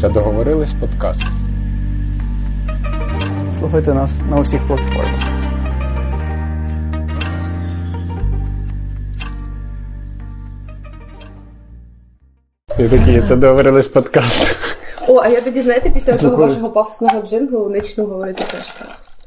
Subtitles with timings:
[0.00, 1.22] Це договорились подкаст.
[3.58, 5.20] Слухайте нас на усіх платформах.
[12.78, 14.56] І такі, це договорились подкаст.
[15.08, 19.18] О, а я тоді, знаєте, після цього вашого пафосного джинглу почну говорити теж пафос.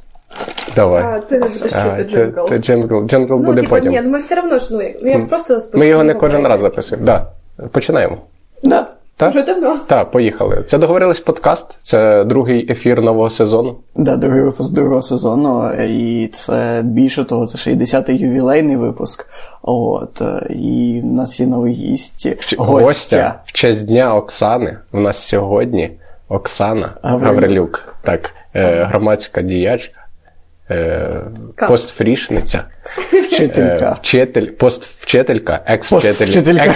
[0.75, 1.03] Давай.
[1.03, 2.49] А, ти не будеш А, чути це- джингл.
[2.49, 3.05] це джингл.
[3.07, 3.91] Джингл Ну, буде типа, потім.
[3.91, 6.61] ні, ну ми все одно ж, ну, ну, я просто Ми його не кожен раз
[6.61, 7.05] записуємо.
[7.05, 7.27] Да.
[7.71, 8.17] Починаємо.
[8.63, 8.87] Да.
[9.19, 9.29] Так?
[9.29, 9.79] Вже давно.
[9.87, 10.63] Так, поїхали.
[10.67, 11.77] Це договорились подкаст.
[11.81, 13.75] Це другий ефір нового сезону.
[13.95, 19.25] Да, другий випуск другого сезону, і це більше того, це 60-й ювілейний випуск.
[19.61, 22.27] От, і в нас є новий гість.
[22.57, 24.77] Гостя в честь Дня Оксани.
[24.91, 25.91] У нас сьогодні
[26.29, 27.33] Оксана Гаврилюк.
[27.33, 27.95] Гаврилюк.
[28.03, 29.98] Так, е, громадська діячка,
[30.71, 31.21] е,
[31.67, 32.63] постфрішниця,
[33.11, 33.85] Вчителька.
[33.85, 36.73] е, вчитель, поствчителька, екс-вчителька, екс-вчителька,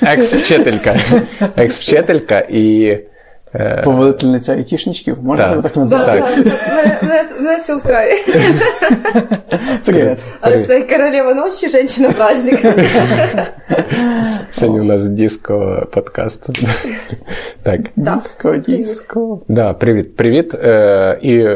[0.06, 0.96] екс-вчителька,
[1.56, 2.98] екс-вчителька і
[3.84, 5.62] Повелительниця айтішничків, можна Так.
[5.62, 6.20] так назвати?
[6.20, 6.44] Так.
[6.44, 8.14] да, мене, мене, мене все устраює.
[9.84, 10.18] Привіт.
[10.40, 10.66] Але Привіт.
[10.66, 12.60] це королева ночі, женщина праздник.
[14.50, 16.48] сьогодні у нас диско подкаст.
[17.62, 17.80] Так.
[17.96, 19.40] Диско, диско.
[19.48, 20.54] Да, привіт, привіт.
[20.54, 21.48] Е, і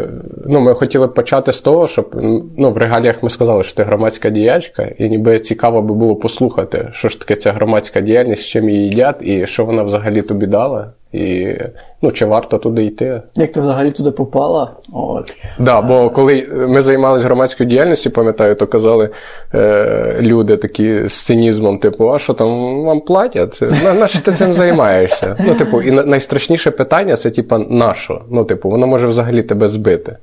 [0.47, 2.11] ну, ми хотіли б почати з того, щоб
[2.59, 6.89] ну, в регаліях ми сказали, що ти громадська діячка, і ніби цікаво би було послухати,
[6.93, 10.47] що ж таке ця громадська діяльність, з чим її їдять, і що вона взагалі тобі
[10.47, 11.59] дала, і
[12.03, 13.23] ну, чи варто туди йти.
[13.35, 14.71] Як ти взагалі туди попала?
[14.93, 15.37] От.
[15.59, 19.11] Да, бо коли ми займалися громадською діяльністю, пам'ятаю, то казали
[19.55, 23.59] е, люди такі з цинізмом, типу, а що там вам платять?
[23.85, 25.37] На, на що ти цим займаєшся?
[25.47, 28.23] Ну, типу, і найстрашніше питання це, типу, на що?
[28.31, 30.17] Ну, типу, воно може взагалі тебе збити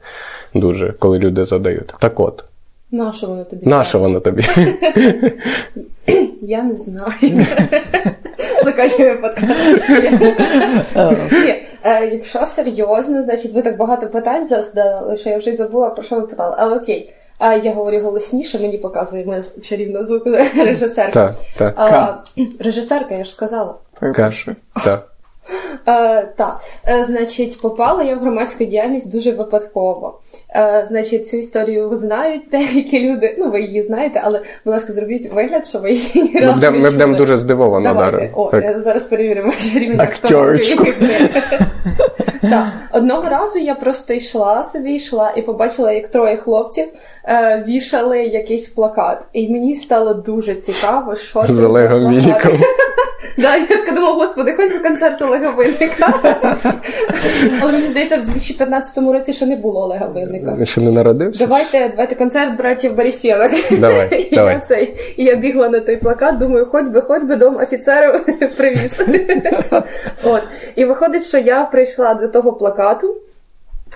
[0.54, 1.94] дуже, коли люди задають.
[2.00, 2.44] Так от,
[2.92, 3.66] На що воно тобі?
[3.66, 4.44] на що воно тобі?
[6.42, 7.12] Я не знаю.
[8.64, 9.90] Закачуємо подкаст.
[11.32, 15.90] Ні, е, якщо серйозно, значить ви так багато питань задали, що я вже й забула,
[15.90, 16.56] про що ви питали.
[16.60, 17.14] Але окей.
[17.38, 21.12] А я говорю голосніше, мені показує моя чарівна звукорежисерка.
[21.12, 22.18] Так, так, А,
[22.60, 23.76] Режисерка, я ж сказала.
[24.86, 25.08] Так.
[25.88, 30.20] Е, так, е, значить, попала я в громадську діяльність дуже випадково.
[30.56, 33.36] Е, значить, цю історію знають деякі люди.
[33.40, 36.32] Ну, ви її знаєте, але, будь ласка, зробіть вигляд, що ви її
[36.62, 37.94] Ми ми будемо дуже здивовано.
[37.94, 38.30] Давайте.
[38.34, 38.64] О, Так.
[38.64, 40.86] е, зараз перевіримо ваш рівень Акторочку.
[42.42, 46.86] Так, одного разу я просто йшла собі, йшла і побачила, як троє хлопців
[47.26, 49.24] е, вішали якийсь плакат.
[49.34, 52.16] І мені стало дуже цікаво, що це З за Олегом.
[52.16, 52.52] Вінником.
[53.38, 56.14] Да, я така думала, господи, хоч би концерт Олега Винника.
[57.62, 60.66] Але мені здається, в 2015 році ще не було Олега Винника.
[60.66, 61.46] Ще не народився?
[61.48, 63.80] Давайте, давайте концерт братів Борисєвих.
[63.80, 64.54] Давай, І давай.
[64.54, 68.26] я цей, і я бігла на той плакат, думаю, хоч би, хоч би дом офіцерів
[68.58, 69.02] привіз.
[70.24, 70.42] От.
[70.76, 73.16] І виходить, що я прийшла до того плакату.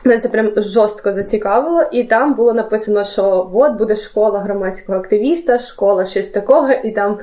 [0.06, 5.60] Мене це прям жорстко зацікавило, і там було написано, що от буде школа громадського активіста,
[5.60, 7.18] школа щось такого, і там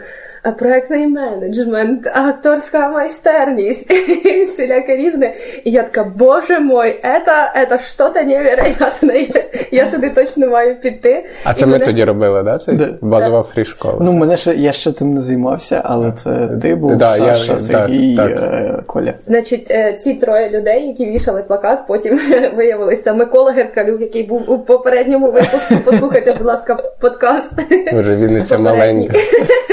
[0.51, 3.91] проектний менеджмент, акторська майстерність,
[4.25, 5.35] і всіляке різне.
[5.65, 9.27] І я така, боже мой, это, это что-то невероятне.
[9.71, 11.25] Я туди точно маю піти.
[11.45, 12.59] А це І ми мене тоді робили, да?
[12.59, 12.89] Це Да.
[13.01, 13.97] базова фрі-школа.
[14.01, 17.59] Ну, мене ще, я ще тим не займався, але це ти був, Да, Саша, я-
[17.59, 18.53] Сергій, так, так.
[18.53, 19.13] е, Коля.
[19.23, 22.21] Значить, е, ці троє людей, які вішали плакат, потім
[22.57, 25.75] виявилися Микола Геркалюк, який був у попередньому випуску.
[25.85, 27.45] Послухайте, будь ласка, подкаст.
[27.93, 29.15] Може, Вінниця маленька.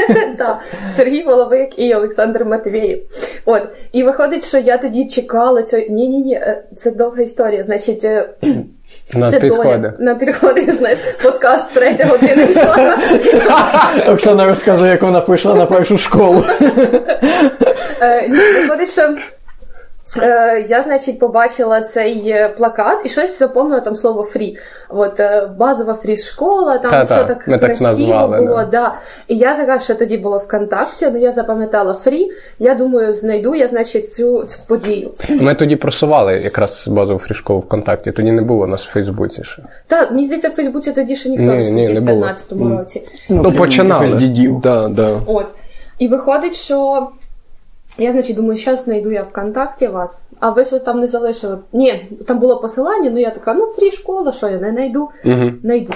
[0.38, 0.60] Так,
[0.98, 3.00] Сергій Воловик і Олександр Матвєєв.
[3.46, 3.62] От,
[3.92, 5.84] і виходить, що я тоді чекала цього.
[5.90, 6.42] Ні, ні, ні,
[6.78, 7.64] це довга історія.
[7.64, 8.30] Значить, е,
[9.16, 9.64] На це підходи.
[9.64, 9.94] доля.
[10.00, 12.98] На підходи, знаєш, подкаст третя година йшла.
[14.14, 16.44] Оксана розказує, як вона прийшла на першу школу.
[18.02, 19.16] Е, ні, Виходить, що
[20.18, 24.58] е, я, значить, побачила цей е, плакат і щось запомнила там слово фрі.
[24.90, 28.56] От е, базова фрі-школа, там Та-та, все так ми так красиво назвали, було.
[28.56, 28.66] да.
[28.66, 28.94] Да.
[29.28, 32.30] І я така, що тоді було ВКонтакті, ну я запам'ятала фрі.
[32.60, 35.12] Я думаю, знайду я, значить, цю, цю подію.
[35.30, 39.62] Ми тоді просували якраз базову фрішколу ВКонтакті, тоді не було нас в Фейсбуці ще.
[39.88, 43.08] Та мені здається, в Фейсбуці тоді ще ніхто Ні, не сидів не в 15-му році.
[43.30, 44.08] Ну, починали.
[44.08, 44.62] дідів.
[44.62, 45.20] Да, да.
[45.26, 45.46] От.
[46.00, 47.08] І виходить, що
[48.00, 51.58] я, значить, думаю, зараз знайду я ВКонтакті вас, а ви що там не залишили.
[51.74, 55.52] Ні, там було посилання, ну я така, ну фрі школа, що я не знайду, Угу.
[55.64, 55.94] знайду.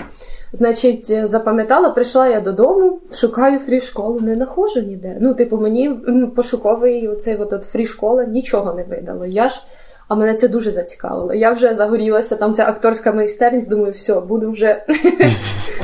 [0.55, 5.17] Значить, е, запам'ятала, прийшла я додому, шукаю фрі школу, не нахожу ніде.
[5.21, 5.89] Ну, типу, мені
[6.35, 9.25] пошуковий оцей от фрі школа нічого не видало.
[9.25, 9.61] Я ж,
[10.07, 11.33] а мене це дуже зацікавило.
[11.33, 14.85] Я вже загорілася, там ця акторська майстерність, думаю, все, буду вже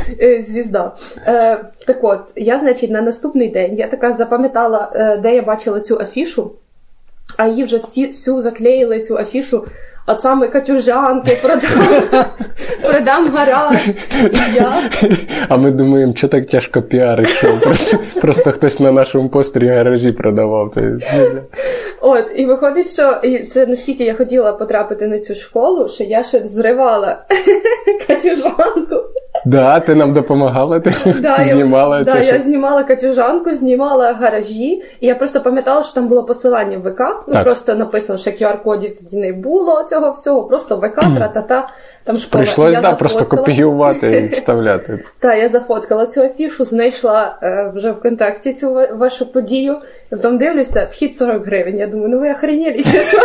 [0.21, 0.95] е, звізда.
[1.27, 5.79] Е, так от, я, значить, на наступний день я така запам'ятала, е, де я бачила
[5.79, 6.51] цю афішу.
[7.37, 9.65] а її вже всі всю заклеїли цю афішу.
[10.09, 12.03] От саме Катюжанки, продам,
[12.81, 13.87] продам гараж.
[13.87, 14.89] І я...
[15.49, 20.11] А ми думаємо, що так тяжко піарить, що просто, просто хтось на нашому пострі гаражі
[20.11, 20.71] продавав.
[20.73, 20.93] Це...
[22.01, 26.23] От, і виходить, що і це наскільки я хотіла потрапити на цю школу, що я
[26.23, 27.25] ще зривала
[28.07, 28.95] Катюжанку.
[29.45, 32.13] Да, ти нам допомагала, ти Да, знімала я, це.
[32.13, 32.33] да, що?
[32.35, 36.99] я знімала катюжанку, знімала гаражі, і я просто пам'ятала, що там було посилання в ВК.
[37.27, 37.43] Ну Так.
[37.43, 41.69] просто написано, що QR-кодів тоді не було цього всього, просто ВК, тра-та-та,
[42.09, 42.43] там школа.
[42.43, 44.99] Прийшлось, Я да, просто копіювати і вставляти.
[45.19, 49.77] Так, я зафоткала цю афішу, знайшла е, вже ВКонтакті цю вашу подію.
[50.11, 51.77] І потім дивлюся, вхід 40 гривень.
[51.77, 53.17] Я думаю, ну ви охренєлі, чи що?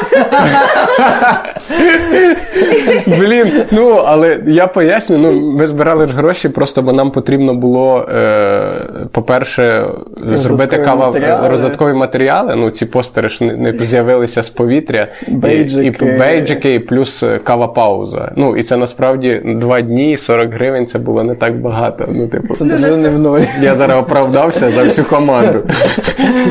[3.19, 8.09] Блін, ну але я поясню, ну ми збирали ж гроші, просто бо нам потрібно було,
[8.15, 8.73] е,
[9.13, 9.87] по-перше,
[10.33, 11.49] зробити кава матеріали.
[11.49, 12.57] роздаткові матеріали.
[12.57, 15.09] Ну, ці постери ж не, не з'явилися з повітря.
[15.29, 16.05] Бейджики.
[16.05, 18.33] І, і бейджики, і плюс е, кава пауза.
[18.37, 22.05] Ну, і це насправді два дні, 40 гривень це було не так багато.
[22.09, 23.41] Ну, типу, Це даже не в ноль.
[23.63, 25.63] я зараз оправдався за всю команду.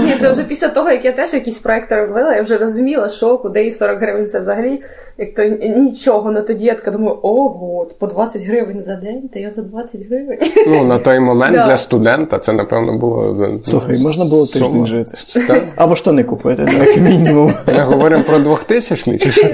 [0.04, 3.38] Ні, це вже після того, як я теж якісь проекти робила, я вже розуміла, що
[3.38, 4.82] куди і 40 гривень це взагалі.
[5.18, 5.44] Як то
[5.78, 9.62] нічого, ну тоді я така думаю, ого, по 20 гривень за день, та я за
[9.62, 10.38] 20 гривень.
[10.68, 11.66] Ну, на той момент Да.
[11.66, 13.36] для студента це, напевно, було.
[13.40, 14.86] ну, Слухай, можна було тиждень сума.
[14.86, 15.12] жити.
[15.48, 15.64] Так.
[15.76, 17.54] Або штани купити, як мінімум.
[17.68, 19.48] Ми говоримо про 2000 чи що?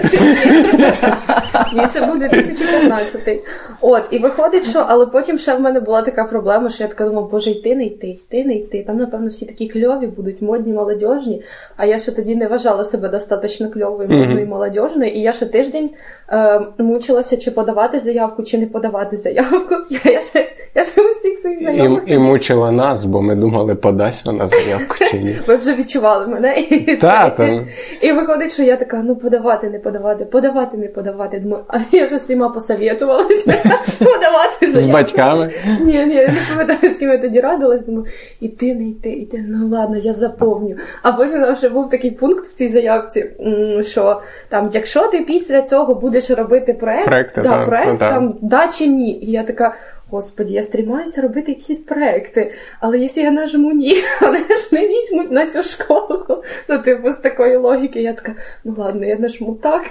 [1.76, 2.20] Ні, це був
[2.50, 3.40] 2015.
[3.82, 7.06] От, і виходить, що, але потім ще в мене була така проблема, що я така
[7.06, 8.84] думала, боже, йти не йти, йти не йти.
[8.88, 11.42] Там, напевно, всі такі кльові будуть, модні, молодіжні.
[11.78, 15.12] А я ще тоді не вважала себе достатньо кльовою, модною, молодіжною.
[15.12, 15.90] І я ще тиждень
[16.32, 19.76] е, мучилася, чи подавати заявку, чи не подавати заявку.
[20.06, 22.04] Я, я ще я ще усіх своїх знайомих.
[22.08, 25.40] І, і мучила нас, бо ми думали, подасть вона заявку чи ні.
[25.48, 26.60] Ви вже відчували мене.
[26.60, 27.66] І, Та, це- там.
[28.02, 31.40] і виходить, що я така, ну подавати, не подавати, подавати, не подавати.
[31.40, 33.46] Думаю, а я вже всіма посовітувалася
[34.00, 34.80] подавати заявку.
[34.82, 35.52] З батьками.
[35.82, 37.86] Ні, ні, я не пам'ятаю, з ким я тоді радилась.
[37.86, 38.06] Думаю,
[38.40, 39.46] іти, не йти, іти.
[39.48, 40.76] Ну ладно, я заповню.
[41.04, 43.30] А потім там ще був такий пункт в цій заявці,
[43.82, 48.10] що там, якщо ти після цього будеш робити проект, Проекти, да, та, проект та.
[48.10, 49.12] там да чи ні.
[49.12, 49.76] І я така.
[50.12, 55.32] Господі, я стрімаюся робити якісь проекти, але якщо я нажму ні, вони ж не візьмуть
[55.32, 56.44] на цю школу.
[56.70, 59.82] Ну, типу, з такої логіки, я така, ну ладно, я нажму так,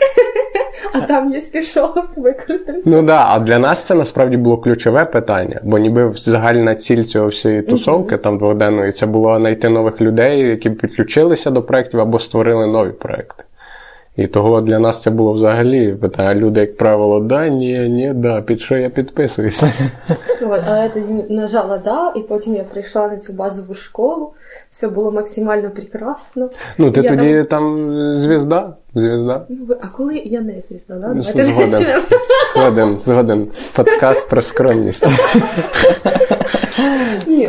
[0.92, 2.90] а там, якщо що, викрутимся.
[2.90, 7.28] Ну да, а для нас це насправді було ключове питання, бо ніби загальна ціль цього
[7.28, 12.66] всієї тусовки там дводенної це було знайти нових людей, які підключилися до проєктів або створили
[12.66, 13.44] нові проекти.
[14.18, 16.34] І того для нас це було взагалі питання.
[16.34, 19.72] Люди, як правило, да, ні, ні, да, під що я підписуюся.
[20.42, 24.32] Але я тоді нажала да, і потім я прийшла на цю базову школу.
[24.70, 26.50] Все було максимально прекрасно.
[26.78, 29.44] Ну, ти Я тоді там звізда, звізда.
[29.48, 31.08] Ну, А коли я не звісна, да?
[31.14, 31.84] Ну, Згоден.
[32.54, 33.48] Згоден, згоден.
[33.76, 35.06] Подкаст про скромність.
[37.26, 37.48] Ні,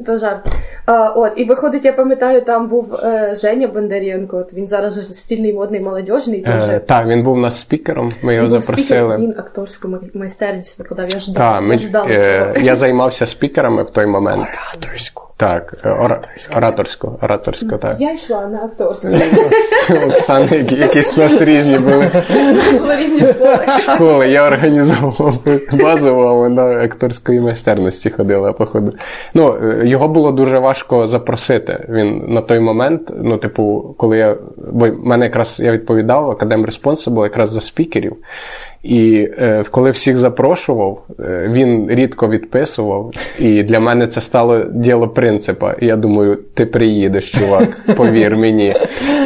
[0.06, 0.46] то жарт.
[0.86, 4.36] А, от, і виходить, я пам'ятаю, там був е, Женя Бондаренко.
[4.36, 6.44] От він зараз же стільний модний молодіжний.
[6.48, 9.14] Е, так, він був у нас спікером, ми його Він запросили.
[9.14, 11.10] спікер, Він акторську май- майстерність викладав.
[11.10, 11.36] Я ждав.
[11.54, 12.66] Та, ми, я ждав е, цього.
[12.66, 14.46] я займався спікерами в той момент.
[14.74, 15.22] Ораторську.
[15.40, 16.20] Так, е, ора,
[16.56, 18.00] ораторсько, ораторсько, так.
[18.00, 19.08] Я йшла на акторську.
[20.06, 22.10] Оксани, які- якісь у нас різні були
[22.78, 23.58] Були різні школи.
[23.94, 24.28] школи.
[24.28, 25.34] Я організовував
[25.72, 28.92] базову, а вона акторської майстерності ходила, походу.
[29.34, 31.86] Ну, е, його було дуже важко запросити.
[31.88, 34.36] Він на той момент, ну, типу, коли я.
[34.72, 38.16] Бо в мене якраз я відповідав, академ Responsible якраз за спікерів.
[38.82, 43.12] І е, коли всіх запрошував, е, він рідко відписував.
[43.38, 45.74] І для мене це стало діло принципа.
[45.80, 48.74] Я думаю, ти приїдеш, чувак, повір мені.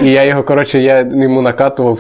[0.03, 1.99] І я його, коротше, я йому накатував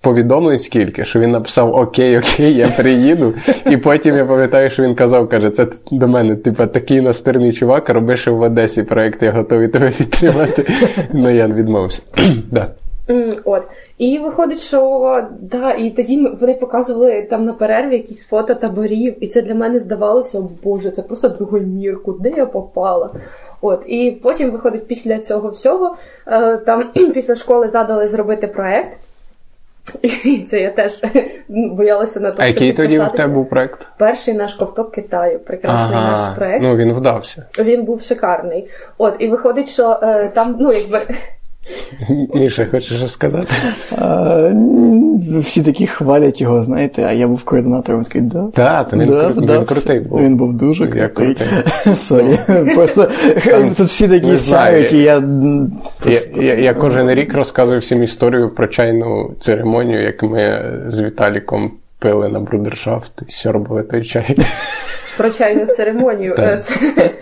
[0.00, 3.34] повідомлень скільки, що він написав Окей, окей, я приїду.
[3.70, 7.88] І потім я пам'ятаю, що він казав, каже, це до мене, типа, такий настирний чувак,
[7.88, 10.66] роби в Одесі проект, я готовий тебе підтримати.
[11.12, 12.02] Ну я відмовився.
[12.50, 12.66] Да.
[13.44, 13.66] От.
[13.98, 19.26] І виходить, що да, і тоді вони показували там на перерві якісь фото таборів, і
[19.26, 23.10] це для мене здавалося, о Боже, це просто другий мір, куди я попала.
[23.60, 25.96] От, і потім виходить після цього всього,
[26.26, 26.84] е, там
[27.14, 28.98] після школи задали зробити проект.
[30.02, 31.02] І це я теж
[31.48, 32.42] ну, боялася на то.
[32.42, 33.86] А який тоді в тебе був проект?
[33.98, 36.62] Перший наш ковток Китаю, прекрасний наш проект.
[36.62, 37.46] ну він вдався.
[37.58, 38.68] Він був шикарний.
[38.98, 41.00] От, і виходить, що е, там, ну, якби.
[42.34, 43.46] Міша, хочеш що сказати?
[43.98, 44.50] А,
[45.40, 48.46] всі такі хвалять його, знаєте, а я був координатором такий, да.
[48.54, 50.20] Так, він, да, кру- да, він крутий був.
[50.20, 51.36] Він був дуже крутий.
[51.96, 52.38] Sorry.
[52.74, 53.08] Просто
[53.76, 55.72] тут всі такі сяють, і я м,
[56.06, 61.70] Я, я, я кожен рік розказую всім історію про чайну церемонію, як ми з Віталіком
[61.98, 64.36] пили на брудершафт і сьорбали той чай.
[65.16, 66.34] Про чайну церемонію.
[66.38, 66.60] Е.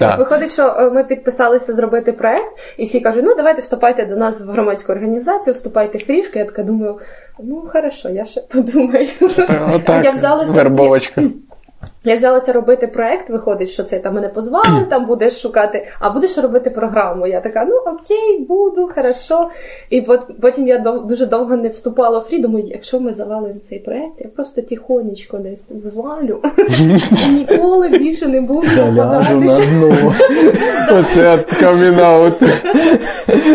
[0.19, 4.41] Виходить, що е, ми підписалися зробити проект, і всі кажуть, ну давайте вступайте до нас
[4.41, 6.39] в громадську організацію, вступайте в фрішку.
[6.39, 6.99] Я така думаю,
[7.39, 9.07] ну хорошо, я ще подумаю.
[9.75, 11.23] Отак, Я взяла вербовочка.
[12.05, 16.39] Я взялася робити проект, виходить, що це там мене позвали, там будеш шукати, а будеш
[16.39, 17.27] робити програму.
[17.27, 19.49] Я така, ну окей, буду, хорошо.
[19.91, 22.39] І пот- потім я дов- дуже довго не вступала в фрі.
[22.39, 26.39] Думаю, якщо ми завалимо цей проект, я просто тихонечко десь звалю
[27.29, 30.15] і ніколи більше не буду Заляжу на дно.
[30.93, 32.35] Оце камінаут.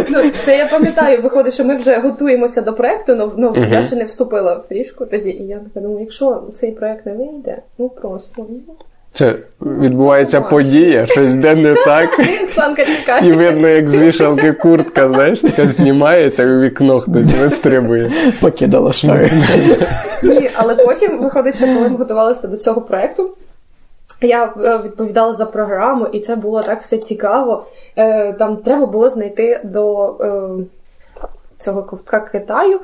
[0.09, 3.95] Ну, це я пам'ятаю, виходить, що ми вже готуємося до проекту, але ну, я ще
[3.95, 5.29] не вступила в фрішку тоді.
[5.29, 8.38] І я така думаю, якщо цей проект не вийде, ну просто.
[9.13, 12.19] Це відбувається подія, щось де не так.
[13.23, 18.11] І видно, як з вішалки куртка, знаєш, така знімається, у вікно хтось вистрибує.
[18.41, 19.31] Покидала шари.
[20.23, 23.29] Ні, але потім виходить, що коли ми готувалися до цього проекту.
[24.21, 27.65] Я е, відповідала за програму, і це було так все цікаво.
[27.97, 30.49] Е, Там треба було знайти до е,
[31.57, 32.79] цього ковтка Китаю.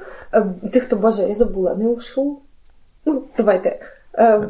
[0.74, 2.38] Тих, хто боже, я забула, не ушу.
[3.06, 3.80] Ну, давайте.
[4.18, 4.42] Е,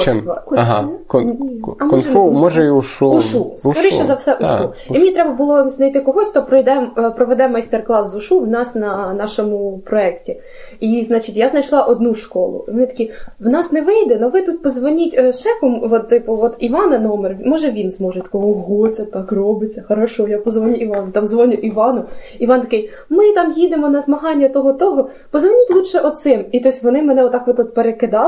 [0.00, 0.12] Чи.
[0.56, 3.10] Ага, кон, кон- конфу, може і ушу.
[3.10, 3.52] Ушу.
[3.58, 4.94] Скоріше за все, Так, ушу.
[4.94, 8.74] І мені треба було знайти когось, хто пройде, е, проведе майстер-клас з ушу в нас
[8.74, 10.40] на нашому проєкті.
[10.80, 12.64] І, значить, я знайшла одну школу.
[12.68, 13.10] І вони такі:
[13.40, 17.36] в нас не вийде, але ви тут позвоніть е, шефу, от, типу, от Івана номер,
[17.44, 19.84] може він зможе такого, ого, це так робиться.
[19.88, 21.08] Хорошо, я позвоню Івану.
[21.12, 22.04] Там дзвоню Івану.
[22.38, 26.44] Іван такий: ми там їдемо на змагання того-того, позвоніть лучше оцим.
[26.52, 27.74] І тобто вони мене отак от, от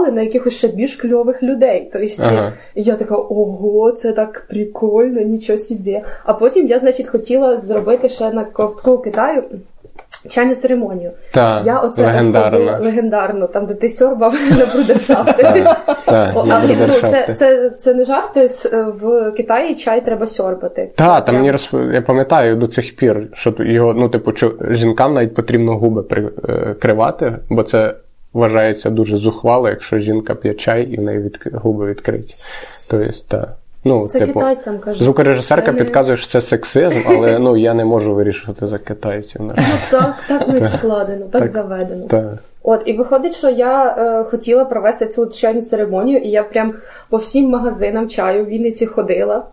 [0.07, 1.91] перекидали на якихось ще більш кльових людей.
[1.93, 2.53] Тобто, Ага.
[2.75, 6.01] і я така, ого, це так прикольно, нічого собі.
[6.25, 9.43] А потім я, значить, хотіла зробити ще на ковтку Китаю
[10.29, 11.11] чайну церемонію.
[11.33, 12.79] Так, я оце легендарно.
[12.85, 15.43] легендарно, там, де ти сьорбав на брудершафти.
[16.05, 18.49] Так, але, ну, це, це, це не жарти.
[18.73, 20.91] е, В Китаї чай треба сьорбати.
[20.95, 21.75] Та, там мені розп...
[21.93, 24.33] я пам'ятаю до цих пір, що його, ну, типу,
[24.71, 27.95] жінкам навіть потрібно губи прикривати, бо це
[28.37, 31.41] вважається дуже зухвало, якщо жінка п'є чай і в неї від...
[31.53, 32.35] губи відкриті.
[32.91, 33.55] Тобто, та.
[33.85, 35.03] Ну, Це типу, китайцям кажуть.
[35.03, 39.41] звукорежисерка Це не- підказує, що це сексизм, але ну, я не можу вирішувати за китайців.
[39.45, 39.55] Ну,
[39.91, 41.51] так, так не складено, так, Так.
[41.51, 42.07] заведено.
[42.07, 42.39] Та.
[42.63, 46.75] От, і виходить, що я е, хотіла провести цю чайну церемонію, і я прям
[47.11, 49.45] по всім магазинам чаю в Вінниці ходила.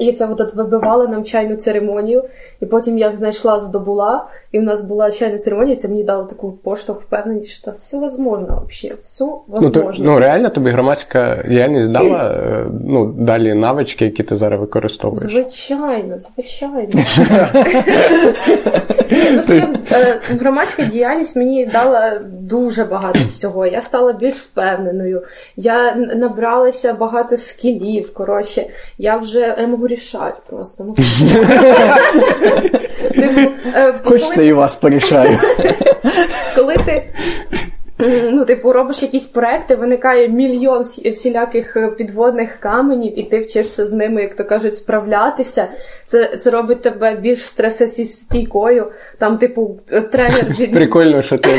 [0.00, 2.24] І це от, вибивала нам чайну церемонію,
[2.60, 6.52] і потім я знайшла, здобула, і в нас була чайна церемонія, це мені дало таку
[6.52, 9.24] поштовх впевненість, що все возможно взагалі, все
[9.60, 14.60] Ну, то, ну, реально тобі громадська діяльність дала е, ну, далі навички, які ти зараз
[14.60, 15.32] використовуєш.
[15.32, 16.88] Звичайно, звичайно.
[19.10, 19.42] Ну,
[19.92, 23.66] е, Громадська діяльність мені дала дуже багато всього.
[23.66, 25.22] Я стала більш впевненою.
[25.56, 28.14] Я набралася багато скілів.
[28.14, 28.66] Коротше,
[28.98, 30.84] я вже я можу рішати просто.
[30.84, 30.94] Ну,
[33.14, 33.40] Типу,
[33.74, 35.38] е, Хочете і вас порішаю.
[36.56, 37.02] коли ти.
[38.30, 43.92] Ну, типу, робиш якісь проекти, виникає мільйон всіляких е, підводних каменів, і ти вчишся з
[43.92, 45.68] ними, як то кажуть, справлятися.
[46.06, 48.86] Це, це робить тебе більш стресостійкою.
[49.18, 49.80] Там, типу,
[50.12, 51.50] тренер від Прикольно, що ти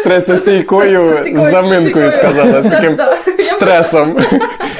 [0.00, 1.24] стресостійкою.
[1.36, 2.98] з заминкою сказала, з таким
[3.40, 4.18] стресом.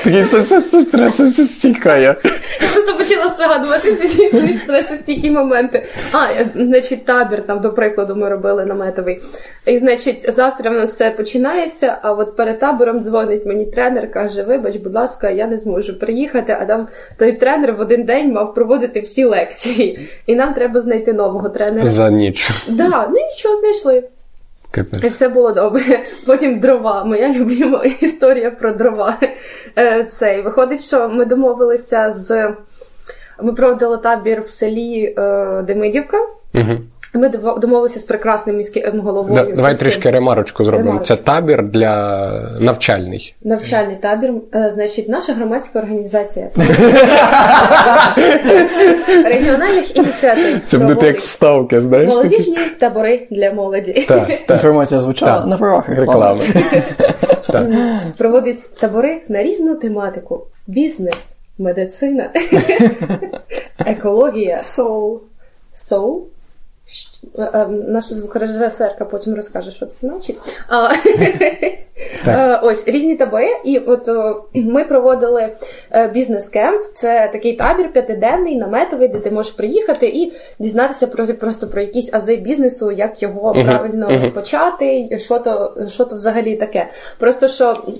[0.04, 2.16] Такий стресостійка я.
[2.60, 5.86] Я просто почала згадувати всі стресостійкі моменти.
[6.12, 9.22] А, е, значить, табір там, до прикладу, ми робили наметовий.
[9.66, 14.42] І, значить, завтра в нас все починається, а от перед табором дзвонить мені тренер, каже:
[14.42, 16.56] Вибач, будь ласка, я не зможу приїхати.
[16.60, 16.88] А там
[17.18, 20.08] той тренер в один день мав проводити всі лекції.
[20.26, 21.86] І нам треба знайти нового тренера.
[21.86, 22.50] За ніч.
[22.68, 24.02] Да, ну нічого знайшли.
[25.02, 25.82] І все було добре.
[26.26, 27.04] Потім дрова.
[27.04, 29.18] Моя любима історія про дрова.
[29.78, 32.52] Е, Цей виходить, що ми домовилися з.
[33.42, 36.18] Ми проводили табір в селі е, Демидівка.
[36.54, 36.78] Угу.
[37.14, 39.34] Ми домовилися з прекрасним міським головою.
[39.34, 39.76] Да, давай сільським.
[39.76, 40.84] трішки ремарочку зробимо.
[40.90, 41.16] Ремарочку.
[41.16, 43.34] Це табір для навчальний.
[43.44, 46.50] Навчальний табір, Е, значить, наша громадська організація
[49.24, 50.60] регіональних ініціатив.
[50.66, 52.08] Це буде як вставки, знаєш?
[52.08, 54.06] молодіжні табори для молоді.
[54.50, 56.40] Інформація звучала на правах реклами.
[57.48, 58.00] Реклама.
[58.18, 61.16] Проводить табори на різну тематику: бізнес,
[61.58, 62.30] медицина,
[63.86, 65.20] екологія, Соул.
[65.90, 66.16] Soul.
[67.38, 70.38] Е, е, Наша звукорежисерка потім розкаже, що це значить.
[72.26, 73.48] Е, Ось різні табори.
[73.64, 74.08] І от
[74.54, 75.56] ми проводили
[75.92, 76.80] е, бізнес-кемп.
[76.94, 82.14] Це такий табір п'ятиденний, наметовий, де ти можеш приїхати і дізнатися про просто про якісь
[82.14, 86.88] ази бізнесу, як його правильно розпочати, що то, що то взагалі таке.
[87.18, 87.92] Просто що.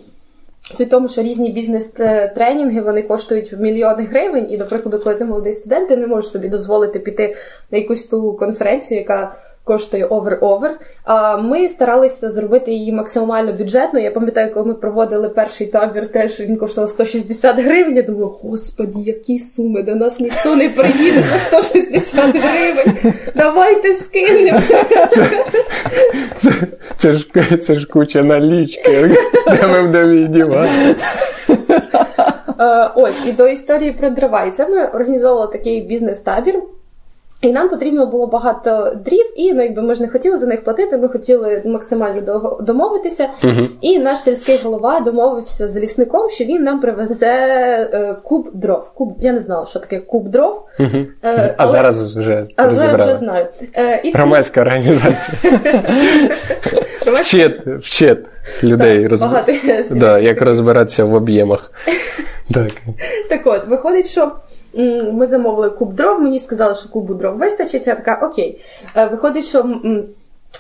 [0.75, 5.53] Суть в тому, що різні бізнес-тренінги вони коштують мільйони гривень, і, наприклад, коли ти молодий
[5.53, 7.35] студент, ти не можеш собі дозволити піти
[7.71, 10.71] на якусь ту конференцію, яка коштує over-over.
[11.05, 14.01] А ми старалися зробити її максимально бюджетно.
[14.01, 17.97] Я пам'ятаю, коли ми проводили перший табір, теж він коштував 160 гривень.
[17.97, 23.15] Я думаю, господі, які суми, до нас ніхто не приїде за 160 гривень.
[23.35, 24.61] Давайте скинемо.
[26.43, 26.53] Це,
[26.97, 27.27] це, ж,
[27.63, 29.11] це ж куча налічки,
[29.47, 30.97] де ми будемо дівати.
[32.95, 34.45] Ось і до історії про дрова.
[34.45, 36.63] І це ми організовували такий бізнес-табір.
[37.43, 40.65] І нам потрібно було багато дрів, і ну, якби ми ж не хотіли за них
[40.65, 43.29] платити, ми хотіли максимально до- домовитися.
[43.45, 43.69] Угу.
[43.81, 47.27] І наш сільський голова домовився з лісником, що він нам привезе
[47.93, 48.91] е, куб дров.
[48.95, 50.67] Куб, я не знала, що таке куб дров.
[50.79, 50.89] Угу.
[50.97, 53.47] Е, А але- зараз вже А зараз вже знаю.
[53.77, 55.61] Е, і Громадська організація.
[57.07, 58.19] Вчить, вчить
[58.63, 59.27] людей Так, роз...
[60.25, 61.73] як розбиратися в об'ємах.
[62.55, 62.73] Так.
[63.45, 64.33] От, виходить, що
[65.13, 67.87] ми замовили куб дров, мені сказали, що кубу дров вистачить.
[67.87, 68.61] Я така, окей.
[68.97, 69.81] Е, Виходить, що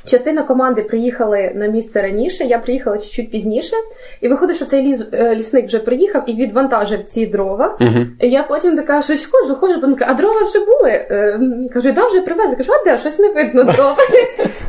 [0.05, 3.77] частина команди приїхали на місце раніше, я приїхала чуть-чуть пізніше.
[4.21, 7.77] І виходить, що цей ліс, е, лісник вже приїхав і відвантажив ці дрова.
[7.81, 8.07] Угу.
[8.21, 10.91] І я потім така щось ходжу, ходжу, потім а дрова вже були.
[10.91, 11.41] Е,
[11.75, 12.57] Кажу, да, вже привезли.
[12.57, 12.99] Кажу, а де?
[12.99, 13.97] Щось не видно дров.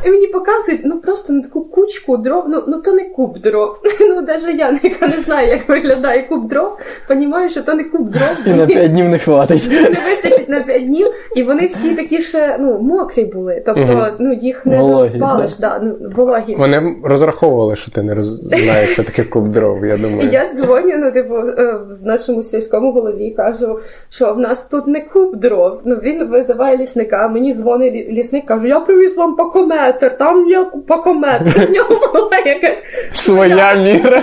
[0.04, 3.78] І мені показують, ну просто на таку кучку дров, ну, ну то не куб дров.
[4.00, 8.08] Ну, навіть я, яка не знаю, як виглядає куб дров, розумію, що то не куб
[8.08, 8.30] дров.
[8.46, 9.68] І на 5 днів не хватить.
[9.70, 13.62] Не вистачить на 5 днів, і вони всі такі ще ну, мокрі були.
[13.66, 14.78] Тобто, ну їх не
[15.20, 16.56] Розпалиш, да, ну, вологі.
[16.58, 18.26] Вони розраховували, що ти не роз...
[18.42, 20.30] знаєш, що таке куб дров, я І думаю.
[20.32, 23.78] я дзвоню, ну, типу, е, в нашому сільському голові кажу,
[24.10, 25.80] що в нас тут не куб дров.
[25.84, 27.28] Ну він визиває лісника.
[27.28, 31.66] Мені дзвонить лісник, каже, я привіз вам пакометр, там є пакометр.
[31.68, 32.78] В нього була якась
[33.12, 34.22] Своя міра.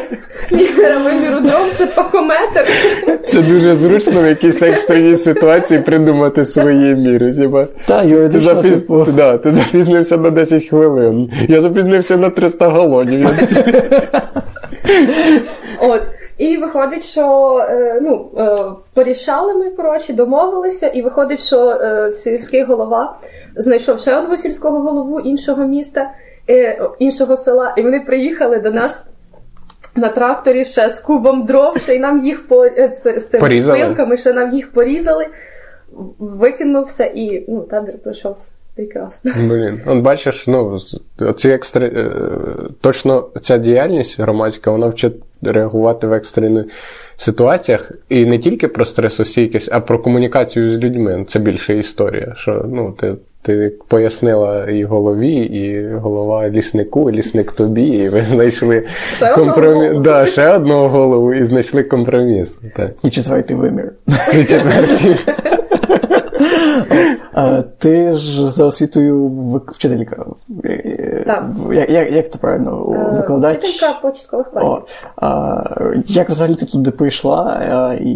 [0.52, 2.65] міра виміру дров, це пакометр.
[3.28, 7.34] Це дуже зручно в якійсь екстреній ситуації придумати свої міри.
[7.34, 8.71] Типа, Та, юридично, запіз...
[8.71, 9.06] типу.
[9.43, 10.79] ти запізнився на 10 хвилин.
[11.48, 13.30] Я запізнився на 300 галонів.
[15.82, 16.02] От.
[16.39, 18.58] І виходить, що е, ну, е,
[18.94, 23.18] порішали ми, коротше, домовилися, і виходить, що е, сільський голова
[23.56, 26.10] знайшов ще одного сільського голову іншого міста,
[27.00, 29.06] іншого села, і вони приїхали до нас.
[29.96, 34.18] На тракторі ще з кубом дров, ще й нам їх по з, з цими спилками,
[34.18, 35.28] ще нам їх порізали,
[36.20, 38.38] викинувся, і ну, табір пройшов
[38.80, 39.32] прекрасно.
[39.38, 40.80] Блін, от бачиш, ну,
[41.20, 42.12] оці екстре...
[42.82, 46.65] точно ця діяльність громадська, вона вчить реагувати в екстрених
[47.18, 47.92] ситуаціях.
[48.10, 51.26] І не тільки про стресостійкість, а про комунікацію з людьми.
[51.28, 52.34] Це більше історія.
[52.36, 58.22] Що ну, ти, ти пояснила і голові, і голова ліснику, і лісник тобі, і ви
[58.22, 58.84] знайшли
[59.36, 60.02] компроміс.
[60.02, 62.60] Да, ще одного голову і знайшли компроміс.
[62.76, 62.92] Так.
[63.04, 63.92] І четвертий вимір.
[64.34, 65.15] І четвертий.
[67.34, 69.28] А, ти ж за освітою
[69.67, 70.25] вчителька.
[70.65, 71.45] Е, Так.
[71.71, 72.95] Як, як, як правильно?
[73.13, 73.58] Е, Викладач?
[73.58, 74.69] Вчителька початкових класів.
[74.69, 74.82] О,
[75.15, 75.63] а,
[76.06, 77.62] як взагалі ти туди прийшла?
[77.71, 78.08] А, і,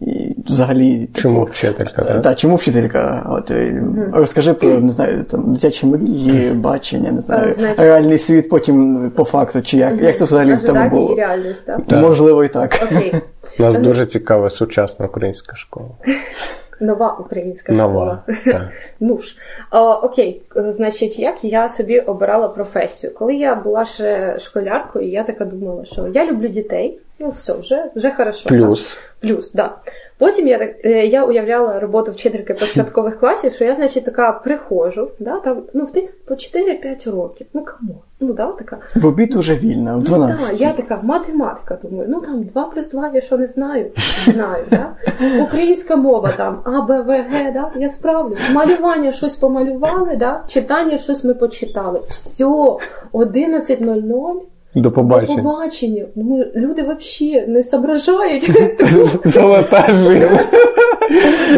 [0.00, 0.98] і взагалі.
[1.00, 2.02] типу, Чому вчителька?
[2.02, 2.38] Та, Так?
[2.38, 3.26] чому вчителька?
[3.30, 3.82] От, е,
[4.12, 9.10] Розкажи про не знаю, там, дитячі мрії, бачення, не знаю, Е, значить- реальний світ потім
[9.14, 11.12] по факту, чи як, як це взагалі в тебе було?
[11.12, 11.80] і реальність, так?
[11.86, 12.02] Так.
[12.02, 12.78] Можливо, і так.
[12.92, 13.14] Окей.
[13.58, 15.88] У нас дуже цікава сучасна українська школа.
[16.80, 18.22] Нова українська Нова.
[18.32, 18.38] школа.
[18.44, 18.72] Так.
[19.00, 19.38] Ну ж,
[19.72, 23.14] О, окей, значить, як я собі обирала професію?
[23.14, 26.98] Коли я була ще школяркою, я така думала, що я люблю дітей.
[27.18, 28.48] Ну, все, вже, вже хорошо.
[28.48, 28.98] Плюс.
[29.20, 29.76] Плюс, да.
[30.18, 35.10] Потім я так е, я уявляла роботу вчительки початкових класів, що я, значить, така приходжу,
[35.18, 37.46] да, там, ну, в тих по 4-5 років.
[37.54, 38.02] Ну кому?
[38.20, 38.78] Ну, да, така.
[38.94, 42.90] В обід уже вільна, в Ну, да, я така математика, думаю, ну там 2 плюс
[42.90, 43.90] 2, я що не знаю.
[44.24, 44.96] Знаю, да?
[45.42, 47.70] Українська мова там, А, Б, В, Г, да?
[47.76, 48.40] я справлюсь.
[48.52, 50.44] Малювання щось помалювали, да?
[50.48, 52.00] читання щось ми почитали.
[52.08, 52.44] Все,
[53.12, 54.34] 11.00.
[54.76, 55.42] До До побачення.
[55.42, 56.04] побачення.
[56.16, 58.50] Ну, люди взагалі не соображають.
[59.24, 60.40] Золота жила.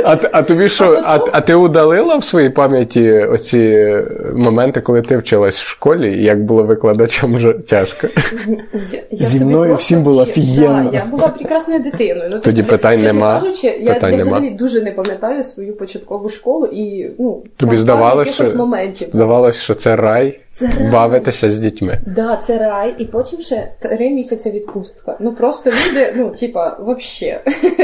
[0.05, 3.95] А, а тобі що, а, а ти удалила в своїй пам'яті оці
[4.35, 8.07] моменти, коли ти вчилась в школі, і як було викладачам тяжко?
[8.93, 10.91] Я, я Зі мною всім було офігенно.
[10.91, 12.31] Да, я була прекрасною дитиною.
[12.31, 13.41] Ну, Тоді питань нема.
[13.41, 14.31] Кажучи, я, Питань я нема.
[14.31, 17.77] взагалі дуже не пам'ятаю свою початкову школу і ну Тобі
[18.35, 19.09] що, моментів.
[19.13, 20.91] здавалось, що це рай Це рай.
[20.93, 22.01] бавитися з дітьми.
[22.07, 25.17] Да, це рай, і потім ще три місяці відпустка.
[25.21, 27.41] Ну просто люди, ну типа, вообще.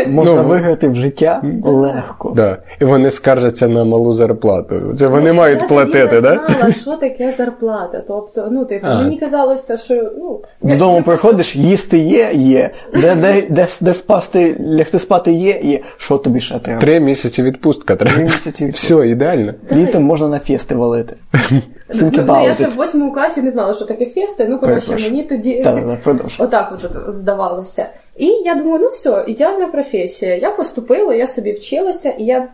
[0.06, 2.32] Можна Ну, виграти в життя легко.
[2.36, 2.58] Да.
[2.80, 4.94] І вони скаржаться на малу зарплату.
[4.96, 8.02] Це вони мають я платити, тоді не знала, що таке зарплата.
[8.08, 9.02] Тобто, ну типу, А.
[9.02, 12.70] мені казалося, що ну я- Додому я приходиш, їсти є, є.
[13.00, 15.80] Де, де, де, де впасти, лягти спати є, є.
[15.96, 16.80] Що тобі ще треба?
[16.80, 18.14] Три місяці відпустка треба.
[18.16, 18.94] Три місяці відпустки.
[18.94, 19.54] Все, ідеально.
[19.72, 21.16] Літом можна на фести валити.
[21.90, 24.46] Синки Ну, ну, я ще в восьмому класі не знала, що таке фести.
[24.48, 25.98] Ну, коротше, мені тоді Та,
[26.38, 27.86] отак от, от здавалося.
[28.16, 30.36] І я думаю, ну все, ідеальна професія.
[30.36, 32.48] Я поступила, я собі вчилася, і я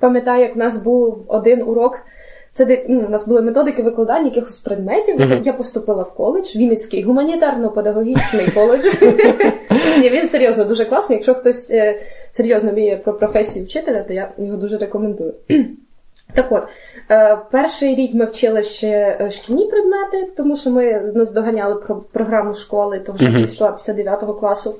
[0.00, 2.00] пам'ятаю, як в нас був один урок.
[2.52, 5.20] Це де ну, у нас були методики викладання якихось предметів.
[5.20, 5.42] Мгм.
[5.44, 8.84] Я поступила в коледж, Вінницький гуманітарно-педагогічний коледж.
[10.00, 11.16] Ні, він серйозно дуже класний.
[11.16, 12.00] Якщо хтось е,
[12.32, 15.34] серйозно вміє про професію вчителя, то я його дуже рекомендую.
[16.34, 16.62] Так от,
[17.10, 22.54] е, перший рік ми вчили ще е, шкільні предмети, тому що ми наздоганяли про програму
[22.54, 24.74] школи, то вже пішла після 9 класу.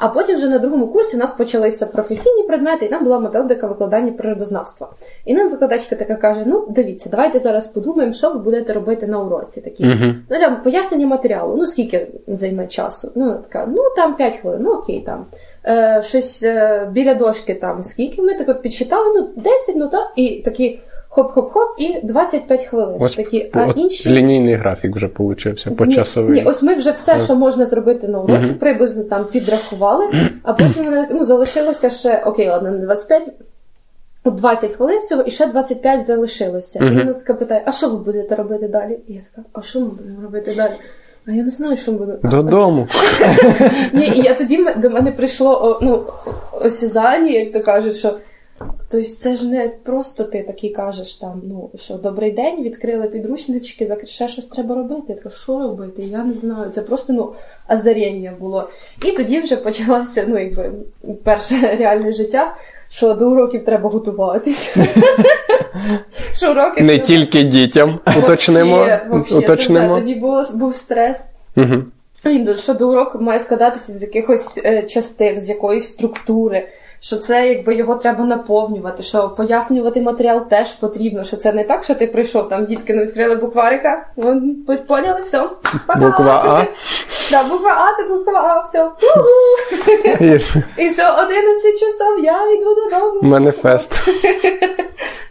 [0.00, 3.66] А потім вже на другому курсі у нас почалися професійні предмети, і там була методика
[3.66, 4.88] викладання природознавства.
[5.24, 9.20] І нам викладачка така каже: ну дивіться, давайте зараз подумаємо, що ви будете робити на
[9.20, 9.60] уроці.
[9.60, 10.14] Такі Угу.
[10.30, 11.56] ну там пояснення матеріалу.
[11.56, 13.12] Ну скільки займе часу?
[13.14, 15.26] Ну така, ну там 5 хвилин, ну окей, там.
[15.66, 18.22] Е, щось е, біля дошки там скільки.
[18.22, 20.80] Ми так от підсчитали, ну 10, ну так, і такі
[21.18, 22.96] хоп-хоп-хоп, і 25 хвилин.
[23.00, 24.10] Ось такі, а от інші.
[24.10, 26.32] лінійний графік вже получився, Ні, почасовий.
[26.40, 28.54] Ні, ось ми вже все, що можна зробити на уроці, Мгм.
[28.54, 30.04] приблизно там підрахували,
[30.42, 33.28] а потім вони, ну, залишилося ще, окей, ладно, не 25,
[34.24, 36.78] 20 хвилин всього, і ще 25 залишилося.
[36.84, 36.94] Мгм.
[36.94, 38.98] І вона така питає, а що ви будете робити далі?
[39.08, 40.72] І я така, а що ми будемо робити далі?
[41.26, 42.18] А я не знаю, що ми будемо.
[42.22, 42.88] Додому.
[43.92, 46.04] Ні, і я тоді до мене прийшло ну,
[46.60, 48.14] осязання, як то кажуть, що.
[48.90, 53.96] Тобто це ж не просто ти такий кажеш там, ну що добрий день, відкрили підручнички,
[54.04, 55.02] ще щось треба робити.
[55.08, 56.02] Я така, що робити?
[56.02, 56.70] Я не знаю.
[56.70, 57.32] Це просто ну
[57.70, 58.68] озаріння було.
[59.04, 60.72] І тоді вже почалося, ну якби
[61.24, 62.54] перше реальне життя,
[62.90, 64.76] що до уроків треба готуватись.
[66.32, 68.00] Що уроки Не тільки дітям.
[68.18, 68.86] Уточнимо.
[69.30, 69.94] Уточнимо.
[69.94, 70.14] тоді
[70.54, 71.26] був стрес.
[72.58, 76.68] Що до уроку має складатися з якихось е, частин, з якоїсь структури,
[77.00, 81.84] що це якби його треба наповнювати, що пояснювати матеріал теж потрібно, що це не так,
[81.84, 84.06] що ти прийшов, там дітки не відкрили букварика,
[84.88, 85.48] поняли, все.
[85.96, 86.64] Буква А.
[87.30, 88.90] Да, буква А це буква А, все.
[90.76, 93.20] І все, 11 часов, я йду додому.
[93.22, 93.92] Маніфест.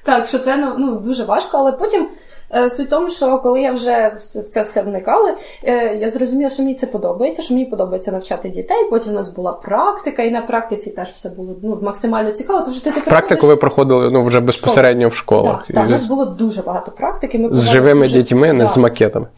[0.03, 2.07] Так, що це ну, ну, дуже важко, але потім.
[2.55, 6.49] Е, Суть в тому, що коли я вже в це все вникала, е, я зрозуміла,
[6.49, 8.77] що мені це подобається, що мені подобається навчати дітей.
[8.89, 12.59] Потім у нас була практика, і на практиці теж все було ну, максимально цікаво.
[12.59, 15.67] Тому що ти, ти Практику ви проходили ну, вже безпосередньо в школах.
[15.67, 17.39] Так, так, у нас було дуже багато практики.
[17.39, 18.73] Ми з живими дуже- дітьми, не Так.
[18.73, 19.27] з макетами.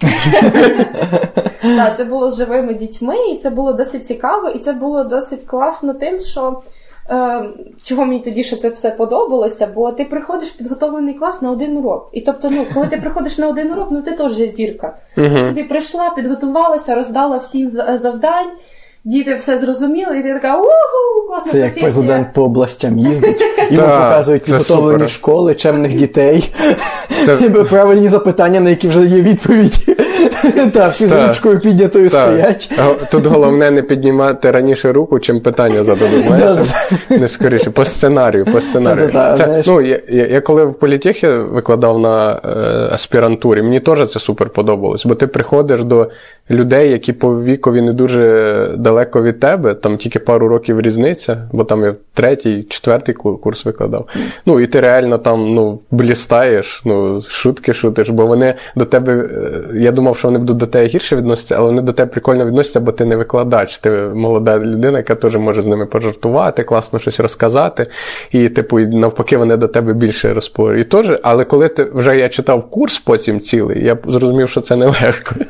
[1.62, 5.44] Так, це було з живими дітьми, і це було досить цікаво, і це було досить
[5.44, 6.62] класно тим, що.
[7.12, 7.42] Е,
[7.84, 11.78] чого мені тоді ще це все подобалося, бо ти приходиш в підготовлений клас на один
[11.78, 12.10] урок.
[12.14, 14.98] І тобто, ну, коли ти приходиш на один урок, ну ти теж зірка.
[15.16, 15.40] Ти Угу.
[15.40, 18.48] собі прийшла, підготувалася, роздала всім завдань,
[19.04, 22.04] діти все зрозуміли, і ти така угу, класна Це як професія.
[22.04, 23.42] президент по областям їздить,
[23.72, 26.54] йому показують підготовлені школи, чемних дітей,
[27.70, 30.00] правильні запитання, на які вже є відповідь.
[30.74, 32.72] Та, всі з ручкою піднятою стоять.
[33.12, 36.26] Тут головне не піднімати раніше руку, чим питання зададуть.
[37.10, 39.12] Не скоріше, по сценарію, по сценарію.
[39.12, 42.60] Це, ну, я, я, коли в політехі викладав на е,
[42.94, 46.08] аспірантурі, мені теж це супер подобалось, бо ти приходиш до
[46.50, 51.64] людей, які по вікові не дуже далеко від тебе, там тільки пару років різниця, бо
[51.64, 54.08] там я третій, четвертий курс викладав.
[54.46, 59.80] Ну, і ти реально там ну, блістаєш, ну, шутки шутиш, бо вони до тебе, е,
[59.80, 62.80] я думав, що вони будуть до тебе гірше відноситися, але вони до тебе прикольно відносяться,
[62.80, 67.20] бо ти не викладач, ти молода людина, яка теж може з ними пожартувати, класно щось
[67.20, 67.88] розказати.
[68.32, 70.88] І, типу, і навпаки, вони до тебе більше розповідають.
[70.88, 74.76] І теж, але коли ти вже я читав курс потім цілий, я зрозумів, що це
[74.76, 75.36] нелегко.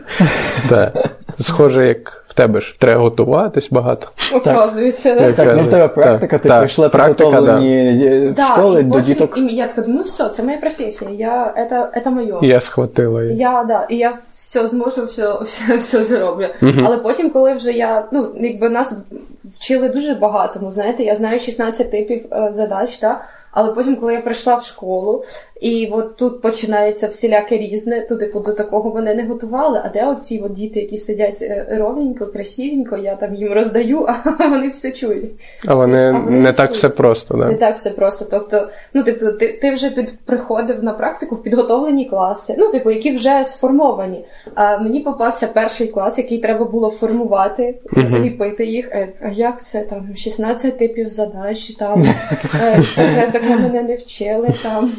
[0.69, 0.93] Так.
[1.39, 4.07] Схоже, як в тебе ж треба готуватись багато.
[4.33, 5.15] Оказується.
[5.15, 8.89] Так, так ну в тебе практика, так, ти так, прийшла е, в Да, школи до
[8.89, 9.37] потім- діток.
[9.37, 11.11] І я така, ну все, це моя професія.
[11.11, 12.33] Я, это, это моє.
[12.41, 13.37] Я схватила її.
[13.37, 14.17] Я, да, і я
[14.49, 16.47] все зможу, все, все, все зроблю.
[16.85, 18.97] Але потім, коли вже я, ну, якби нас
[19.43, 24.21] вчили дуже багатому, знаєте, я знаю 16 типів е, задач, та, але потім, коли я
[24.21, 25.23] прийшла в школу,
[25.59, 29.81] і от тут починається всіляке різне, то типу до такого мене не готували.
[29.85, 34.05] А де оці от діти, які сидять е, ровненько, красивенько, я там їм роздаю,
[34.39, 35.25] а вони все чують.
[35.65, 36.77] А вони А вони не так чують.
[36.77, 37.45] все просто, да?
[37.45, 37.75] Не так?
[37.75, 38.25] все просто.
[38.31, 42.91] Тобто, ну, типу, ти, ти вже під, приходив на практику в підготовлені класи, ну, типу,
[42.91, 44.25] які вже сформовані.
[44.55, 48.23] А мені попався перший клас, який треба було формувати, Мгм.
[48.23, 48.89] ліпити їх.
[48.91, 52.03] Е, А як це там 16 типів задач, там
[52.61, 54.91] е, таке мене не вчили там.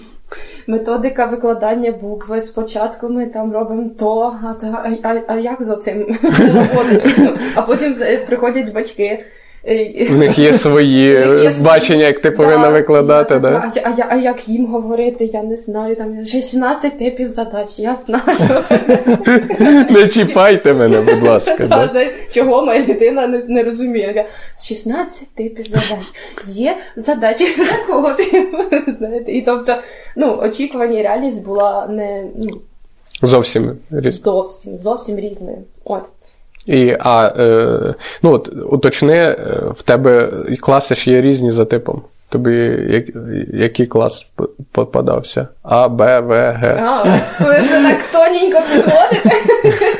[0.66, 2.40] Методика викладання букви.
[2.40, 4.54] Спочатку ми там робимо то, а,
[5.02, 6.18] а, а, як з оцим?
[7.54, 9.24] А потім е, приходять батьки.
[9.68, 11.08] Е, В них є свої
[11.42, 13.72] є бачення, як ти повинна Да, викладати, я да?
[13.84, 15.96] А, а, а як їм говорити, я не знаю.
[15.96, 18.38] Там 16 типів задач, я знаю.
[19.90, 21.66] Не чіпайте мене, будь ласка.
[21.66, 22.06] Да?
[22.32, 24.26] Чого моя дитина не, не розуміє?
[24.62, 26.06] 16 типів задач.
[26.46, 27.46] Є задачі
[27.86, 28.58] такого типу.
[29.26, 29.76] І тобто,
[30.16, 32.60] ну, очікування і реальність була не ну,
[33.22, 34.32] Зовсім різно.
[34.32, 35.58] зовсім, зовсім різною.
[35.84, 36.02] От.
[36.70, 39.36] І, а, е, ну, от, уточни, е,
[39.76, 40.28] в тебе
[40.60, 42.02] класи ж є різні за типом.
[42.28, 42.54] Тобі
[42.90, 43.04] як,
[43.54, 44.26] який клас
[44.72, 45.48] попадався?
[45.62, 46.82] А, Б, В, Г.
[46.82, 47.02] А,
[47.44, 49.96] ви вже так тоненько підходите.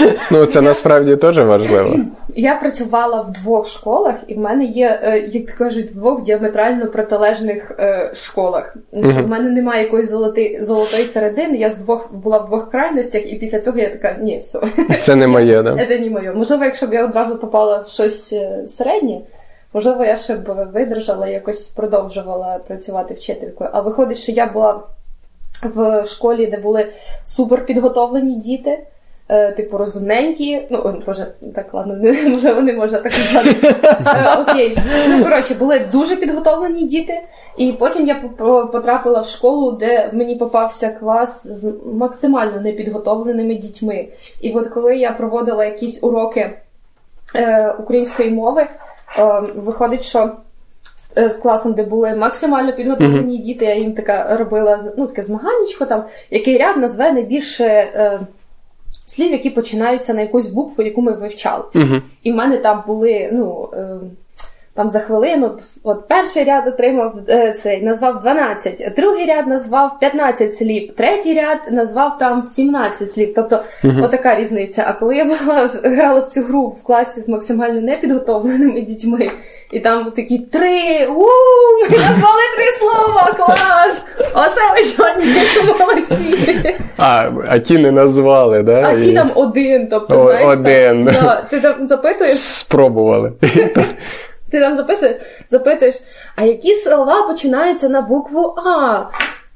[0.30, 1.96] Ну, це насправді теж важливо.
[2.36, 6.22] Я працювала в двох школах, і в мене є, е, як то кажуть, в двох
[6.22, 8.76] діаметрально протилежних е, школах.
[8.92, 9.24] Мгм.
[9.24, 11.56] У мене немає якоїсь золоти, золотої середини.
[11.56, 14.60] Я з двох була в двох крайностях, і після цього я така, ні, все,
[15.02, 15.86] Це не моє, да?
[15.86, 16.32] це не моє.
[16.32, 19.20] Можливо, якщо б я одразу попала в щось е, середнє,
[19.72, 23.70] можливо, я ще б видержала, якось продовжувала працювати вчителькою.
[23.72, 24.80] А виходить, що я була
[25.62, 26.86] в школі, де були
[27.22, 28.78] супер підготовлені діти.
[29.28, 33.56] Е, Типу розумненькі, ну ой, боже, так ладно, не можливо, не можна так казати.
[34.06, 37.20] Е, Окей, ну коротше, були дуже підготовлені діти,
[37.56, 38.14] і потім я
[38.72, 44.08] потрапила в школу, де мені попався клас з максимально непідготовленими дітьми.
[44.40, 46.50] І от коли я проводила якісь уроки
[47.34, 48.66] е, української мови,
[49.18, 50.30] е, виходить, що
[50.96, 55.22] з, е, з класом, де були максимально підготовлені діти, я їм така робила ну, таке
[55.22, 58.20] змаганнячко, там, який ряд назве найбільше е,
[59.06, 61.64] слів, які починаються на якусь букву, яку ми вивчали.
[61.74, 62.02] Угу.
[62.22, 63.68] І в мене там були, ну.
[63.72, 64.00] Е,
[64.76, 65.50] там за хвилину,
[65.82, 71.58] от перший ряд отримав е, цей, назвав 12, другий ряд назвав 15 слів, третій ряд
[71.70, 73.32] назвав там 17 слів.
[73.36, 73.64] Тобто,
[74.02, 74.84] отака різниця.
[74.86, 79.30] А коли я була грала в цю гру в класі з максимально непідготовленими дітьми,
[79.72, 81.20] і там такі три, у
[81.90, 84.02] ми назвали три слова, клас!
[84.34, 85.24] Оце ви сьогодні
[85.80, 86.76] молодці.
[86.96, 88.82] А, а ті не назвали, да?
[88.82, 91.04] А ті там один, тобто, О, знаєш, там, один.
[91.04, 92.38] да, ти там запитуєш.
[92.38, 93.32] Спробували.
[94.50, 95.16] Ти там записуєш,
[95.50, 95.94] запитуєш,
[96.36, 99.04] а які слова починаються на букву А?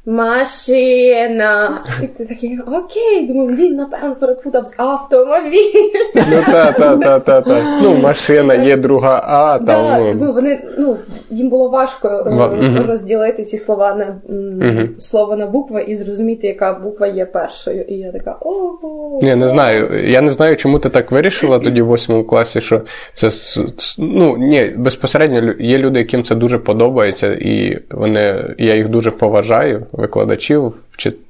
[0.06, 1.84] Машина.
[2.02, 5.90] І ти такий, окей, думаю, він напевно перепутав з автомобіль.
[6.14, 7.80] Ну та, та, та, та, та.
[7.82, 10.06] Ну, машина, є друга А, Да, там.
[10.18, 10.96] ну, ну, вони, ну,
[11.30, 12.86] їм було важко е, Ва- мгм.
[12.88, 14.88] розділити ці слова на м, Мгм.
[14.98, 17.82] слово на букви і зрозуміти, яка буква є першою.
[17.82, 19.18] І я така, ого.
[19.22, 20.08] Ні, не знаю.
[20.10, 22.80] Я не знаю, чому ти так вирішила тоді в восьмому класі, що
[23.14, 28.44] це с- с- ну ні, безпосередньо лю- є люди, яким це дуже подобається, і вони
[28.58, 30.72] я їх дуже поважаю, викладачів,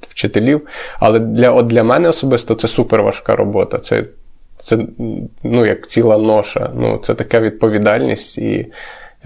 [0.09, 0.69] вчителів.
[1.01, 3.79] Але для от для мене особисто це супер важка робота.
[3.79, 4.05] Це,
[4.65, 4.79] це
[5.43, 6.71] ну, як ціла ноша.
[6.75, 8.67] Ну, це така відповідальність і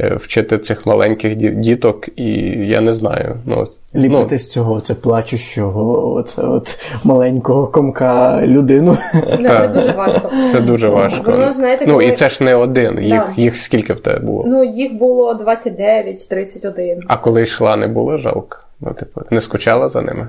[0.01, 2.33] е, вчити цих маленьких діток, і
[2.67, 3.37] я не знаю.
[3.45, 3.67] Ну,
[3.97, 8.97] Ліпити з цього це плачущого, оце от маленького комка людину.
[9.39, 10.31] Ну, це дуже важко.
[10.53, 11.33] Це дуже важко.
[11.33, 12.99] Воно, знаєте, ну коли- і це ж не один.
[13.03, 14.45] Їх, їх скільки в тебе було?
[14.47, 17.01] Ну, їх було 29, 31.
[17.09, 18.59] А коли йшла, не було жалко?
[18.85, 20.29] Ну, типу, не скучала за ними?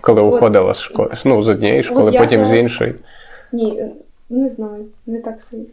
[0.00, 1.10] Коли уходила з школи?
[1.24, 2.94] Ну, з однієї школи, потім з іншої.
[3.52, 3.84] Ні,
[4.30, 5.64] не знаю, не так сильно.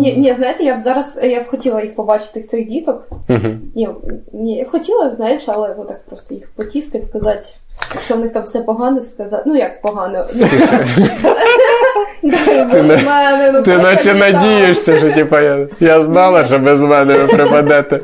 [0.00, 3.08] Ні, ні, знаєте, я б зараз я б хотіла їх побачити цих діток.
[3.28, 3.60] Мгм.
[3.74, 3.88] Ні,
[4.32, 7.46] ні, я б хотіла, знаєш, але отак просто їх потіскати, сказати,
[7.94, 9.42] якщо в них там все погано, сказати.
[9.46, 10.26] Ну як погано.
[12.26, 17.18] Не- мене, ну, Ти наче не надієшся, що типу, я, я знала, що без мене
[17.18, 18.00] ви припадете.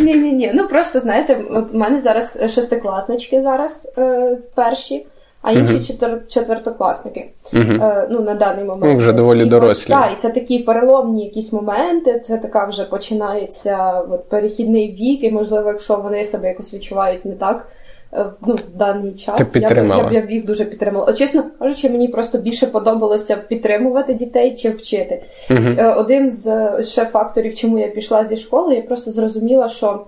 [0.00, 0.50] Ні, ні, ні.
[0.54, 5.06] Ну просто знаєте, от у мене зараз шестикласнички зараз е, перші.
[5.42, 6.20] а інші четвер...
[6.28, 7.30] четвертокласники.
[7.54, 8.84] Е, ну, на даний момент.
[8.84, 9.90] Ну, вже доволі дорослі.
[9.90, 12.20] Так, і це такі переломні якісь моменти.
[12.20, 17.32] Це така вже починається от, перехідний вік, і можливо, якщо вони себе якось відчувають не
[17.32, 17.66] так.
[18.14, 21.12] Е, Ну, в даний час Ти я б, я, б, я б їх дуже підтримала.
[21.12, 25.22] Чесно кажучи, мені просто більше подобалося підтримувати дітей, чим вчити.
[25.50, 30.06] Е, Один з ще факторів, чому я пішла зі школи, я просто зрозуміла, що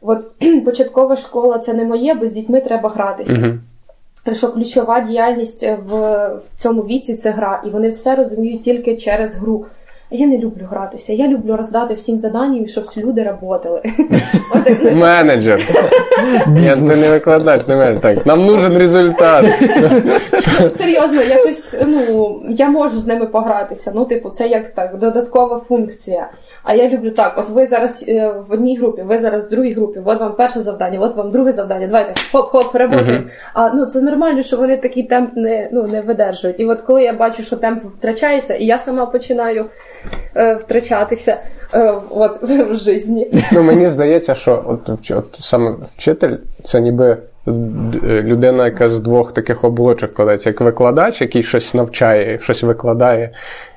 [0.00, 0.26] от,
[0.64, 3.32] початкова школа це не моє, бо з дітьми треба гратися.
[3.32, 3.60] Мгм.
[4.32, 5.94] Що ключова діяльність е, в,
[6.26, 9.66] в цьому віці це гра, і вони все розуміють тільки через гру.
[10.16, 11.12] Я не люблю гратися.
[11.12, 13.82] Я люблю роздати всім заданням, щоб люди роботили.
[14.54, 15.68] От, ну, Менеджер.
[16.62, 18.00] Я ти не викладач, не менеджер.
[18.00, 19.46] Так, нам нужен результат.
[20.76, 23.92] Серйозно, якось ну я можу з ними погратися.
[23.94, 26.28] Ну, типу, це як так, додаткова функція.
[26.64, 29.72] А я люблю так: от ви зараз е, в одній групі, ви зараз в другій
[29.72, 31.86] групі, от вам перше завдання, от вам друге завдання.
[31.86, 33.24] Давайте хоп-хоп, работаємо.
[33.54, 36.60] А ну це нормально, що вони такий темп не ну не видержують.
[36.60, 39.64] І от коли я бачу, що темп втрачається, і я сама починаю
[40.36, 41.36] е, втрачатися
[41.74, 43.44] е, от в житті.
[43.52, 47.50] Ну, мені здається, що от, от саме вчитель це ніби е,
[48.02, 53.30] людина, яка з двох таких оболочок складається, як викладач, який щось навчає, щось викладає,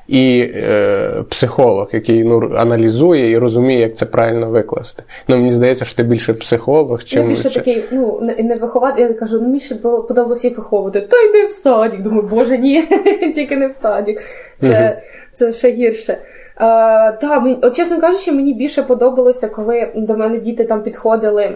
[0.08, 5.04] і е, психолог, який ну, аналізує і розуміє, як це правильно викласти.
[5.28, 9.02] Ну, мені здається, що ти більше психолог, Я більше чи- такий, ну не, не виховати.
[9.02, 11.02] Я кажу, ну мені ще було- подобалося їх виховувати.
[11.02, 12.02] Та йди в садик.
[12.02, 12.82] Думаю, боже, ні,
[13.36, 14.22] тільки не в садик.
[14.60, 15.02] Це,
[15.34, 16.18] це ще гірше.
[16.60, 21.56] А, та, мені, от, чесно кажучи, мені більше подобалося, коли до мене діти там підходили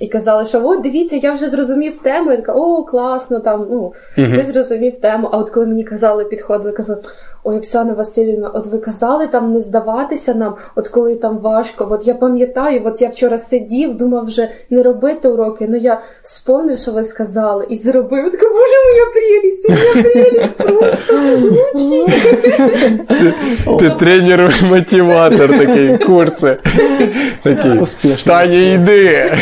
[0.00, 2.30] і казали, що от дивіться, я вже зрозумів тему.
[2.30, 5.28] Я така, о, класно, там, ну, ти зрозумів тему.
[5.32, 7.00] А от коли мені казали, підходили, казали.
[7.48, 11.88] Ой, Оксана Васильівна, от ви казали там не здаватися нам, от коли там важко.
[11.90, 15.66] От я пам'ятаю, от я вчора сидів, думав вже не робити уроки.
[15.68, 18.30] Ну я спомнив, що ви сказали, і зробив.
[18.30, 22.06] Така, боже, моя прелість, моя прелість просто лучший.
[23.78, 26.56] Ти тренер мотиватор такий, курси.
[27.42, 27.80] Такий.
[28.04, 29.32] І йди.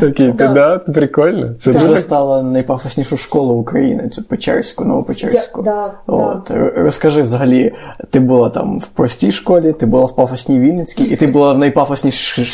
[0.00, 0.78] Такий, ти Да.
[0.78, 1.54] Прикольно.
[1.58, 5.62] Це Ти дуже вже стала найпафоснішу школу України, цю Печерську, Новопечерську.
[5.62, 6.72] Да, да, От, р-
[7.08, 7.72] розкажи взагалі,
[8.10, 11.58] ти була там в простій школі, ти була в пафосній Вінницькій, і ти була в
[11.58, 12.44] найпафоснішій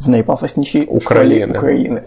[0.00, 1.54] в найпафоснішій України.
[1.54, 2.02] школі України.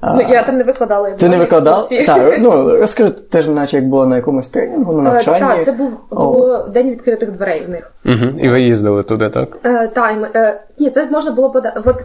[0.00, 1.08] А, Ну, я там не викладала.
[1.08, 2.04] я Ти не екскурсії.
[2.04, 5.40] Так, ну розкажи, теж наче як було на якомусь тренінгу, на Е, навчанні.
[5.40, 7.92] Так, це був було день відкритих дверей в них.
[8.06, 8.40] Угу.
[8.40, 9.48] І ви їздили туди, так?
[9.64, 10.26] Е, тайм.
[10.34, 11.80] Е, ні, це можна було подати.
[11.84, 11.96] От,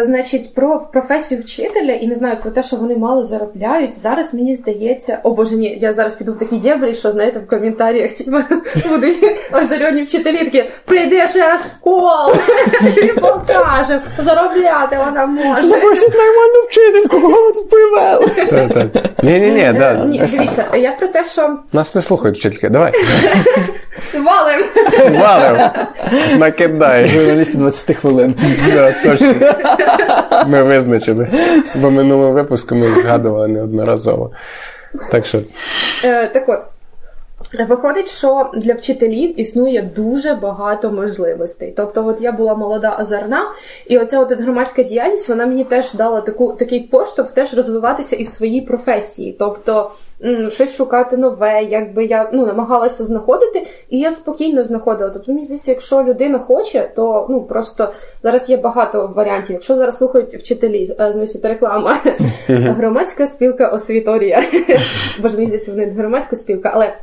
[0.00, 3.98] значить, про професію вчителя і не знаю про те, що вони мало заробляють.
[4.02, 7.46] Зараз мені здається, о боже, ні, я зараз піду в такі дєбрі, що знаєте, в
[7.46, 8.30] коментарях типу,
[8.88, 9.18] будуть
[9.52, 12.32] озарені вчителі такі, прийди ще раз в кол
[13.02, 15.68] і покажемо, заробляти вона може.
[15.68, 18.26] Запросіть нормальну вчительку, кого тут привели?
[18.28, 18.88] Так.
[19.22, 20.04] Ні-ні-ні, Е, да.
[20.04, 22.68] Ні, дивіться, я про те, що Нас не слухають вчительки.
[22.68, 22.92] Давай.
[24.14, 24.64] валим.
[25.20, 25.60] Валим.
[26.38, 27.08] Накидай.
[27.08, 28.34] Журналісти 20 хвилин.
[28.74, 29.34] Да, точно.
[30.46, 31.28] Ми визначили.
[31.76, 34.30] Бо минулого випуску ми згадували неодноразово.
[35.10, 35.38] Так що,
[36.04, 36.60] Е, так от.
[37.68, 41.72] Виходить, що для вчителів існує дуже багато можливостей.
[41.76, 43.42] Тобто, от я була молода озерна,
[43.86, 48.24] і оця от громадська діяльність вона мені теж дала таку такий поштовх теж розвиватися і
[48.24, 49.36] в своїй професії.
[49.38, 49.90] Тобто
[50.50, 55.10] щось шукати нове, якби я ну намагалася знаходити, і я спокійно знаходила.
[55.10, 59.52] Тобто, мені здається, якщо людина хоче, то ну просто зараз є багато варіантів.
[59.52, 61.98] Якщо зараз слухають вчителі, е, значить реклама
[62.48, 64.42] громадська спілка освіторія.
[65.22, 66.94] Боже, мені здається, вони громадська спілка, але.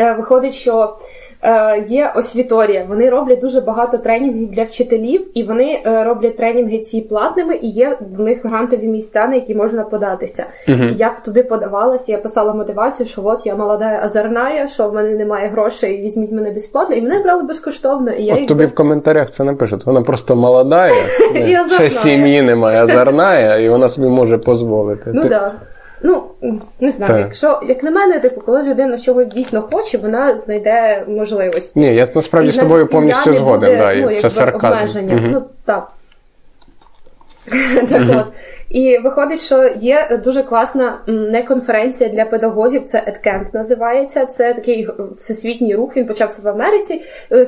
[0.00, 0.96] Е, Виходить, що
[1.42, 2.86] е, є освіторія.
[2.88, 7.68] Вони роблять дуже багато тренінгів для вчителів, і вони е, роблять тренінги ці платними, і
[7.68, 10.44] є в них грантові місця, на які можна податися.
[10.68, 14.94] І я б туди подавалася, я писала мотивацію, що от я молода озерная, що в
[14.94, 18.10] мене немає грошей, візьміть мене безплатно, і мене брали безкоштовно.
[18.10, 19.86] І я от їх тобі в коментарях це напишуть.
[19.86, 20.90] Вона просто молода,
[21.74, 25.10] ще сім'ї немає, озорная, і вона собі може дозволити.
[25.14, 25.54] Ну так.
[26.02, 26.22] Ну,
[26.80, 27.20] не знаю, Так.
[27.20, 31.80] якщо як на мене, типу, коли людина чогось дійсно хоче, вона знайде можливості.
[31.80, 33.70] Ні, я насправді з тобою повністю згоден.
[33.70, 35.06] буде, да, і ну, це сарказм.
[35.06, 35.30] Мгм.
[35.30, 35.88] Ну так.
[37.88, 38.26] так от.
[38.68, 44.26] І виходить, що є дуже класна не конференція для педагогів, це EdCamp називається.
[44.26, 45.96] Це такий всесвітній рух.
[45.96, 47.02] Він почався в Америці.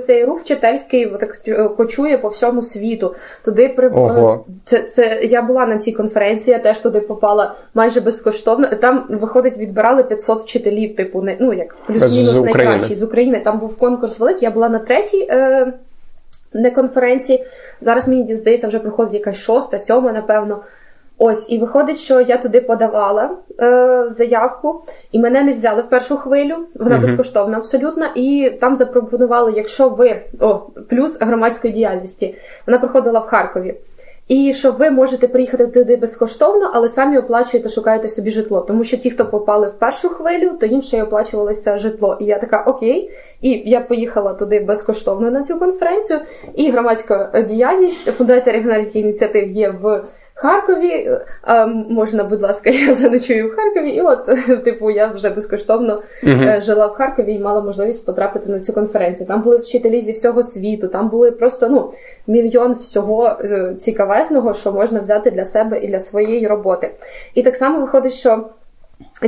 [0.06, 3.14] Цей рух вчительський так, е, кочує по всьому світу.
[3.44, 4.44] Туди при Ого.
[4.64, 8.66] це, це я була на цій конференції, я теж туди попала майже безкоштовно.
[8.66, 13.40] Там виходить, відбирали 500 вчителів, типу, не ну як плюс-мінус найкращі з України.
[13.44, 14.42] Там був конкурс великий.
[14.42, 15.28] Я була на третій.
[15.30, 15.72] Е-
[16.52, 17.44] не конференції.
[17.80, 20.62] Зараз мені здається, вже проходить якась шоста, сьома, напевно.
[21.20, 23.30] Ось, і виходить, що я туди подавала
[23.61, 24.82] е, заявку,
[25.12, 26.56] і мене не взяли в першу хвилю.
[26.74, 28.06] Вона uh безкоштовна абсолютно.
[28.14, 30.54] І там запропонували, якщо ви о,
[30.88, 32.35] плюс громадської діяльності,
[32.66, 33.75] вона проходила в Харкові.
[34.29, 38.60] І що ви можете приїхати туди безкоштовно, але самі оплачуєте, шукаєте собі житло.
[38.60, 42.16] Тому що ті, хто попали в першу хвилю, то їм ще й оплачувалося житло.
[42.20, 43.10] І я така окей.
[43.40, 46.20] І я поїхала туди безкоштовно на цю конференцію.
[46.54, 50.04] І громадська діяльність фундація регіональних ініціатив є в
[50.40, 51.10] Харкові.
[51.42, 54.24] А, можна, будь ласка, я заночую в Харкові, і от,
[54.64, 56.62] типу, я вже безкоштовно uh-huh.
[56.62, 59.26] жила в Харкові і мала можливість потрапити на цю конференцію.
[59.26, 61.92] Там були вчителі зі всього світу, там були просто ну,
[62.26, 66.90] мільйон всього е, цікавезного, що можна взяти для себе і для своєї роботи.
[67.34, 68.44] І так само виходить, що.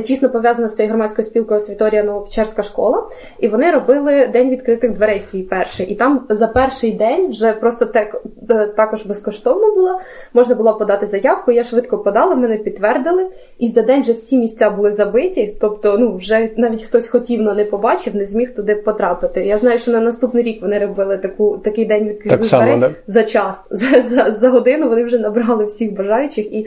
[0.04, 3.08] Тісно пов'язана з цією громадською спілкою Світорія Новопечерська школа,
[3.38, 5.86] і вони робили день відкритих дверей свій перший.
[5.86, 10.00] І там за перший день вже просто так, е, також безкоштовно було.
[10.34, 11.52] Можна було подати заявку.
[11.52, 13.26] Я швидко подала, мене підтвердили.
[13.58, 15.54] І за день вже всі місця були забиті.
[15.60, 19.44] Тобто, ну вже навіть хтось хотів, але не побачив, не зміг туди потрапити.
[19.44, 22.88] Я знаю, що на наступний рік вони робили таку такий день відкритих так дверей само,
[22.88, 22.94] да?
[23.06, 23.66] за час.
[23.70, 26.66] За, за, за годину вони вже набрали всіх бажаючих і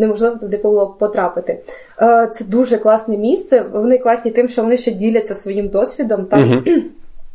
[0.00, 1.60] неможливо туди було потрапити.
[2.02, 3.64] Е, це дуже класне місце.
[3.72, 6.24] Вони класні тим, що вони ще діляться своїм досвідом.
[6.24, 6.80] Там угу.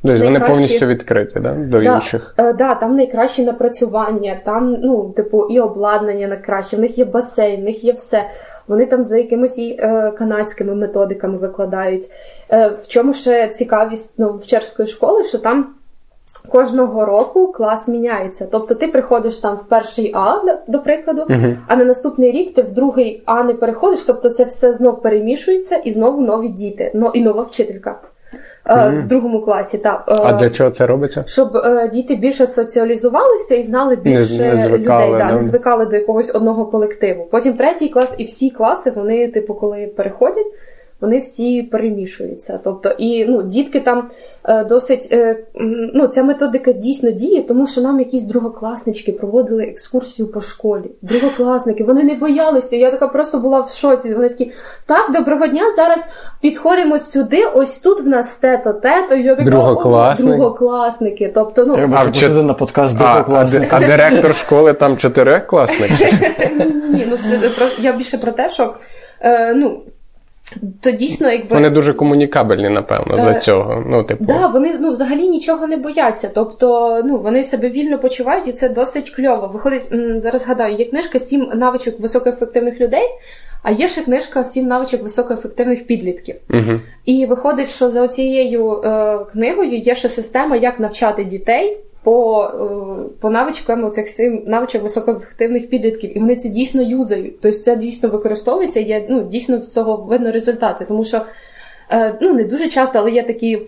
[0.04, 0.34] Найкращі...
[0.34, 1.54] Вони повністю відкриті да?
[1.54, 2.36] до да, інших.
[2.38, 7.62] Е, да, Там найкращі напрацювання, там, ну, типу, і обладнання найкраще, в них є басейн,
[7.62, 8.30] в них є все.
[8.68, 12.10] Вони там за якимись і е, канадськими методиками викладають.
[12.52, 15.76] Е, В чому ще цікавість ну, вчерської школи, що там
[16.52, 18.48] Кожного року клас міняється.
[18.52, 21.56] Тобто ти приходиш там в перший А, до прикладу, uh-huh.
[21.68, 24.02] а на наступний рік ти в другий А не переходиш.
[24.02, 27.96] Тобто це все знов перемішується і знову нові діти, но і нова вчителька
[28.66, 29.04] uh-huh.
[29.04, 29.78] в другому класі.
[29.78, 31.24] Та, а для чого це робиться?
[31.28, 35.86] Щоб е, діти більше соціалізувалися і знали більше не, не звикали, людей, да, не звикали
[35.86, 37.28] до якогось одного колективу.
[37.32, 40.48] Потім третій клас і всі класи, вони, типу, коли переходять
[41.02, 42.60] вони всі перемішуються.
[42.64, 44.08] Тобто, і ну, дітки там
[44.44, 45.38] е, досить е,
[45.94, 50.92] ну, ця методика дійсно діє, тому що нам якісь другокласнички проводили екскурсію по школі.
[51.02, 52.76] Другокласники, вони не боялися.
[52.76, 54.14] Я така просто була в шоці.
[54.14, 54.52] Вони такі,
[54.86, 56.08] так, доброго дня, зараз
[56.42, 57.46] підходимо сюди.
[57.54, 59.16] Ось тут в нас тето, тето.
[59.16, 60.30] Я така, Другокласник.
[60.30, 61.32] другокласники.
[61.36, 63.76] Тобто, ну Треба а, на подкаст другокласника.
[63.76, 65.92] А, а директор школи там чотирикласник?
[66.60, 67.08] Ні, ні, ні.
[67.60, 68.74] Ну я більше про те, що.
[69.22, 69.82] Е, ну,
[70.82, 73.84] то дійсно, якби вони дуже комунікабельні, напевно, за е, цього.
[73.88, 76.32] Ну, типу, да, вони ну взагалі нічого не бояться.
[76.36, 79.48] Тобто, ну вони себе вільно почувають, і це досить кльово.
[79.48, 79.88] Виходить
[80.18, 80.42] зараз.
[80.42, 83.04] Згадаю, є книжка Сім навичок високоефективних людей.
[83.64, 86.36] А є ще книжка Сім навичок високоефективних підлітків.
[86.50, 86.80] Угу.
[87.06, 93.10] І виходить, що за цією е, книгою є ще система, як навчати дітей по е,
[93.20, 94.08] по навичкам цих
[94.46, 97.42] навичок високоефективних підлітків, і вони це дійсно юзають.
[97.42, 98.80] Тобто це дійсно використовується.
[98.80, 101.22] є ну, дійсно з цього видно результати, тому що
[101.92, 103.62] е, ну не дуже часто, але є такі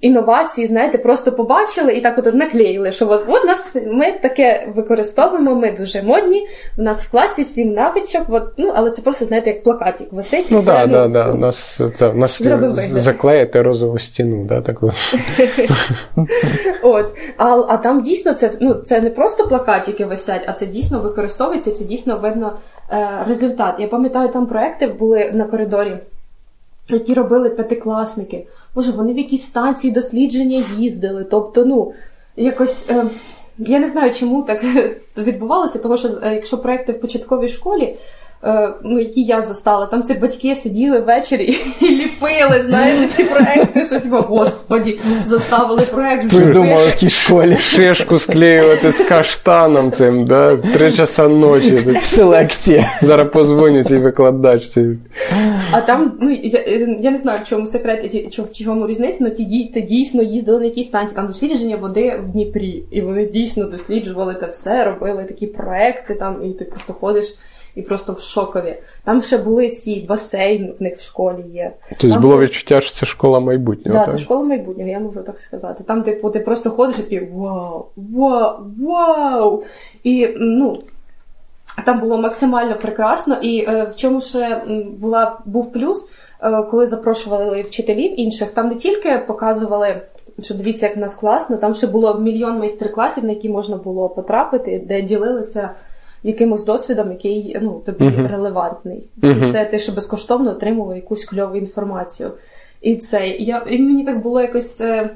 [0.00, 5.54] інновації, знаєте, просто побачили і так от наклеїли, що от, от нас ми таке використовуємо,
[5.54, 6.48] ми дуже модні.
[6.78, 10.46] У нас в класі сім навичок, от, ну, але це просто, знаєте, як плакатик висить.
[10.50, 12.42] Ну так, ну, да, да, нас, та, нас
[12.92, 14.90] заклеїти розову стіну, да, таку.
[16.82, 21.00] От, а, а там дійсно це ну, це не просто плакатики висять, а це дійсно
[21.00, 22.52] використовується, це дійсно видно
[22.90, 23.74] е, результат.
[23.78, 25.96] Я пам'ятаю, там проекти були на коридорі
[26.94, 28.46] які робили п'ятикласники.
[28.74, 31.24] Боже, вони в якісь станції дослідження їздили.
[31.24, 31.92] Тобто, ну,
[32.36, 32.90] якось.
[32.90, 33.04] Е,
[33.58, 34.64] я не знаю, чому так
[35.18, 37.96] відбувалося, тому що е, якщо проекти в початковій школі,
[38.44, 39.86] Е, ну, які я застала.
[39.86, 41.44] Там ці батьки сиділи ввечері
[41.80, 46.30] і ліпили, знаєте, ці проекти, що типу, господі, заставили проект.
[46.30, 47.56] Придумали в тій школі.
[47.56, 50.56] Шишку склеювати з каштаном цим, да?
[50.56, 51.78] Три часа ночі.
[52.02, 52.90] Селекція.
[53.02, 54.86] Зараз позвоню цій викладачці.
[55.72, 56.60] А там, ну я,
[57.00, 60.64] я не знаю, в чому секрет, в чому різниця, але ті діти дійсно їздили на
[60.64, 62.84] якісь станції, там дослідження води в Дніпрі.
[62.90, 67.36] І вони дійсно досліджували те все, робили такі проекти там, і ти просто ходиш
[67.74, 68.74] і просто в шокові.
[69.04, 71.72] Там ще були ці басейни в них в школі є.
[71.88, 73.98] Тобто там було відчуття, що це школа майбутнього.
[73.98, 75.84] Так, це школа майбутнього, я можу так сказати.
[75.86, 79.64] Там, типу, ти просто ходиш і такий вау, вау, вау!
[80.04, 80.82] І ну.
[81.84, 84.62] Там було максимально прекрасно, і е, в чому ще
[84.98, 86.08] була був плюс,
[86.42, 90.02] е, коли запрошували вчителів інших, там не тільки показували,
[90.42, 94.08] що дивіться, як в нас класно, там ще було мільйон майстер-класів, на які можна було
[94.08, 95.70] потрапити, де ділилися
[96.22, 98.28] якимось досвідом, який ну, тобі uh-huh.
[98.28, 99.08] релевантний.
[99.22, 99.48] Uh-huh.
[99.48, 102.30] І це ти ще безкоштовно отримував якусь кльову інформацію.
[102.80, 104.80] І це я і мені так було якось.
[104.80, 105.10] Е,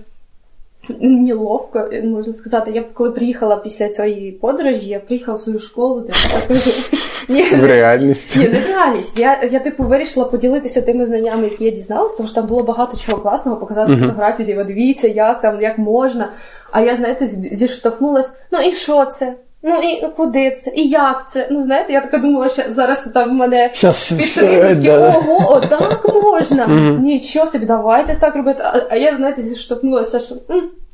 [1.00, 2.70] неловко, можна сказати.
[2.74, 6.70] Я коли приїхала після цієї подорожі, я приїхала в свою школу, де я кажу.
[7.28, 8.36] Ні, в реальність.
[8.36, 9.18] Ні, не в реальність.
[9.18, 12.96] Я, я типу, вирішила поділитися тими знаннями, які я дізналась, тому що там було багато
[12.96, 14.00] чого класного, показати uh-huh.
[14.00, 16.32] фотографії, дивіться, як там, як можна.
[16.70, 19.34] А я, знаєте, зіштовхнулася, ну і що це?
[19.62, 20.72] Ну і куди це?
[20.74, 21.48] І як це?
[21.50, 23.70] Ну, знаєте, я така думала, що зараз там в мене
[24.18, 25.08] підтримують, да.
[25.08, 26.66] ого, о, так можна.
[27.02, 28.62] Нічого собі, давайте так робити.
[28.64, 30.34] А, а я, знаєте, зіштовхнулася, що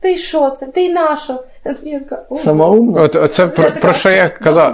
[0.01, 0.67] ти що це?
[0.67, 1.43] Ти й на що?
[2.33, 3.03] Самоумно.
[3.03, 4.73] От, оце про, про що я казав.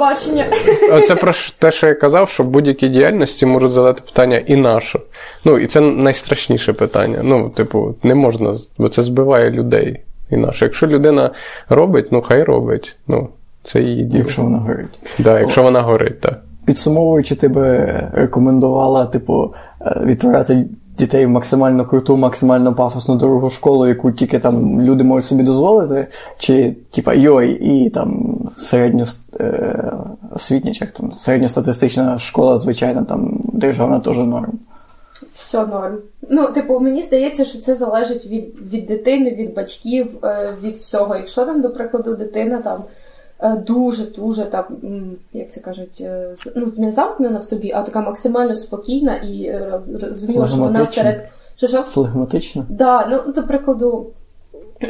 [0.93, 5.01] Оце про те, що я казав, що будь-якій діяльності можуть задати питання і на що.
[5.45, 7.21] Ну, і це найстрашніше питання.
[7.23, 10.01] Ну, типу, не можна, бо це збиває людей.
[10.31, 10.65] І наше.
[10.65, 11.31] Якщо людина
[11.69, 12.97] робить, ну хай робить.
[13.07, 13.29] Ну,
[13.63, 14.19] це її діло.
[14.19, 14.99] Якщо вона горить.
[15.19, 15.65] Да, якщо О.
[15.65, 16.41] вона горить, так.
[16.65, 20.67] Підсумовуючи, ти би рекомендувала, типу, е, відправляти
[20.99, 26.07] дітей в максимально круту, максимально пафосну дорогу школу, яку тільки там люди можуть собі дозволити,
[26.39, 29.05] чи типа йой, і там середньо
[29.41, 29.93] е,
[30.35, 34.59] освітня, чи там середньостатистична школа, звичайно, там державна теж норм.
[35.33, 35.99] Все норм.
[36.31, 41.17] Ну, типу, мені здається, що це залежить від від дитини, від батьків, е, від всього.
[41.17, 42.85] Якщо там, до прикладу, дитина там
[43.49, 44.71] дуже-дуже так,
[45.33, 49.61] як це кажуть, е, ну, не замкнена в собі, а така максимально спокійна і
[50.01, 51.29] розуміла, що вона серед.
[51.57, 51.83] Що, що?
[51.83, 52.67] Флегматично?
[52.69, 54.07] Да, ну, до прикладу,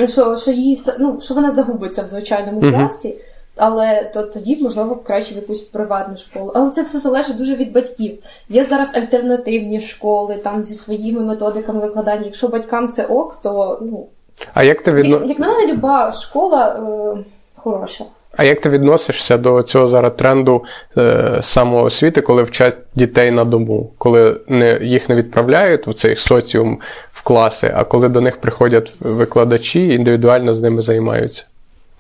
[0.09, 2.79] що що, її, ну, що вона загубиться в звичайному mm-hmm.
[2.79, 3.15] класі,
[3.57, 6.53] але то тоді, можливо, краще в якусь приватну школу.
[6.55, 8.19] Але це все залежить дуже від батьків.
[8.49, 12.25] Є зараз альтернативні школи там зі своїми методиками викладання.
[12.25, 14.07] Якщо батькам це ок, то ну.
[14.55, 15.17] А як ти відно...
[15.17, 17.25] Як, як на мене, люба школа е,
[17.57, 18.05] хороша.
[18.37, 20.65] А як ти відносишся до цього зараз тренду
[20.99, 26.79] е, самоосвіти, коли вчать дітей на дому, коли не, їх не відправляють в цей соціум
[27.13, 31.45] в класи, а коли до них приходять викладачі і індивідуально з ними займаються?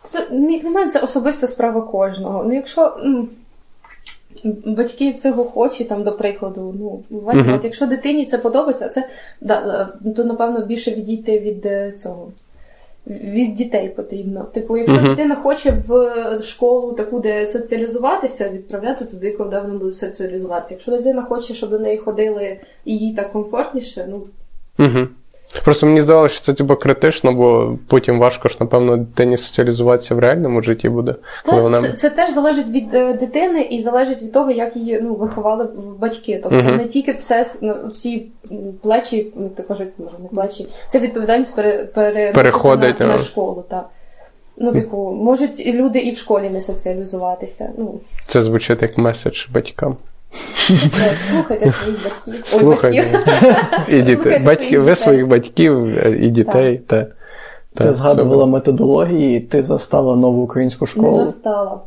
[0.02, 2.44] Це на мене це особиста справа кожного.
[2.44, 3.28] Ну, якщо ну,
[4.66, 7.56] батьки цього хочуть, там, до прикладу, ну, буває, uh-huh.
[7.56, 9.08] от якщо дитині це подобається, це
[9.40, 12.28] да, то напевно більше відійти від е, цього
[13.07, 14.44] від дітей потрібно.
[14.44, 15.09] Типу, якщо uh-huh.
[15.09, 20.74] дитина хоче в школу таку, де соціалізуватися, відправляти туди, коли вона буде соціалізуватися.
[20.74, 24.26] Якщо дитина хоче, щоб до неї ходили і їй так комфортніше, ну.
[24.78, 25.09] Uh-huh.
[25.64, 30.18] Просто мені здавалося, що це типу, критично, бо потім важко ж, напевно, дитині соціалізуватися в
[30.18, 31.14] реальному житті буде.
[31.44, 31.82] Це, вона...
[31.82, 35.68] це це, теж залежить від е, дитини і залежить від того, як її ну, виховали
[35.98, 36.40] батьки.
[36.42, 36.76] Тобто uh-huh.
[36.76, 38.26] не тільки все ну, всі
[38.82, 43.64] плечі, ну, так кажуть, може, не плечі, це відповідальність пере, пере, переходить на, на школу.
[43.68, 43.88] Так.
[44.57, 47.70] Ну, типу, можуть люди і в школі не соціалізуватися.
[47.78, 48.00] Ну.
[48.26, 49.96] Це звучить як меседж батькам.
[51.30, 52.34] Слухайте своїх батьків.
[52.44, 53.24] Слухайте.
[53.88, 54.38] І дітей.
[54.38, 55.86] Батьки, ви своїх батьків
[56.24, 56.78] і дітей.
[56.86, 57.06] Та,
[57.74, 61.18] та, Ти згадувала методології, ти застала нову українську школу.
[61.18, 61.80] Не застала.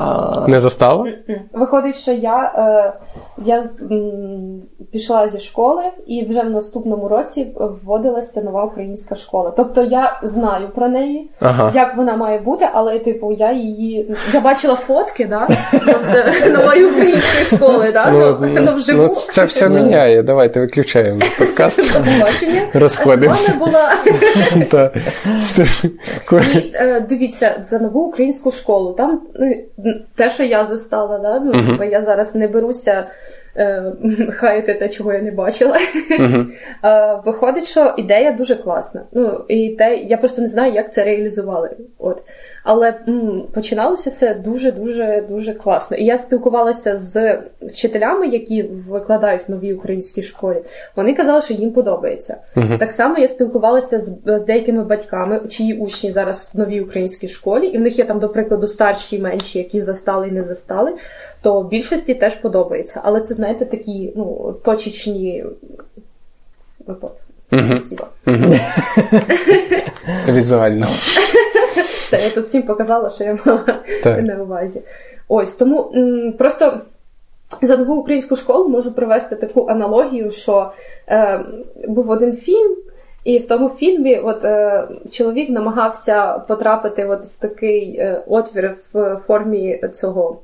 [0.00, 0.44] А...
[0.48, 1.06] Не застала?
[1.52, 2.92] Виходить, що я е,
[3.38, 9.52] я м, пішла зі школи, і вже в наступному році вводилася нова українська школа.
[9.56, 11.72] Тобто я знаю про неї, ага.
[11.74, 17.44] як вона має бути, але типу я її я бачила фотки да, тобто, нової української
[17.44, 17.92] школи.
[17.92, 19.02] Да, ну, ну, ну, вживу.
[19.02, 20.22] Ну, Це все міняє.
[20.22, 22.00] Давайте виключаємо подкаст.
[22.74, 23.54] Розходимося.
[23.58, 23.92] була
[26.74, 28.92] е, Дивіться за нову українську школу.
[28.92, 29.20] Там
[29.78, 31.40] ну, те, що я застала, да?
[31.40, 31.90] ну, uh-huh.
[31.90, 33.06] я зараз не беруся
[33.56, 33.92] е,
[34.32, 35.76] хаяти те, чого я не бачила.
[36.10, 36.46] Uh-huh.
[36.84, 39.02] е, виходить, що ідея дуже класна.
[39.12, 41.70] Ну, і те, Я просто не знаю, як це реалізували.
[41.98, 42.22] От.
[42.64, 45.96] Але м, починалося все дуже-дуже дуже класно.
[45.96, 50.62] І я спілкувалася з вчителями, які викладають в новій українській школі.
[50.96, 52.36] Вони казали, що їм подобається.
[52.56, 52.78] Uh-huh.
[52.78, 57.66] Так само я спілкувалася з, з деякими батьками, чиї учні зараз в новій українській школі,
[57.66, 60.92] і в них є там, до прикладу, старші і менші, які застали і не застали.
[61.42, 63.00] То більшості теж подобається.
[63.04, 65.44] Але це, знаєте, такі ну, точечні
[66.86, 67.20] випадки.
[70.28, 70.88] Візуально.
[72.10, 73.64] Та я тут всім показала, що я мала
[74.04, 74.82] на увазі.
[75.28, 76.80] Ось тому м, просто.
[77.62, 80.72] За нову українську школу можу привести таку аналогію, що
[81.08, 81.44] е,
[81.88, 82.76] був один фільм,
[83.24, 89.16] і в тому фільмі от, е, чоловік намагався потрапити от в такий е, отвір в
[89.16, 90.38] формі цього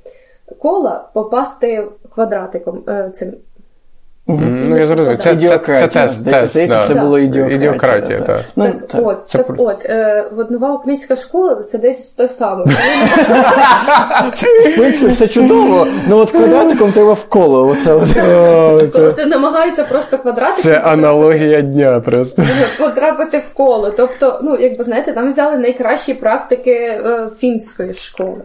[0.59, 2.85] кола, попасти квадратиком.
[2.89, 3.13] Е,
[4.27, 5.19] цим Ну, я зрозумів.
[5.19, 6.87] Це, це, це, тест, Здається, тест, да.
[6.87, 7.57] це було ідіократія.
[7.57, 8.27] Ідіократія, так.
[8.27, 8.45] так.
[8.57, 9.01] Ну, так, так.
[9.07, 12.65] от, Це так от, е, от нова українська школа це десь те саме.
[14.73, 17.77] В принципі, все чудово, ну от квадратиком треба в коло.
[17.85, 22.43] Це, намагаються просто квадратики Це аналогія дня просто.
[22.79, 23.91] потрапити в коло.
[23.91, 28.41] Тобто, ну якби знаєте, там взяли найкращі практики е, фінської школи.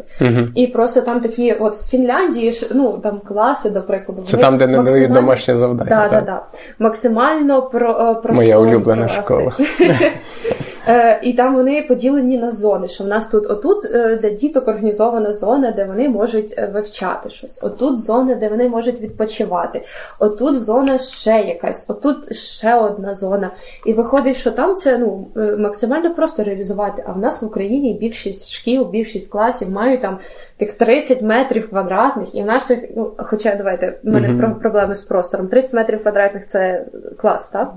[0.55, 4.67] І просто там такі, от в Фінляндії ну там класи, до прикладу, Це там, де
[4.67, 6.01] не дають максимально- домашнє завдання.
[6.01, 6.25] Да, да, так?
[6.25, 6.59] да.
[6.79, 9.21] Максимально про, про моя Моя улюблена класи.
[9.21, 9.51] школа.
[10.87, 12.87] Е, І там вони поділені на зони.
[12.87, 17.29] Що в нас тут отут е, для діток організована зона, де вони можуть е, вивчати
[17.29, 17.59] щось.
[17.63, 19.81] Отут зона, де вони можуть відпочивати.
[20.19, 23.51] Отут зона ще якась, отут ще одна зона.
[23.85, 25.27] І виходить, що там це ну
[25.57, 27.03] максимально просто реалізувати.
[27.07, 30.17] А в нас в Україні більшість шкіл, більшість класів мають там
[30.57, 35.01] тих 30 метрів квадратних, і в наших, ну хоча давайте, в мене про- проблеми з
[35.01, 35.47] простором.
[35.47, 36.85] 30 метрів квадратних це
[37.17, 37.73] клас, так?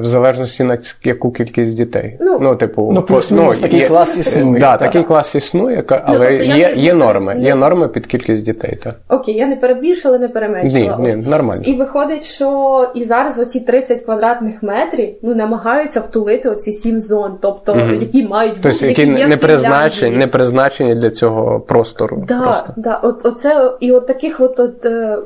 [0.00, 2.18] В залежності на яку кількість дітей.
[2.40, 4.60] Ну, типу, Ну, плюс-мінус по- такий є- клас існує.
[4.60, 4.80] Да, так.
[4.80, 7.34] такий клас існує, ка- але тобто є, не- є норми.
[7.34, 8.78] не- Є норми під кількість дітей.
[8.84, 8.94] Так.
[9.08, 10.98] Окей, я не перебільшила, не Ні, переменшила.
[11.00, 11.26] ні, Ось.
[11.26, 11.62] нормально.
[11.64, 17.32] І виходить, що і зараз оці 30 квадратних метрів ну намагаються втулити оці сім зон,
[17.42, 17.98] тобто Мгм.
[18.00, 22.24] які мають бути Тобто, які які не призначені, не призначені для цього простору.
[22.28, 22.72] Да, просто.
[22.76, 25.18] да, от оце і от таких от, от е,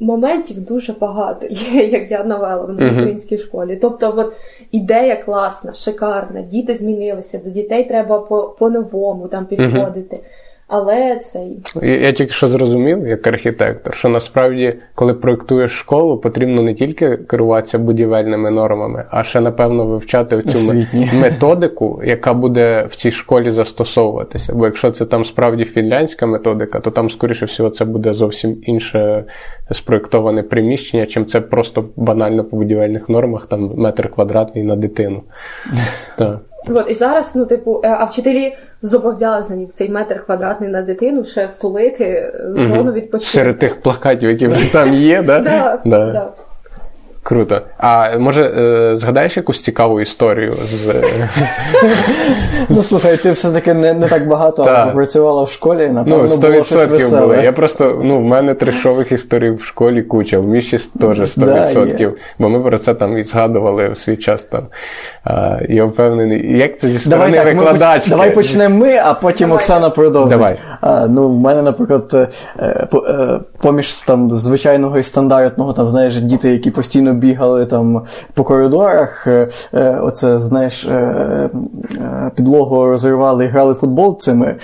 [0.00, 3.76] моментів дуже багато є, як я навела в українській школі.
[3.76, 4.32] Тобто, от
[4.72, 10.20] ідея класна, шикарна, діти змінилися, до дітей треба по- по-новому там підходити.
[10.68, 16.62] Але цей Я, я тільки що зрозумів, як архітектор, що насправді, коли проєктуєш школу, потрібно
[16.62, 20.74] не тільки керуватися будівельними нормами, а ще напевно вивчати цю
[21.20, 24.54] методику, яка буде в цій школі застосовуватися.
[24.54, 29.24] Бо якщо це там справді фінляндська методика, то там, скоріше всього, це буде зовсім інше
[29.70, 35.22] спроєктоване приміщення, чим це просто банально по будівельних нормах, там метр квадратний на дитину.
[36.18, 36.40] Так.
[36.68, 41.24] От і зараз, ну типу, е, а вчителі зобов'язані в цей метр квадратний на дитину
[41.24, 43.32] ще втулити е, зону відпочинку.
[43.32, 45.40] Серед тих плакатів, які вже там є, да?
[45.40, 46.28] Да, Да.
[47.26, 47.60] Круто.
[47.78, 50.94] А може, е, згадаєш якусь цікаву історію з.
[52.68, 54.86] Ну слухай, ти все-таки не, не так багато Так.
[54.86, 57.20] попрацювала в школі, напевно, Ну, було щось 100% веселе.
[57.22, 57.40] були.
[57.42, 62.12] Я просто, ну, в мене трешових історій в школі куча, в Міші теж 100%.
[62.38, 64.66] Бо ми про це там і згадували в свій час там.
[65.68, 68.10] Я впевнений, як це зі Давай, сторони викладачки?
[68.10, 70.30] давай почнемо ми, а потім Оксана продовжить.
[70.30, 70.58] Давай.
[71.08, 72.28] Ну, в мене, наприклад, е,
[72.94, 78.02] е, поміж там звичайного і стандартного, там, знаєш, діти, які постійно бігали там
[78.34, 81.50] по коридорах, е, е, оце, знаєш, е,
[82.34, 84.54] підлогу розривали і грали в футбол цими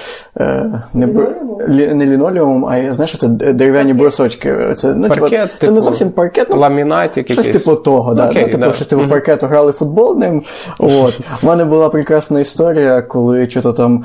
[0.94, 4.74] не, бр- не лінолеумом, а знаєш, це дерев'яні брусочки.
[4.76, 8.30] Це, ну, Паркет, типу, це типу, не зовсім паркет, ну, Ламінатик Щось типу того, да.
[8.30, 8.72] Окей, ну, типу, да.
[8.72, 9.11] щось типу Мгм.
[9.11, 10.42] паркету грали футбол ним.
[10.78, 11.20] От.
[11.42, 14.05] У мене була прекрасна історія, коли чого там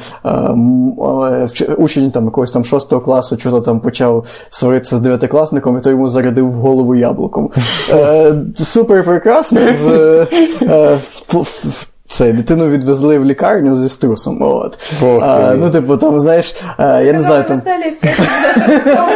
[1.78, 6.10] учень там якогось там шостого класу чого там почав сваритися з дев'ятикласником, і той йому
[6.10, 7.50] зарядив в голову яблуком.
[7.90, 9.60] Е, супер прекрасно.
[9.74, 10.28] З, е,
[10.62, 11.00] е,
[11.34, 14.42] в- в- це дитину відвезли в лікарню зі струсом.
[14.42, 14.78] От.
[15.02, 17.56] Бог А, ну, типу, там, знаєш, е, я не знаю, там.
[17.58, 18.18] Веселі історії.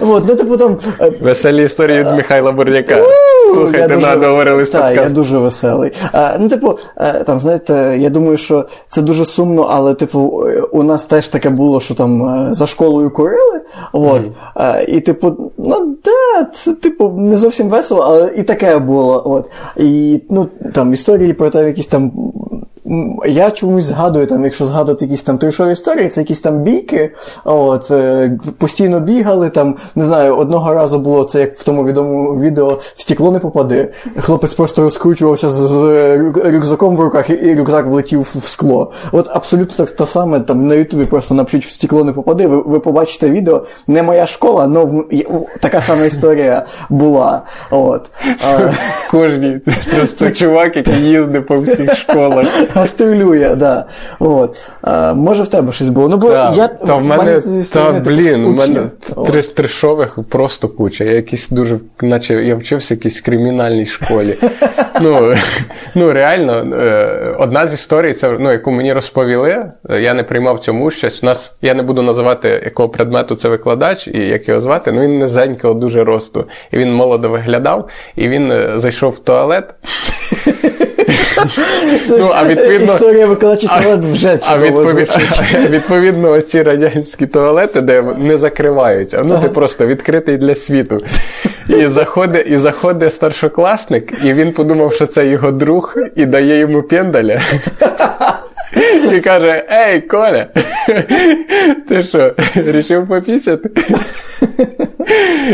[0.00, 2.96] От, ну, типу, там е, Веселі історії від Михайла Бурняка.
[3.54, 5.92] Слухайте, дуже- наговорили з Так, я дуже веселий.
[6.12, 10.60] А, ну, типу, е, там, знаєте, я думаю, що це дуже сумно, але, типу, е,
[10.60, 13.60] у нас теж таке було, що там е, за школою курили.
[13.92, 14.22] От,
[14.56, 15.95] Е, і, типу, ну
[16.44, 19.22] це типу не зовсім весело, але і таке було.
[19.26, 19.50] От.
[19.76, 22.12] І ну, там історії про те, якісь там.
[23.26, 27.10] Я чомусь згадую, там, якщо згадувати якісь там трешові історії, це якісь там бійки,
[27.44, 32.40] от, е, постійно бігали, там, не знаю, одного разу було це як в тому відомому
[32.40, 33.88] відео в стекло не попаде.
[34.16, 38.92] Хлопець просто розкручувався з, з рюкзаком в руках, і, рюкзак влетів в скло.
[39.12, 42.62] От абсолютно так те саме, там на Ютубі просто напишіть в стекло не попаде, ви,
[42.62, 45.04] ви побачите відео, не моя школа, але
[45.60, 47.42] така сама історія була.
[47.70, 48.10] От.
[49.10, 49.60] Кожній
[49.96, 52.46] просто чувак, який їздить по всіх школах.
[52.86, 53.84] Гастролює, да.
[54.18, 54.56] От.
[54.82, 56.08] А, може в тебе щось було.
[56.08, 57.40] Ну, бо Та, я, та в мене,
[57.72, 58.82] та, блін, у мене
[59.16, 59.26] От.
[59.26, 61.04] треш, трешових просто куча.
[61.04, 64.34] Я якийсь дуже, наче я вчився в якійсь кримінальній школі.
[65.00, 65.34] ну,
[65.94, 70.60] ну, реально, е, одна з історій, це, ну, яку мені розповіли, е, я не приймав
[70.60, 71.22] цьому участь.
[71.22, 75.00] У нас, я не буду називати, якого предмету це викладач і як його звати, ну
[75.00, 76.44] він низенького дуже росту.
[76.72, 79.74] І він молодо виглядав, і він е, зайшов в туалет.
[82.08, 84.58] Ну, а відповідно, Історія викладачів туалет вже а
[85.68, 89.22] відповідно, ці радянські туалети, де не закриваються.
[89.24, 91.00] Ну, ти просто відкритий для світу.
[91.68, 96.82] І заходить, і заходить старшокласник, і він подумав, що це його друг, і дає йому
[96.82, 97.40] пендаля.
[99.12, 100.46] І каже: Ей, Коля,
[101.88, 103.70] ти що, рішив попісяти?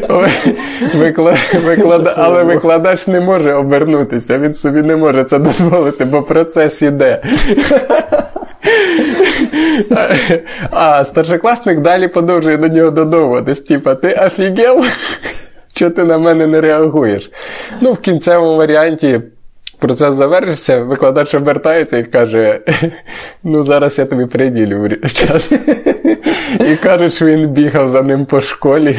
[0.08, 0.28] Ой,
[0.94, 1.36] викла-
[1.66, 7.22] виклада- Але викладач не може обернутися, він собі не може це дозволити, бо процес іде.
[10.70, 14.84] А старшокласник далі продовжує до нього додовуватись, типа, ти офігел?
[15.74, 17.30] Чого ти на мене не реагуєш?
[17.80, 19.20] Ну, в кінцевому варіанті
[19.82, 22.60] процес завершився, викладач обертається і каже:
[23.42, 25.52] Ну, зараз я тобі приділю час.
[26.72, 28.98] І каже, що він бігав за ним по школі.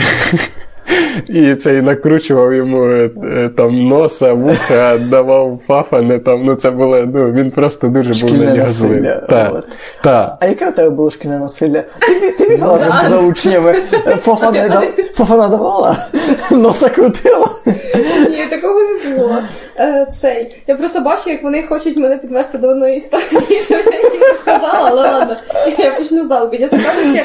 [1.27, 6.45] І цей накручував йому е, е, там носа, вуха, давав фафани там.
[6.45, 9.01] Ну це було, ну він просто дуже був на нього злий.
[9.11, 9.27] от.
[10.03, 10.37] так.
[10.39, 11.83] А яке у тебе було шкільне насилля?
[11.99, 13.73] Ти, ти бігала за- за учнями,
[14.21, 15.97] фофа не да- фофа надавала,
[16.51, 17.49] носа крутила.
[18.29, 19.37] Ні, такого не було.
[19.79, 20.55] Е, цей.
[20.67, 24.27] Я просто бачу, як вони хочуть мене підвести до одної історії, що я їм не
[24.41, 25.35] сказала, але ладно,
[25.77, 26.57] я почну здалеку.
[26.57, 27.23] Чесно кажучи,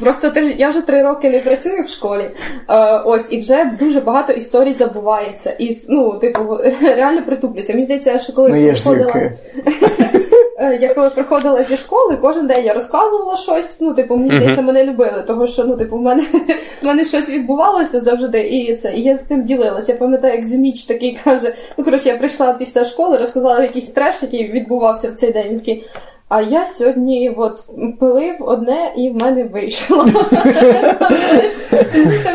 [0.00, 2.30] просто ти, ж- я вже три роки не працюю в школі.
[2.70, 5.54] Е, ось, і вже дуже багато історій забувається.
[5.58, 6.40] І, ну, типу,
[6.82, 7.72] реально притуплюся.
[7.72, 9.12] Мені здається, що коли Ну є приходила-
[10.60, 13.80] Е, Я коли приходила зі школи, кожен день я розказувала щось.
[13.80, 16.22] Ну, типу, мені здається, мене любили, тому що ну, типу, в мене
[16.82, 19.92] в мене щось відбувалося завжди, і це і я з цим ділилася.
[19.92, 24.22] Я пам'ятаю, як Зюміч такий каже: ну коротше, я прийшла після школи, розказала якийсь треш,
[24.22, 25.48] який відбувався в цей день.
[25.48, 25.84] Він такий.
[26.28, 27.64] А я сьогодні от
[28.00, 29.96] пилив одне і в мене вийшло.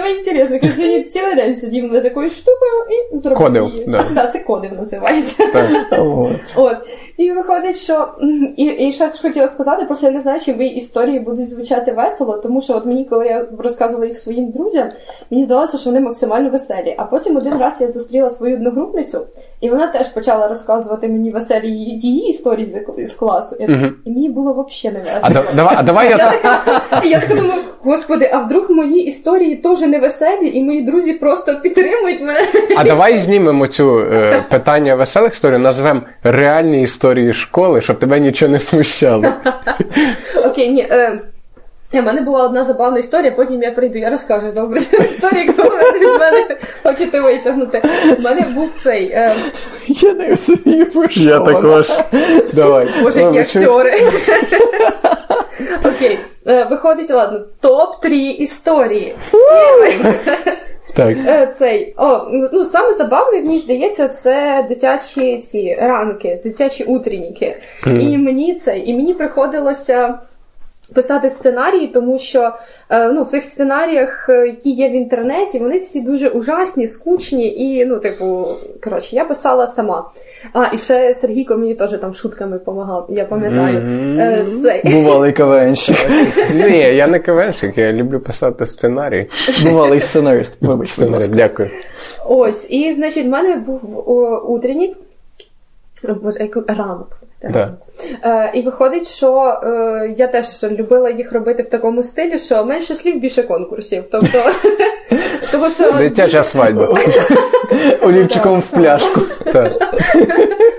[0.04, 0.60] Мені інтересно.
[0.60, 3.72] Кажу, сьогодні цілий день сидів над такою штукою і зробив Кодив.
[4.14, 5.44] Да, це кодив називається.
[6.56, 6.78] От.
[7.18, 8.08] І виходить, що
[8.58, 12.38] і, і ще хотіла сказати, просто я не знаю, чи мої історії будуть звучати весело,
[12.38, 14.89] тому що от мені, коли я розказувала їх своїм друзям,
[15.32, 16.96] мені здалося, що вони максимально веселі.
[16.98, 19.28] А потім один раз я зустріла свою одногрупницю,
[19.62, 23.56] і вона теж почала розказувати мені веселі її, історії з, класу.
[23.60, 23.96] І, Мгм.
[24.06, 26.18] і мені було взагалі не А, давай, а давай я.
[26.18, 30.82] Я така, я така думаю, господи, а вдруг мої історії теж не веселі, і мої
[30.82, 32.40] друзі просто підтримують мене.
[32.78, 38.52] А давай знімемо цю е, питання веселих історій, назвемо реальні історії школи, щоб тебе нічого
[38.52, 39.26] не смущало.
[40.46, 40.82] Окей, ні.
[40.82, 41.22] Е...
[41.94, 46.00] У мене була одна забавна історія, потім я прийду, я розкажу добру історію, яку ви
[46.00, 47.82] від мене хочете витягнути.
[48.20, 49.06] У мене був цей.
[49.06, 49.32] Е...
[49.88, 51.54] Я не розумію, про що Я вона.
[51.54, 51.91] також.
[52.54, 52.88] Давай.
[53.04, 53.94] Боже, які актери.
[55.86, 59.16] Окей, е, виходить, ладно, топ-3 історії.
[60.96, 61.18] Так.
[61.28, 62.20] Е, Цей о,
[62.54, 67.58] ну саме забавне, мені здається, це дитячі ці ранки, дитячі утренніки.
[67.86, 70.20] І мені це, і мені приходилося.
[70.94, 72.52] Писати сценарії, тому що
[72.90, 77.48] е, ну, в цих сценаріях, е, які є в інтернеті, вони всі дуже ужасні, скучні,
[77.48, 78.48] і ну, типу,
[78.84, 80.10] коротше, я писала сама.
[80.54, 83.78] А, і ще Сергійко мені теж там шутками допомагав, я пам'ятаю.
[84.20, 85.02] Е, цей.
[85.04, 85.98] Бувалий КВНщик,
[86.56, 89.28] Ні, я не кавенщик, я люблю писати сценарій.
[89.64, 91.36] бувалий сценарист, вибач, будь Сценарій, ласка.
[91.36, 91.70] Дякую.
[92.26, 93.82] Ось, і значить, в мене був
[94.52, 94.98] утреннік.
[96.08, 97.08] Боже, як ранок.
[97.49, 97.74] Да.
[98.24, 102.95] Е, і виходить, що е, я теж любила їх робити в такому стилі, що менше
[102.95, 104.04] слів, більше конкурсів.
[104.12, 104.38] Тобто,
[105.51, 106.97] тому що Дитяча свадьба.
[108.01, 109.22] Олівчиком в пляшку.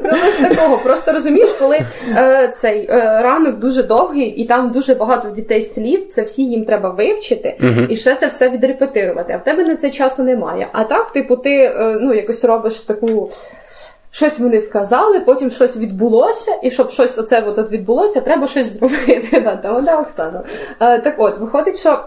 [0.06, 0.78] Ну, без такого.
[0.84, 1.80] Просто розумієш, коли
[2.16, 6.64] е, цей е, ранок дуже довгий, і там дуже багато дітей слів, це всі їм
[6.64, 7.56] треба вивчити,
[7.88, 9.32] і ще це все відрепетирувати.
[9.32, 10.68] А в тебе на це часу немає.
[10.72, 13.30] А так, типу, ти е, ну, якось робиш таку.
[14.14, 18.78] Щось вони сказали, потім щось відбулося, і щоб щось оце от, от відбулося, треба щось
[18.78, 19.40] зробити.
[19.44, 20.42] Да, та, да, Оксана.
[20.80, 22.04] Е, так от, виходить, що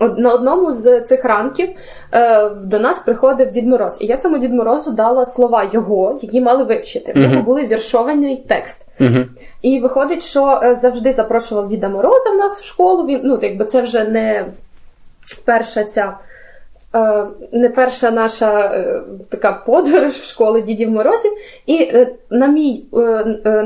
[0.00, 1.68] на одному з цих ранків
[2.12, 3.98] е, до нас приходив Дід Мороз.
[4.00, 7.12] І я цьому Дід Морозу дала слова його, які мали вивчити.
[7.12, 8.86] В нього були віршований текст.
[9.62, 13.06] І виходить, що е, завжди запрошував Діда Мороза в нас в школу.
[13.06, 14.46] Він, ну, якби це вже не
[15.44, 16.16] перша ця.
[16.96, 21.32] Е, Не перша наша е, така подорож в школи Дідів Морозів.
[21.66, 22.84] І е, на мій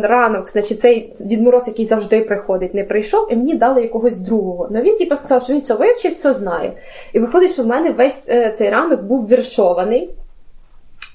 [0.03, 4.69] ранок, значить, цей Дід Мороз, який завжди приходить, не прийшов, і мені дали якогось другого.
[4.71, 6.73] Ну він типу сказав, що він все вивчив, все знає.
[7.13, 8.25] І виходить, що в мене весь
[8.55, 10.11] цей ранок був віршований.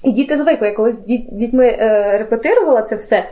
[0.06, 0.98] І діти звикли, я коли з
[1.32, 3.24] дітьми е, репетирувала це все,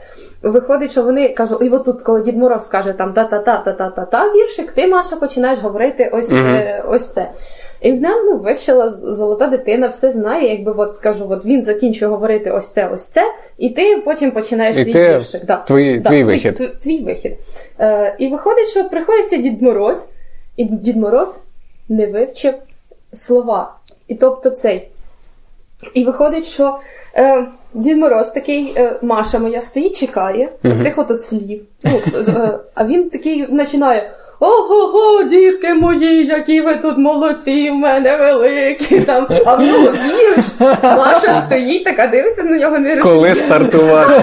[0.42, 4.86] виходить, що вони кажуть, і от тут, коли Дід Мороз скаже там та-та-та-та-та-та-та віршик, ти,
[4.86, 7.30] Маша, починаєш говорити ось, е, ось це.
[7.84, 12.10] І в нам ну, вивчила золота дитина, все знає, якби от кажу, от він закінчує
[12.10, 13.22] говорити ось це, ось це,
[13.58, 15.44] і ти потім починаєш свій віршик.
[15.44, 15.56] Да.
[15.56, 16.56] Твій, да, твій твій вихід.
[16.56, 17.32] Твій, твій вихід.
[17.80, 20.08] Е, і виходить, що приходиться Дід Мороз,
[20.56, 21.40] і Дід Мороз
[21.88, 22.54] не вивчив
[23.14, 23.74] слова.
[24.08, 24.88] І тобто цей.
[25.94, 26.78] І виходить, що
[27.16, 30.82] е, Дід Мороз такий, е, Маша моя стоїть, чекає Мгм.
[30.82, 31.62] цих от слів.
[31.82, 34.10] Ну, е, а він такий починає.
[34.40, 39.28] Ого-го, дітки мої, які ви тут молодці, в мене великі там.
[39.46, 40.46] А в нього вірш.
[40.82, 44.22] Маша стоїть, така дивиться на нього, не розуміє, Коли стартувати?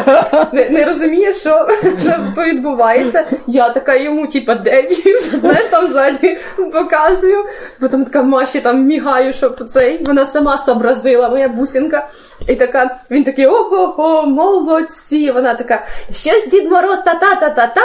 [0.52, 1.68] не, не розуміє, що,
[2.02, 3.26] що відбувається.
[3.48, 6.38] Я така йому, типа, де вірш, знаєш, там ззаді
[6.74, 7.46] показую.
[7.80, 10.04] Потім така Маші там мігаю, щоб цей.
[10.06, 12.08] Вона сама сообразила, моя бусинка.
[12.48, 15.32] І така, він такий, ого-го, молодці.
[15.32, 17.82] Вона така, щось Дід Мороз, та-та-та-та-та.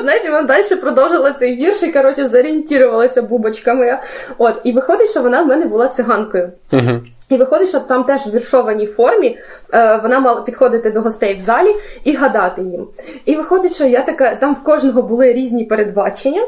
[0.00, 4.02] Знаєш, вона далі продовжила цей вірш і, коротше, зорієнтувалася бубочка моя.
[4.38, 6.52] От, і виходить, що вона в мене була циганкою.
[6.72, 7.06] Мгм.
[7.28, 9.38] І виходить, що там теж в віршованій формі
[9.74, 11.74] е, вона мала підходити до гостей в залі
[12.04, 12.86] і гадати їм.
[13.24, 16.42] І виходить, що я така, там в кожного були різні передбачення.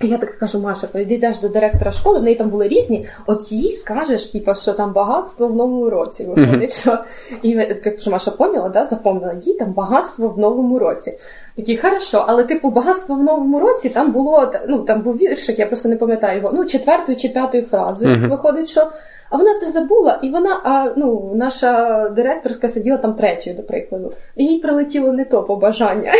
[0.00, 3.52] Я так кажу, Маша, підійдеш йдеш до директора школи, в неї там були різні, от
[3.52, 6.72] їй скажеш, типу, що там багатство в новому році виходить.
[6.80, 6.98] що...
[7.42, 8.86] І я кажу, Маша поняла, да?
[8.86, 11.18] запомнила, їй там багатство в новому році.
[11.56, 15.66] Такі, хорошо, але типу багатство в новому році там було, ну там був віршик, я
[15.66, 18.90] просто не пам'ятаю його, ну четвертою чи п'ятою фразою виходить, що.
[19.30, 24.12] А вона це забула, і вона, а, ну, наша директорка сиділа там третьою, до прикладу,
[24.36, 26.12] і їй прилетіло не то побажання.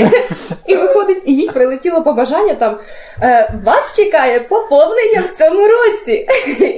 [0.67, 2.79] І виходить, і їй прилетіло побажання там
[3.23, 6.29] е, вас чекає поповнення в цьому році.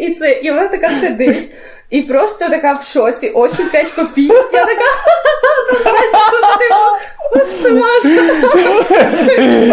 [0.01, 1.51] І це, і вона така сидить.
[1.91, 4.51] І просто така в шоці, очі 5 копійок.
[4.53, 4.85] Я така,
[5.75, 6.65] «Та знаєш, що ти,
[7.63, 8.23] це Маша.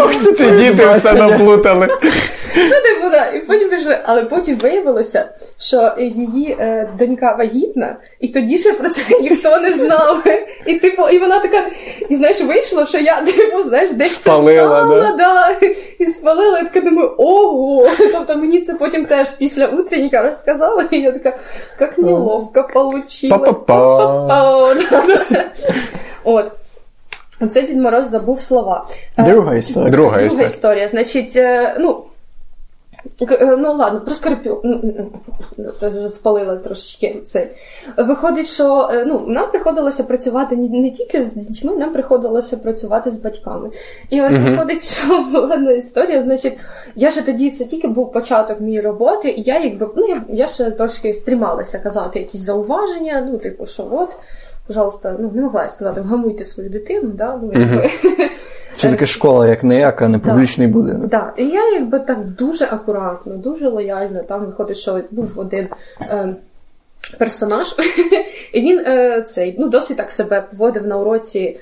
[0.04, 1.88] Ох, ці ці діти все наплутали.
[2.56, 3.32] Ну, не буде.
[3.34, 3.98] І потім пішли.
[4.04, 9.72] Але потім виявилося, що її е, донька вагітна, і тоді ще про це ніхто не
[9.72, 10.22] знав.
[10.66, 11.62] І типу, і вона така,
[12.08, 15.66] і знаєш, вийшло, що я типу, знаєш, десь це Спалила, знала, да?
[15.98, 16.58] і спалила.
[16.58, 17.86] І така думаю, ого.
[18.12, 21.36] Тобто мені це потім теж після утренника розказала, і я така,
[21.80, 23.56] як неловко получилось.
[26.24, 26.52] От.
[27.40, 28.86] Оце Дід Мороз забув слова.
[29.18, 29.90] Е, Друга історія.
[29.90, 30.88] Друга історія.
[30.88, 32.02] Значить, е, ну.
[33.30, 34.82] Е, Ну ладно, про скорпіон.
[35.82, 37.50] Ну, спалила трошечки це.
[37.98, 43.16] Виходить, що е, ну, нам приходилося працювати не, тільки з дітьми, нам приходилося працювати з
[43.16, 43.70] батьками.
[44.10, 44.50] І от Мгм.
[44.50, 46.22] виходить, що була одна історія.
[46.22, 46.58] Значить,
[46.94, 50.46] я ж тоді це тільки був початок моєї роботи, і я якби ну я, я
[50.46, 53.28] ще трошки стрімалася казати якісь зауваження.
[53.30, 54.16] Ну, типу, що от.
[54.66, 57.40] Пожалуйста, ну не могла я сказати, вгамуйте свою дитину, да?
[57.42, 57.90] ну, якби.
[58.76, 61.10] Це таки школа як не як, а не публічний будинок.
[61.10, 64.22] Так, і я якби так дуже акуратно, дуже лояльно.
[64.22, 65.68] Там виходить, що був один
[66.00, 66.36] е,
[67.18, 67.74] персонаж,
[68.52, 71.56] і він е, цей ну досить так себе поводив на уроці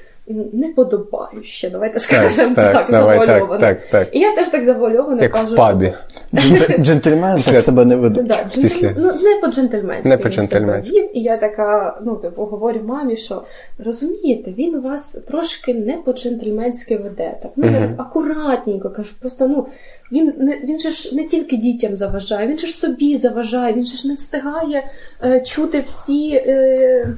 [0.53, 1.71] неподобающе.
[1.71, 3.61] Давайте скажемо так, Так, давай, так, завуальовано.
[3.61, 4.09] так, так.
[4.13, 5.95] І я теж так завуальовано Як кажу, в пабі.
[6.35, 8.23] Джент- Джентльмен так себе не що веде.
[8.23, 8.93] Да, джентль- Після.
[8.97, 10.09] Ну, не по-джентльменськи.
[10.09, 11.11] Не по-джентльменськи.
[11.15, 13.43] І я така, ну, типу, говорю мамі, що
[13.79, 17.37] розумієте, він вас трошки не по-джентльменськи веде.
[17.43, 19.67] Так, ну, я акуратненько кажу, просто ну.
[20.13, 23.87] Він не він же ж не тільки дітям заважає, він же ж собі заважає, він
[23.87, 24.85] же ж не встигає
[25.25, 27.09] е, чути всі е,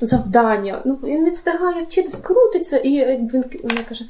[0.00, 0.82] завдання.
[0.84, 4.04] Ну він не встигає вчитись, крутиться, і е, він вона каже: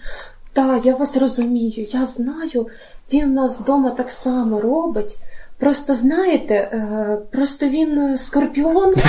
[0.52, 2.66] Та, я вас розумію, я знаю,
[3.12, 5.18] він у нас вдома так само робить.
[5.64, 8.94] Просто знаєте, е, просто він е, скорпіон.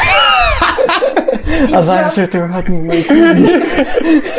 [1.74, 3.62] А зараз ретроградний Меркурій.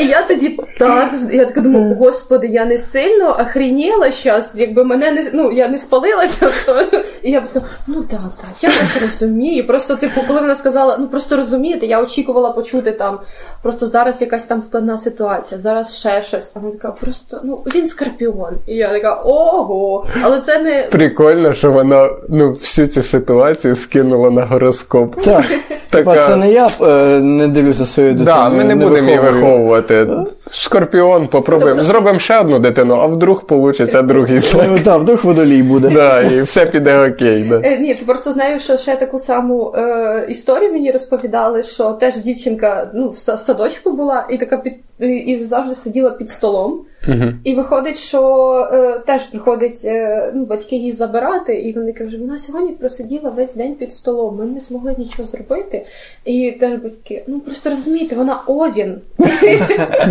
[0.00, 5.12] і я тоді так, я така думаю, господи, я не сильно охрініла щас, якби мене
[5.12, 6.84] не ну я не спалилася, то
[7.22, 9.66] і я б така, ну так, так, я вас розумію.
[9.66, 13.18] Просто, типу, коли вона сказала, ну просто розумієте, я очікувала почути там,
[13.62, 16.52] просто зараз якась там складна ситуація, зараз ще щось.
[16.54, 18.54] А вона така, просто ну він скорпіон.
[18.66, 24.30] І я така, ого, але це не Прикольно, що вона ну, всю цю ситуацію скинула
[24.30, 25.20] на гороскоп.
[25.22, 25.44] Так.
[25.90, 28.36] Така- це не я е, не дивлюся свою дитину.
[28.36, 30.08] Да, ми не будемо її виховувати.
[30.50, 31.76] Скорпіон, попробуємо.
[31.76, 34.66] Тобто- Зробимо ще одну дитину, а вдруг получиться другий знак.
[34.70, 35.88] Ну, Так, вдруг водолій буде.
[35.88, 37.42] Да, і все піде окей.
[37.42, 37.60] Да.
[37.64, 42.16] Е, ні, це просто знаю, що ще таку саму е, історію мені розповідали, що теж
[42.16, 46.80] дівчинка ну, в, са- в садочку була і така під, і завжди сиділа під столом.
[47.08, 47.32] Угу.
[47.44, 52.38] І виходить, що е, теж приходять е, ну, батьки її забирати, і вони кажуть, вона
[52.38, 55.86] сьогодні просиділа весь день під столом, ми не змогли нічого зробити.
[56.24, 59.00] І теж батьки, ну просто розумієте, вона овін.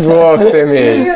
[0.04, 1.12] Бог ти мій.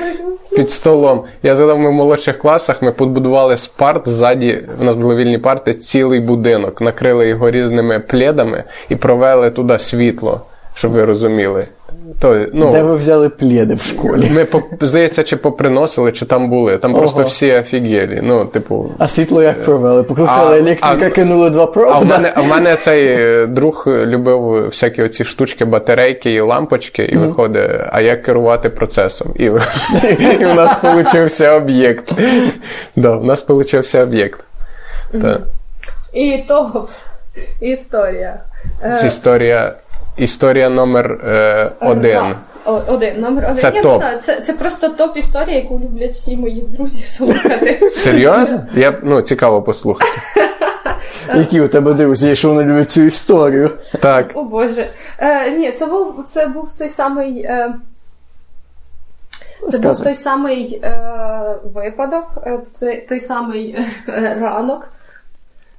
[0.56, 1.24] Під столом.
[1.42, 4.64] Я згадав, ми в молодших класах ми побудували з парт ззаді.
[4.80, 6.80] У нас були вільні парти, цілий будинок.
[6.80, 10.40] Накрили його різними пледами і провели туди світло,
[10.74, 11.66] щоб ви розуміли.
[12.20, 14.30] То, ну, Де ви взяли плєди в школі?
[14.30, 16.78] Ми по- здається, чи поприносили, чи там були.
[16.78, 17.01] Там Ого.
[17.01, 18.20] просто всі офігелі.
[18.22, 18.91] Ну, типу.
[18.99, 20.03] А світло як провели?
[20.03, 23.84] Покликали А- електрика, а- кинули два А в мене, а в мене цей е, друг
[23.86, 29.32] любив всякі оці штучки, батарейки і лампочки, і виходить, а як керувати процесом.
[29.36, 32.12] І, і в нас получився об'єкт.
[32.97, 34.45] Да, в нас получився об'єкт.
[36.12, 36.88] І то
[37.61, 38.41] історія.
[38.82, 39.74] Е, історія,
[40.20, 42.18] історія номер е, один.
[42.18, 42.56] Раз.
[42.64, 43.20] О, один.
[43.20, 43.56] Номер один.
[43.56, 43.92] Це Я топ.
[43.92, 47.90] не знаю, це, це просто топ історія, яку люблять всі мої друзі слухати.
[47.90, 48.66] Серйозно?
[48.74, 50.20] Я, ну, цікаво послухати.
[51.34, 53.70] Які у тебе друзі, що вони люблять цю історію?
[54.00, 54.30] Так.
[54.34, 54.86] О Боже.
[55.18, 57.42] Е, ні, це був це був цей самий.
[57.42, 57.74] Е,
[59.70, 63.76] це був той самий е, випадок, е, той, той самий
[64.08, 64.88] е, ранок.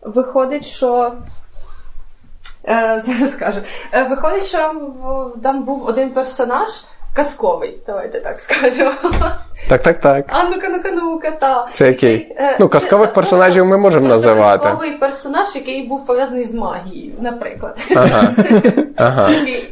[0.02, 1.14] Виходить, що.
[2.68, 3.60] Е, зараз скажу.
[3.94, 4.58] Е, виходить, що
[5.04, 6.70] в, там був один персонаж
[7.16, 8.92] казковий, давайте так скажемо.
[9.70, 10.26] Так, так, так.
[10.30, 11.68] А ну-ка, ну-ка, ну-ка, та.
[11.74, 12.16] Це який?
[12.38, 14.64] е, Ну, казкових це персонажів ми можемо просто називати.
[14.64, 17.78] Казковий персонаж, який був пов'язаний з магією, наприклад.
[17.96, 18.22] Ага.
[18.98, 19.30] Ага.
[19.30, 19.72] Який-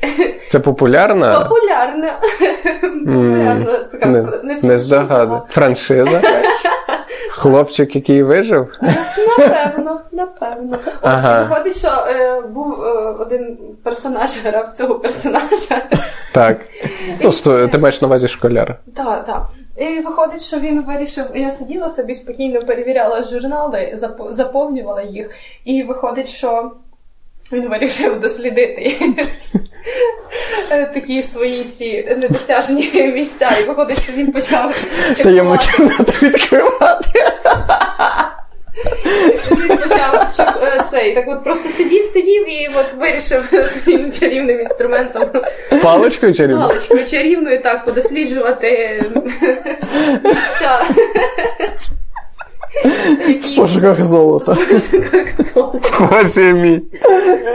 [0.49, 1.39] Це популярна?
[1.39, 2.13] Популярна.
[2.81, 5.41] Популярна така Не, не не франшиза, здогадую.
[5.49, 6.21] Франшиза?
[7.39, 8.67] Хлопчик, який вижив?
[9.39, 10.77] Напевно, напевно.
[10.85, 11.39] Ось Ага.
[11.41, 12.87] і виходить, що е, був е,
[13.19, 15.81] один персонаж грав цього персонажа.
[16.33, 16.57] Так.
[17.21, 18.79] Ну, сто- ти маєш на увазі школяр.
[18.95, 19.47] Так, так.
[19.77, 21.25] І виходить, що він вирішив.
[21.35, 25.29] Я сиділа собі спокійно перевіряла журнали, запо- заповнювала їх,
[25.65, 26.71] і виходить, що
[27.53, 28.95] він вирішив дослідити
[30.69, 33.57] такі свої ці недосяжні місця.
[33.61, 34.75] І виходить, що він почав
[35.17, 35.69] чекувати.
[36.21, 37.09] відкривати.
[39.51, 40.27] Він почав
[40.63, 43.49] е, цей, так от просто сидів, сидів і от вирішив
[43.83, 45.23] своїм чарівним інструментом
[45.83, 46.69] Паличкою чарівною?
[46.69, 49.03] паличкою чарівною так подосліджувати
[50.23, 50.79] місця.
[53.43, 54.57] В пошуках золота.
[55.39, 55.79] золото.
[56.11, 56.81] Боже мій.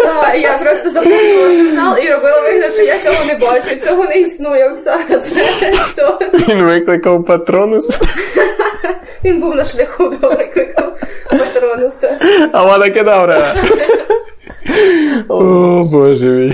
[0.03, 4.21] Так, Я просто заповнила журнал і робила вигляд, що я цього не бачу, цього не
[4.21, 5.19] існує, Оксана.
[5.19, 5.45] Це
[5.93, 6.19] все.
[6.49, 7.99] Він викликав патронус,
[9.25, 10.83] Він був на шляху до виклику
[11.31, 12.19] патронуса.
[12.53, 13.39] а вона кидавра.
[15.29, 16.53] О, боже мій.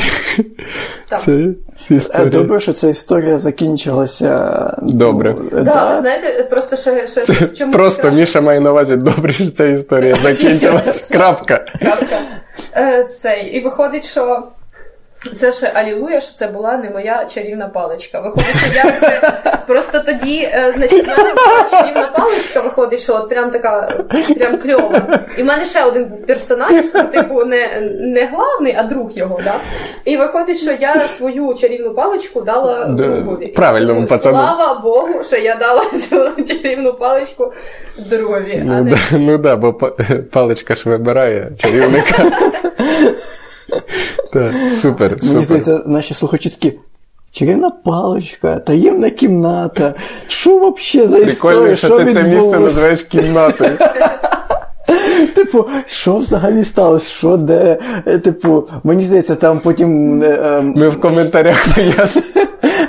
[1.08, 1.22] Так.
[1.24, 1.32] Це
[1.88, 2.30] історія.
[2.30, 4.76] Добре, що ця історія закінчилася.
[4.82, 5.36] Добре.
[5.52, 5.98] Да, да.
[6.00, 9.64] знаєте, просто ще, ще в чому Просто якраз- Міша має на увазі добре, що ця
[9.66, 11.14] історія закінчилася.
[11.18, 11.64] Крапка.
[11.80, 12.16] Крапка.
[12.76, 13.46] Е, цей.
[13.46, 14.42] І виходить, що
[15.34, 18.20] це ще алілуя, що це була не моя чарівна паличка.
[18.20, 18.92] Виходить, що я
[19.66, 23.92] просто тоді, е, значить, в мене була чарівна паличка, виходить, що от прям така,
[24.36, 25.20] прям кльова.
[25.38, 29.40] І в мене ще один був персонаж, ну, типу, не, не главний, а друг його,
[29.44, 29.54] да?
[30.04, 33.46] І виходить, що я свою чарівну паличку дала Да, другові.
[33.46, 34.38] правильному Ну, пацану.
[34.38, 37.52] Слава Богу, що я дала цю чарівну паличку
[37.98, 39.72] другові, а Ну не ну да, бо
[40.32, 42.24] паличка ж вибирає чарівника.
[44.32, 46.78] Так, супер, Мені здається, наші слухачі такі.
[47.32, 49.94] Чарівна паличка, таємна кімната.
[50.28, 51.76] Що взагалі за Прикольно, історія?
[51.76, 53.70] що ти це місце називаєш кімнатою.
[55.34, 57.10] Типу, що взагалі сталося?
[57.10, 57.78] Що де?
[58.06, 60.22] Е, Типу, мені здається, там потім.
[60.22, 62.26] е, ем, Ми в коментарях пояснимо.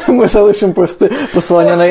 [0.07, 1.85] Ми залишимо просто посилання на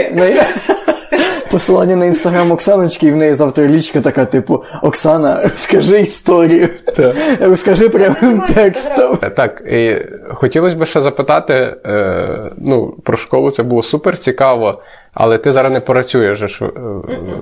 [1.51, 6.69] посилання на інстаграм Оксаночки, і в неї завтра лічка така, типу, Оксана, розкажи історію.
[6.97, 7.17] Так.
[7.41, 9.17] Розкажи прямим текстом.
[9.17, 9.97] Так, і
[10.35, 14.83] хотілося б ще запитати: е, ну, про школу це було супер цікаво,
[15.15, 16.71] але ти зараз не працюєш же е,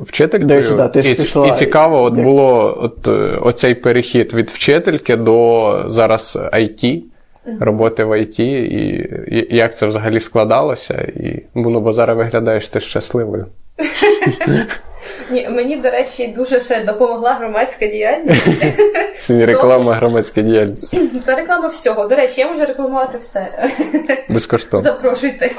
[0.01, 0.61] вчителькою.
[0.61, 4.35] Речі, да, ти ж і, пішла- і цікаво, от як- було от, е, оцей перехід
[4.35, 7.03] від вчительки до зараз IT.
[7.61, 12.81] Роботи в IT, і, і як це взагалі складалося, і ну, бо зараз виглядаєш ти
[12.81, 13.47] щасливою.
[15.31, 18.47] Ні, мені, до речі, дуже ще допомогла громадська діяльність.
[19.19, 20.97] Це реклама громадська діяльність.
[21.25, 22.09] Та реклама всього.
[22.09, 23.69] До речі, я можу рекламувати все.
[24.29, 24.91] Безкоштовно.
[24.91, 25.51] Запрошуйте.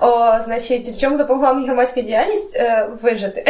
[0.00, 3.44] О, Значить, в чому допомогла мені громадська діяльність е, вижити.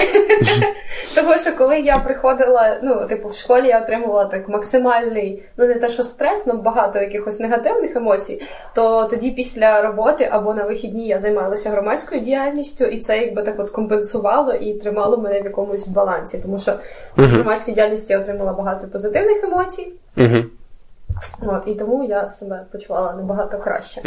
[1.14, 5.74] Тому що коли я приходила, ну, типу, в школі я отримувала так максимальний, ну не
[5.74, 8.42] те, що стрес, але багато якихось негативних емоцій,
[8.74, 13.60] то тоді після роботи або на вихідні я займалася громадською діяльністю, і це якби так
[13.60, 16.38] от компенсувало і тримало мене в якомусь балансі.
[16.42, 16.72] Тому що
[17.16, 19.92] в громадській діяльності я отримала багато позитивних емоцій.
[21.42, 24.00] От, І тому я себе почувала набагато краще.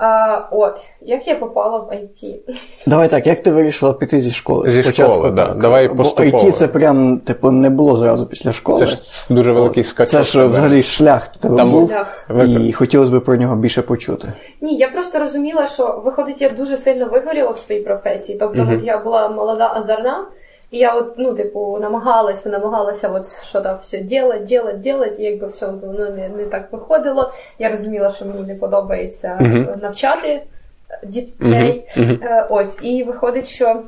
[0.00, 0.06] Угу.
[0.08, 2.34] А, От, як я попала в IT?
[2.86, 4.70] Давай так, як ти вирішила піти зі школи?
[4.70, 5.46] Зі Спочатку, школи, да.
[5.46, 5.58] так.
[5.58, 6.38] Давай Бо поступово.
[6.38, 8.78] IT це прям, типу, не було зразу після школи.
[8.78, 8.98] Це ж
[9.30, 10.10] дуже великий скачок.
[10.10, 12.26] Це ж взагалі шлях тебе Там був, Шлях.
[12.46, 14.32] і хотілося б про нього більше почути.
[14.60, 18.38] Ні, я просто розуміла, що виходить, я дуже сильно вигоріла в своїй професії.
[18.38, 18.76] Тобто, Мгм.
[18.76, 20.26] от я була молода, азарна,
[20.70, 25.22] і я от, ну, типу, намагалася, намагалася от що там все делать, делать, делать, і
[25.22, 27.32] якби все воно не, не так виходило.
[27.58, 29.68] Я розуміла, що мені не подобається Мгм.
[29.70, 30.42] е, навчати
[31.04, 31.84] дітей.
[31.96, 32.06] Мгм.
[32.06, 32.18] Мгм.
[32.22, 33.82] Е, Ось, і виходить, що.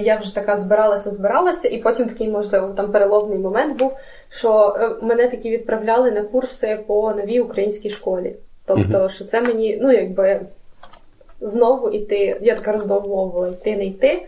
[0.00, 3.92] Я вже така збиралася, збиралася, і потім такий, можливо, там переломний момент був,
[4.28, 8.36] що мене таки відправляли на курси по новій українській школі.
[8.66, 10.40] Тобто, що це мені, ну, якби
[11.40, 14.26] знову йти, я така роздумовувала, йти, не йти.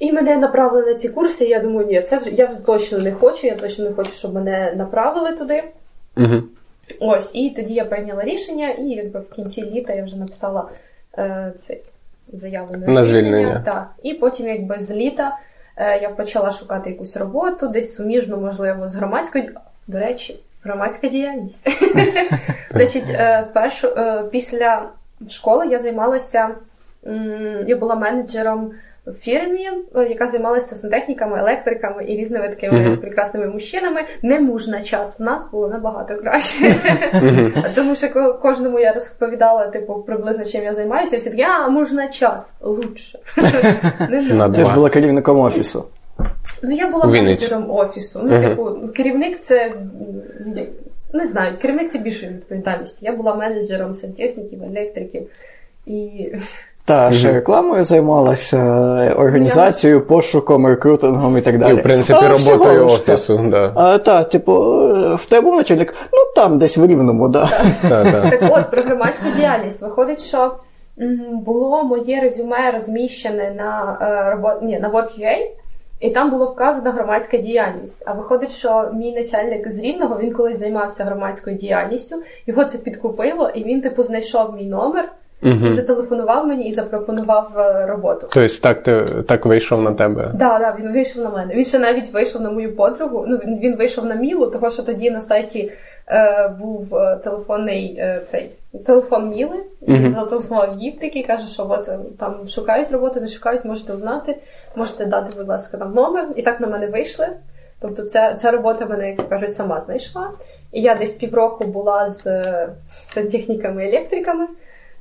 [0.00, 3.12] І мене направили на ці курси, я думаю, ні, це вже я вже точно не
[3.12, 5.64] хочу, я точно не хочу, щоб мене направили туди.
[6.16, 6.48] Мгм.
[7.00, 10.68] Ось, і тоді я прийняла рішення, і якби в кінці літа я вже написала
[11.18, 11.82] е, цей
[12.32, 13.62] заяву на, На звільнення.
[13.64, 13.90] Так.
[14.02, 15.38] І потім, якби з літа
[15.76, 19.44] е, я почала шукати якусь роботу, десь суміжну, можливо, з громадською.
[19.86, 21.68] До речі, громадська діяльність.
[22.70, 24.88] Значить, е, першу, е, після
[25.28, 26.48] школи я займалася,
[27.66, 28.72] я була менеджером
[29.10, 32.96] в фірмі, е, яка займалася сантехніками, електриками і різними такими Мгм.
[32.96, 34.00] прекрасними мужчинами.
[34.22, 36.74] Не муж на час в нас було набагато краще.
[37.14, 37.52] Мгм.
[37.74, 41.92] Тому що кожному я розповідала, типу, приблизно чим я займаюся, і всі такі, а муж
[41.92, 43.18] на час лучше.
[44.54, 45.84] Ти ж була керівником офісу.
[46.62, 48.20] Ну я була менеджером офісу.
[48.24, 49.72] Ну, типу, керівник це
[51.12, 52.98] не знаю, керівник це більше відповідальності.
[53.00, 55.26] Я була менеджером сантехніків, електриків
[55.86, 56.28] і
[56.84, 57.34] Та ще Мгм.
[57.36, 58.58] рекламою займалася,
[59.18, 61.74] організацією, пошуком, рекрутингом і так І, далі.
[61.74, 63.14] в принципі, А, всього роботою лиш так.
[63.14, 63.38] офісу.
[63.50, 63.72] Да.
[63.74, 64.52] А, та, типу,
[65.18, 65.94] в тебе начальник?
[66.12, 67.48] Ну там, десь в рівному, да.
[67.88, 68.30] Та, та.
[68.30, 69.82] Так от, про громадську діяльність.
[69.82, 70.54] Виходить, що
[71.32, 74.52] було моє резюме розміщене на е, робо...
[74.62, 75.36] Ні, на Work.ua,
[76.00, 78.02] і там було вказана громадська діяльність.
[78.06, 82.16] А виходить, що мій начальник з Рівного він колись займався громадською діяльністю,
[82.46, 85.12] його це підкупило, і він, типу, знайшов мій номер
[85.42, 88.28] і зателефонував мені і запропонував е, роботу.
[88.32, 90.30] Тобто так, ти, так вийшов на тебе.
[90.34, 91.54] Да, да, він вийшов на мене.
[91.54, 93.24] Він ще навіть вийшов на мою подругу.
[93.28, 95.72] Ну він, він вийшов на Мілу, того що тоді на сайті
[96.08, 98.50] е, був е, телефонний е, цей
[98.86, 99.56] телефон Міли.
[99.86, 100.12] Мгм.
[100.12, 104.36] зателефонував їй такий, каже, що от е, там шукають роботу, не шукають, можете узнати,
[104.76, 106.28] можете дати, будь ласка, там номер.
[106.36, 107.28] І так на мене вийшли.
[107.80, 110.30] Тобто, ця, ця робота мене, як кажуть, сама знайшла.
[110.72, 114.46] І я десь півроку була з, е, з сантехніками електриками,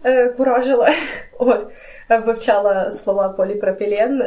[0.06, 0.90] е, куражила.
[1.40, 1.72] От.
[2.10, 4.24] Вивчала слова поліпропілен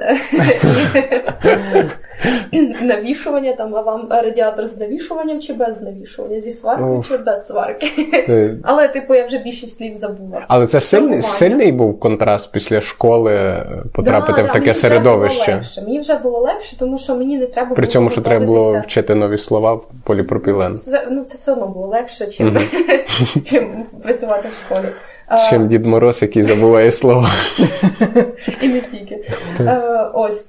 [2.82, 7.86] навішування, там, а вам радіатор з навішуванням чи без навішування, зі сваркою чи без сварки.
[8.62, 10.44] Але, типу, я вже більшість слів забула.
[10.48, 15.62] Але це сильний, сильний був контраст після школи е, потрапити в таке було середовище.
[15.82, 19.14] Мені вже було легше, тому що мені не треба При цьому, що треба було вчити
[19.14, 20.78] нові слова поліпропілен.
[21.10, 22.58] Ну, це все одно було легше, чим,
[24.02, 24.88] працювати в школі.
[25.50, 27.28] Чим Дід Мороз, який забуває слова.
[28.62, 29.24] І не тільки.
[29.60, 30.46] Е, ось.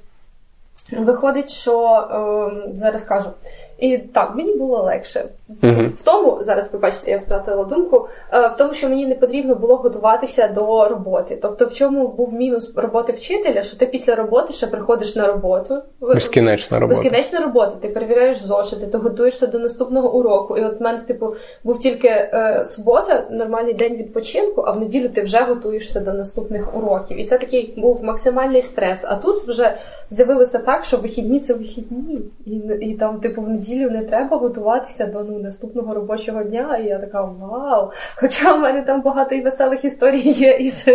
[0.92, 3.30] Виходить, що е, зараз кажу.
[3.78, 5.24] І так, мені було легше.
[5.48, 5.86] Мгм.
[5.86, 9.76] В тому, зараз побачите, я втратила думку, е, в тому, що мені не потрібно було
[9.76, 11.38] готуватися до роботи.
[11.42, 15.82] Тобто, в чому був мінус роботи вчителя, що ти після роботи ще приходиш на роботу.
[16.00, 17.00] Безкінечна робота.
[17.00, 17.72] Безкінечна робота.
[17.80, 20.56] Ти перевіряєш зошити, ти готуєшся до наступного уроку.
[20.56, 21.34] І от в мене, типу,
[21.64, 26.76] був тільки е, субота, нормальний день відпочинку, а в неділю ти вже готуєшся до наступних
[26.76, 27.20] уроків.
[27.20, 29.04] І це такий був максимальний стрес.
[29.08, 29.74] А тут вже
[30.10, 32.20] з'явилося так, що вихідні це вихідні.
[32.46, 36.76] І, і там, типу, в неділю не треба готуватися до ну, наступного робочого дня.
[36.76, 37.90] І я така вау!
[38.16, 40.86] Хоча в мене там багато і веселих історій є із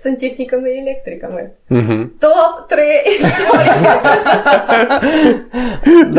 [0.00, 1.50] сантехніками і електриками.
[1.70, 2.06] Угу.
[2.20, 3.70] Топ-3 історії.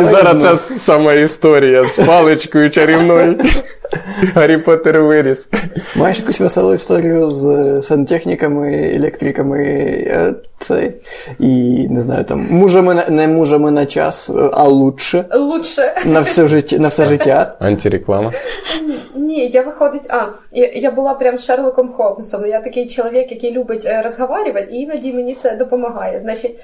[0.05, 3.39] Зараз це сама історія з паличкою чарівною.
[4.35, 5.49] Гаррі Поттер виріс.
[5.95, 9.63] Маєш якусь веселу історію з е, сантехніками, електриками,
[10.07, 10.91] е, цей,
[11.39, 15.93] і не знаю, там, мужами на- не мужами на час, е, а лучше Лучше.
[16.05, 16.77] на все життя.
[16.77, 17.55] На все життя.
[17.59, 18.31] Антиреклама.
[19.15, 22.45] Ні, я виходить, а я, я була прям Шерлоком Холмсом.
[22.45, 26.19] Я такий чоловік, який любить розговорювати, і іноді мені це допомагає.
[26.19, 26.55] Значить,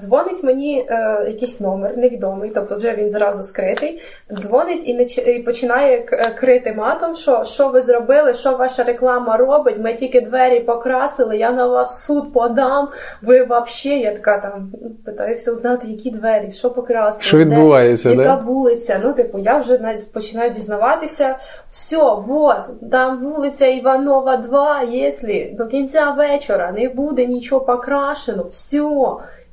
[0.00, 4.00] дзвонить мені е, якийсь номер невідомий, тобто вже він зразу скритий.
[4.40, 8.82] Дзвонить і, нач- і починає к- е, крити матом, що що ви зробили, що ваша
[8.82, 9.78] реклама робить.
[9.78, 12.88] Ми тільки двері покрасили, я на вас в суд подам.
[13.22, 14.72] Ви взагалі, я така там
[15.04, 18.34] питаюся узнати, які двері, що покрасили, Що де- відбувається, яка да?
[18.36, 19.00] вулиця.
[19.04, 21.36] Ну, типу, я вже навіть починаю дізнаватися.
[21.70, 28.82] Все, вот, там вулиця Іванова 2, якщо до кінця вечора не буде нічого покрашено, все.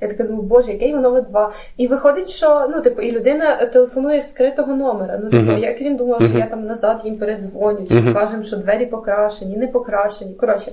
[0.02, 1.52] Я така думаю, боже, яке Іванова 2.
[1.78, 5.20] І виходить, що ну, типу, і людина телефонує з скритого номера.
[5.24, 5.58] Ну, типу, Мгм.
[5.58, 8.14] як він думав, що я там назад їм передзвоню, чи Мгм.
[8.14, 10.34] скажемо, що двері покрашені, не покрашені.
[10.34, 10.72] Коротше,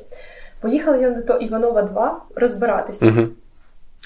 [0.60, 3.06] поїхала я на то Іванова 2 розбиратися.
[3.06, 3.20] Угу.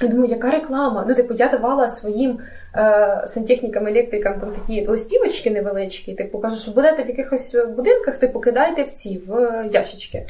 [0.02, 1.04] Я думаю, яка реклама?
[1.08, 2.38] Ну, типу, я давала своїм
[2.76, 6.12] е, сантехнікам, електрикам там такі листівочки невеличкі.
[6.14, 10.26] Типу, кажу, що будете в якихось будинках, типу, кидайте в ці в е, ящички.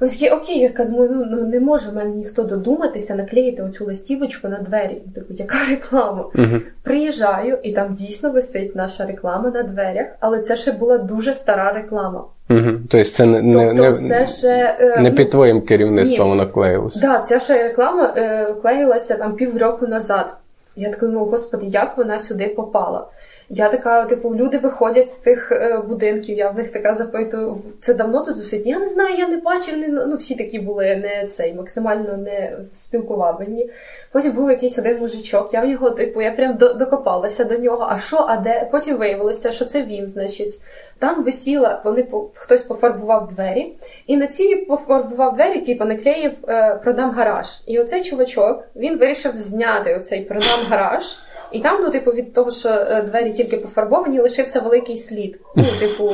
[0.00, 3.62] Ось такі, окей, я кажу, думаю, ну, ну не може в мене ніхто додуматися наклеїти
[3.62, 5.02] оцю листівочку на двері.
[5.06, 6.24] Ну, Типу, яка реклама?
[6.34, 6.60] Угу.
[6.82, 11.72] Приїжджаю, і там дійсно висить наша реклама на дверях, але це ще була дуже стара
[11.72, 12.24] реклама.
[12.50, 12.70] Угу.
[12.90, 16.36] Тобто це не, не, Тобто, не, це ще е, не ну, під твоїм керівництвом ні.
[16.36, 17.00] воно клеїлося.
[17.00, 20.36] Да, ця ще реклама е, клеїлася там півроку назад.
[20.76, 23.06] Я така думаю, господи, як вона сюди попала?
[23.52, 27.94] Я така, типу, люди виходять з цих е, будинків, я в них така запитую, це
[27.94, 28.66] давно тут висить?
[28.66, 32.52] Я не знаю, я не бачив, не, ну всі такі були не цей, максимально не
[32.72, 33.70] спілкувабельні.
[34.12, 37.98] Потім був якийсь один мужичок, я в нього, типу, я прям докопалася до нього, а
[37.98, 38.68] що, а де?
[38.72, 40.60] Потім виявилося, що це він, значить.
[40.98, 43.72] Там висіла, вони хтось пофарбував двері,
[44.06, 47.46] і на цій пофарбував двері, типу, наклеїв е, продам гараж.
[47.66, 51.04] І оцей чувачок він вирішив зняти оцей продам гараж.
[51.52, 55.38] І там, ну, типу, від того, що е, двері тільки пофарбовані, лишився великий слід.
[55.56, 56.12] Ну, типу.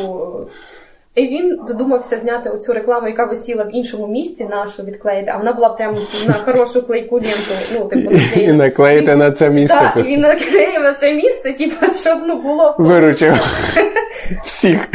[1.15, 5.53] І він додумався зняти оцю рекламу, яка висіла в іншому місці, нашу відклеїти, а вона
[5.53, 7.55] була прямо на хорошу клейку ленту.
[7.75, 8.11] Ну, типу,
[8.41, 9.93] І наклеїти Він- на це місце.
[9.95, 12.75] Так, він наклеїв на це місце, типу, щоб ну було.
[12.79, 13.33] Виручив
[14.45, 14.89] всіх.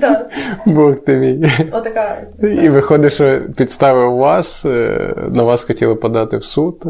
[0.00, 0.26] Да,
[0.66, 1.48] Бог ти мій.
[1.72, 2.22] отака.
[2.42, 6.84] І виходить, що підставив вас, е, на вас хотіли подати в суд,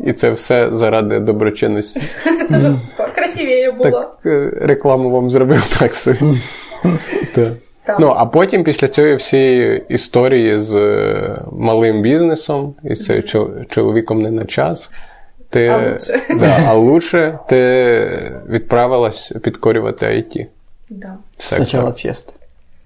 [0.00, 2.00] і це все заради доброчинності.
[2.48, 2.72] Це ж
[3.14, 3.90] красивіше було.
[3.90, 6.18] Так е, рекламу вам зробив так собі.
[7.34, 7.48] Так.
[7.84, 7.96] Так.
[8.00, 14.22] Ну, а потім після цієї всієї історії з е, малим бізнесом і з чол- чоловіком
[14.22, 14.90] не на час.
[15.50, 16.20] Ти, А лучше.
[16.40, 20.46] Да, а лучше ти відправилась підкорювати IT.
[20.90, 21.14] Да.
[21.36, 22.34] Спочатку фест.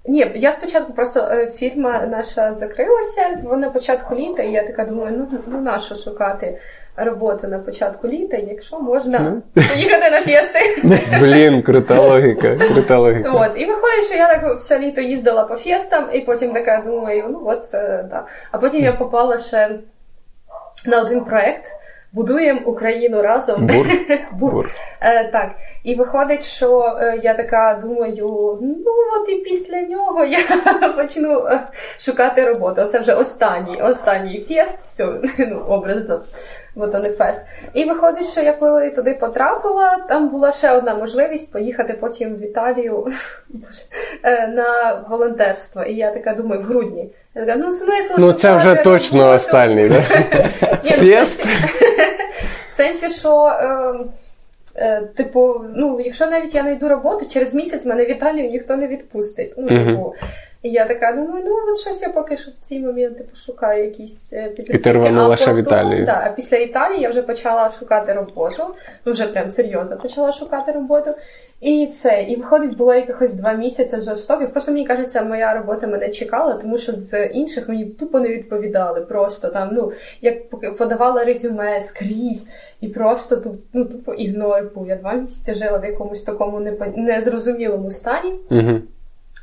[0.08, 4.84] Ні, я спочатку просто е, фірма наша закрилася вона на початку літа, і я така
[4.84, 6.58] думаю, ну, ну на що шукати
[6.96, 10.58] роботу на початку літа, якщо можна поїхати на фести.
[11.20, 12.56] Блін, крута логіка.
[12.56, 13.30] Крута логіка.
[13.30, 17.24] От, і виходить, що я так все літо їздила по фестам, і потім така думаю,
[17.28, 18.26] ну от це да.
[18.50, 19.78] А потім я попала ще
[20.86, 21.64] на один проект.
[22.12, 23.66] Будуємо Україну разом.
[23.66, 23.86] Бур?
[24.32, 24.52] Бур.
[24.52, 24.70] Бур.
[25.00, 25.50] Е, так.
[25.84, 30.38] І виходить, що е, я така думаю, ну от і після нього я
[30.96, 31.60] почну е,
[31.98, 32.84] шукати роботу.
[32.84, 35.06] Це вже останній, останній фест, все,
[35.38, 36.20] ну, образно.
[36.76, 37.42] От не фест.
[37.74, 42.42] І виходить, що я коли туди потрапила, там була ще одна можливість поїхати потім в
[42.42, 43.06] Італію
[44.22, 45.82] е, на волонтерство.
[45.82, 47.10] І я така думаю, в грудні.
[47.34, 48.14] Я така, ну смисл.
[48.18, 50.02] Ну, це вже точно останній, да?
[50.84, 51.46] Ну, Фест.
[52.68, 53.46] В сенсі, що.
[53.46, 53.94] Е,
[54.76, 58.86] е, Типу, ну, якщо навіть я знайду роботу, через місяць мене в Італію ніхто не
[58.86, 59.54] відпустить.
[59.56, 60.14] Ну, типу,
[60.62, 64.32] і я така думаю, ну от щось я поки що в ці моменти пошукаю якісь
[64.32, 64.76] е, підробітки.
[64.76, 66.06] І ти рванула А ще в Італію.
[66.06, 68.62] Да, а після Італії я вже почала шукати роботу.
[69.04, 71.14] Ну, вже прям серйозно почала шукати роботу.
[71.60, 74.52] І це, і виходить, було якихось два місяці жорстоких.
[74.52, 79.00] Просто мені кажеться, моя робота мене чекала, тому що з інших мені тупо не відповідали.
[79.00, 80.36] Просто там, ну, як
[80.76, 82.48] подавала резюме скрізь,
[82.80, 84.88] і просто ну, тупо ігнор був.
[84.88, 88.34] Я два місяці жила в якомусь такому непон- незрозумілому стані.
[88.50, 88.80] Угу.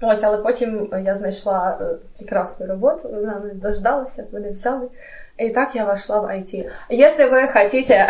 [0.02, 1.86] Ось, але потім я знайшла е,
[2.18, 4.88] прекрасну роботу, вона не дождалася, мене взяли.
[5.38, 6.66] І так я вошла в IT.
[6.90, 8.08] Якщо ви хочете...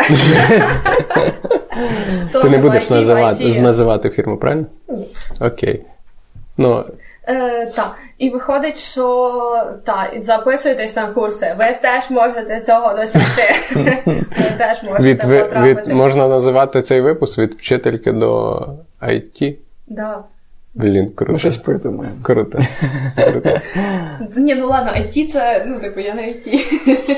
[2.42, 2.90] Ти не будеш
[3.60, 4.66] називати, фірму, правильно?
[4.88, 5.06] Ні.
[5.40, 5.86] Окей.
[6.56, 6.84] Ну,
[7.28, 11.56] Е, так, і виходить, що так, записуйтесь на курси.
[11.58, 13.42] Ви теж можете цього досягти.
[14.16, 15.94] Ви теж можете потрапити.
[15.94, 18.60] можна називати цей випуск від вчительки до
[19.02, 19.56] IT.
[19.86, 20.24] Да.
[20.76, 21.32] Блін, круто.
[21.32, 22.16] Ми щось придумаємо.
[22.22, 22.58] Круто.
[23.30, 23.50] Круто.
[24.36, 26.60] Ні, ну ладно, IT це, ну, типу, я не IT.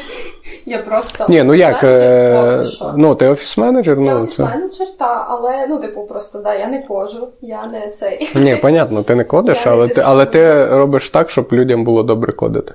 [0.66, 1.26] Я просто.
[1.28, 4.42] Ні, ну як, менеджер е, ну, ти офіс-менеджер, Я ну це.
[4.42, 8.30] офіс-менеджер, та, але ну, типу, просто да, я не кожу, я не цей.
[8.34, 11.84] Ні, понятно, ти не кодиш, Я не але ти, але ти робиш так, щоб людям
[11.84, 12.74] було добре кодити.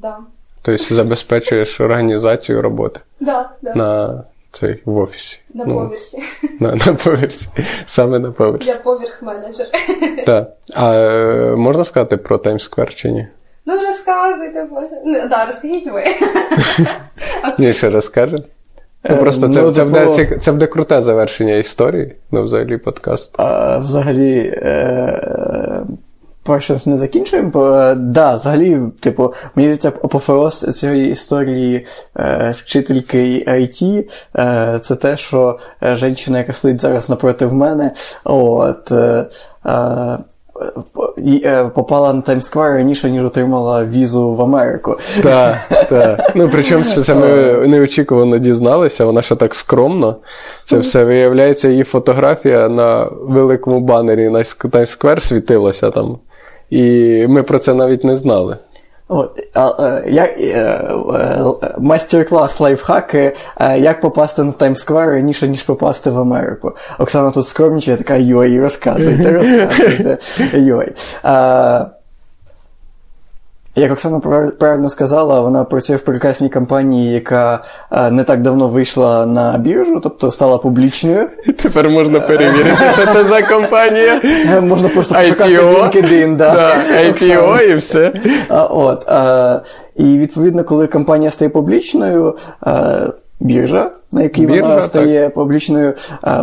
[0.00, 0.18] Да.
[0.62, 3.74] Тобто забезпечуєш організацію роботи Да, да.
[3.74, 4.22] на
[4.54, 5.40] цей в офісі.
[5.54, 6.18] На Ну, поверсі.
[6.60, 7.48] На, на поверсі.
[7.86, 8.68] Саме на поверсі.
[8.68, 9.66] Я поверх менеджер.
[10.26, 10.48] Так.
[10.74, 13.26] А е, можна сказати про Times Square чи ні?
[13.66, 14.88] Ну розказуйте, боже.
[15.04, 16.04] Ну, да, розкажіть ви.
[17.58, 18.36] Ні, ще розкаже.
[19.10, 22.76] Ну, Е, просто це, ну, це, буде, ці- це буде круте завершення історії, ну, взагалі,
[22.78, 23.42] подкасту.
[23.42, 25.82] А, взагалі, е,
[26.44, 27.50] про щось не закінчуємо.
[27.50, 34.96] Бо, е, да, взагалі, типу, мені здається, апофеоз цієї історії е, вчительки IT е, це
[34.96, 37.94] те, що е, жінка, яка сидить зараз напроти мене,
[38.24, 38.92] от.
[38.92, 39.26] Е,
[39.66, 40.18] е,
[41.74, 44.96] попала на Таймсквер раніше, ніж отримала візу в Америку.
[45.22, 45.56] Так,
[45.88, 46.32] так.
[46.34, 47.26] Ну, причому це, це ми
[47.66, 50.16] неочікувано дізналися, вона ще так скромно.
[50.64, 56.18] Це все виявляється, її фотографія на великому банері на Times Square світилася там.
[56.70, 56.82] І
[57.28, 58.56] ми про це навіть не знали.
[59.10, 60.44] Е, як, е,
[61.14, 61.44] е,
[61.78, 63.36] майстер-клас лайфхаки,
[63.76, 66.72] як попасти на Таймсквер раніше, ніж попасти в Америку.
[66.98, 70.18] Оксана тут скромнічає, така йой, розказуйте, розказуйте.
[70.52, 70.92] Йой.
[73.76, 74.20] Е, як Оксана
[74.58, 80.00] правильно сказала, вона працює в прекрасній компанії, яка е, не так давно вийшла на біржу,
[80.02, 81.28] тобто стала публічною.
[81.62, 84.20] Тепер можна перевірити, що це за компанія.
[84.24, 85.82] Е, Можна просто пошукати IPO.
[85.82, 86.54] LinkedIn, да.
[86.54, 88.12] Да, IPO і все.
[88.70, 89.06] От,
[89.96, 92.36] і відповідно, коли компанія стає публічною,
[93.40, 94.84] біржа, на якій Біржа, вона так.
[94.84, 95.94] стає публічною,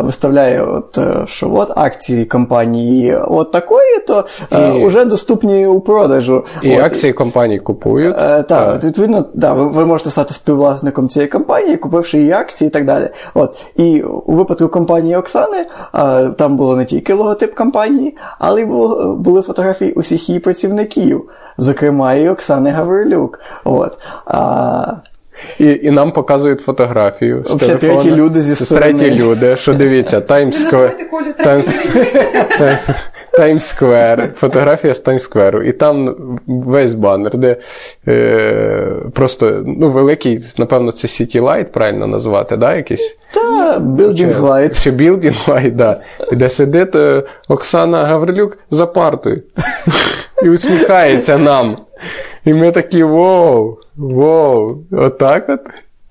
[0.02, 6.44] виставляє, от, е, що от акції компанії от такої, то І- вже доступні у продажу.
[6.62, 8.16] І От, акції компаній купують.
[8.18, 12.70] Е, так, відповідно, да, ви, ви можете стати співвласником цієї компанії, купивши її акції і
[12.70, 13.08] так далі.
[13.34, 13.64] От.
[13.76, 19.16] І у випадку компанії Оксани е, там було не тільки логотип компанії, але й було,
[19.16, 23.40] були фотографії усіх її працівників, зокрема і Оксани Гаврилюк.
[23.64, 23.98] От.
[24.26, 24.84] А,
[25.58, 27.44] І, і нам показують фотографію.
[27.44, 27.78] З телефона.
[27.78, 28.94] треті люди зі сторони.
[28.94, 30.20] треті люди, що дивіться,
[33.38, 35.62] Times Square, фотографія з Times Square.
[35.62, 36.16] І там
[36.46, 37.56] весь банер, де
[38.08, 43.16] е, просто ну, великий, напевно, це City Light, правильно назвати, да, якийсь?
[43.30, 44.82] та Building Light.
[44.82, 46.00] Чи Building Light, да.
[46.32, 49.42] І де сидить е, Оксана Гаврилюк за партою
[50.42, 51.76] і усміхається нам.
[52.44, 55.60] І ми такі воу, воу, отак от.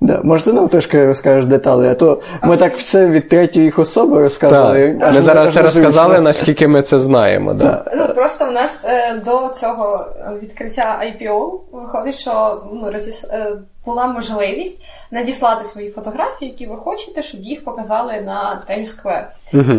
[0.03, 0.21] Да.
[0.23, 4.19] Може, ти нам трошки розкажеш деталі, а то ми так все від третьої їх особи
[4.19, 4.97] розказували.
[4.99, 5.13] Так.
[5.13, 5.61] Ми зараз зручно.
[5.61, 7.53] розказали, наскільки ми це знаємо.
[7.53, 7.85] Да.
[7.97, 10.05] Ну просто в нас е, до цього
[10.41, 13.23] відкриття IPO виходить, що ну розіс...
[13.23, 13.51] е,
[13.85, 19.25] була можливість надіслати свої фотографії, які ви хочете, щоб їх показали на Times Square.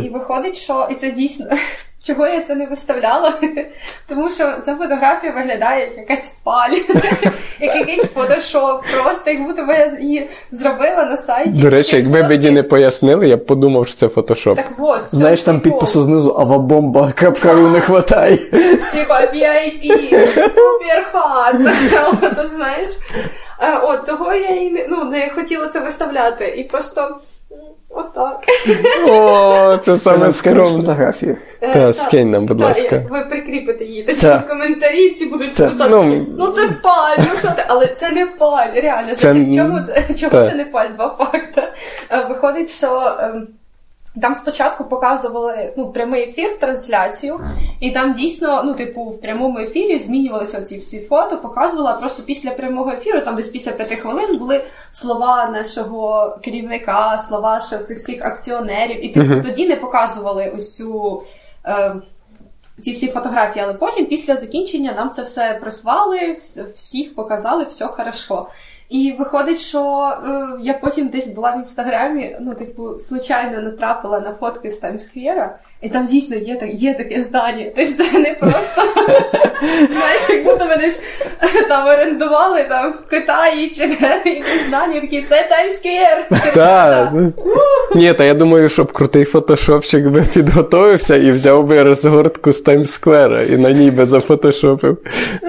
[0.04, 1.46] І виходить, що і це дійсно.
[2.06, 3.34] Чого я це не виставляла?
[4.08, 6.70] Тому що ця фотографія виглядає як якась паль,
[7.60, 11.60] як якийсь фотошоп, просто як будто би я її зробила на сайті.
[11.60, 14.56] До речі, якби мені не пояснили, я б подумав, що це фотошоп.
[14.56, 18.36] Так от, Знаєш, там підпису знизу авабомба.ру не хватає.
[18.36, 19.92] Типа VIP,
[20.34, 21.56] супер хат.
[22.22, 22.94] От, знаєш.
[23.60, 26.46] Е, От того я і не, ну, не хотіла це виставляти.
[26.46, 27.16] І просто
[27.93, 28.44] отак.
[29.09, 30.64] О, це саме скромно.
[30.64, 31.36] фотографію.
[31.60, 33.02] Е, Та, скинь нам, будь ласка.
[33.10, 35.90] Ви прикріпите її в коментарі, всі будуть писати.
[35.90, 37.64] ну, Ну, це паль, ну що ти?
[37.66, 39.16] Але це не паль, реально.
[39.20, 40.89] Чому це, чому це не паль?
[40.94, 41.62] Два факти.
[42.10, 43.12] Е, Виходить, що.
[44.20, 47.40] Там спочатку показували ну, прямий ефір, трансляцію,
[47.80, 52.51] і там дійсно, ну, типу, в прямому ефірі змінювалися оці всі фото, показувала просто після
[52.51, 58.24] прямого ефіру, там десь після п'яти хвилин були слова нашого керівника, слова ще цих всіх
[58.24, 61.22] акціонерів, і типу, тоді не показували ось цю.
[61.66, 61.94] Е,
[62.80, 66.39] ці всі фотографії, але потім, після закінчення, нам це все прислали,
[66.74, 68.47] всіх показали, все хорошо.
[68.93, 74.32] І виходить, що е, я потім десь була в інстаграмі, ну, типу, случайно натрапила на
[74.32, 77.66] фотки з Таймсквера, і там дійсно є, так- є таке здання.
[77.76, 78.82] Тобто це не просто
[79.90, 81.00] знаєш, як будто ми десь
[81.68, 86.28] там орендували там в Китаї чи де якісь здання, такі це Times Square.
[86.54, 87.12] Так.
[87.94, 92.92] Ні, та я думаю, щоб крутий фотошопчик би підготовився і взяв би розгортку з Times
[92.92, 94.98] Square 'а і на ній би зафотошопив.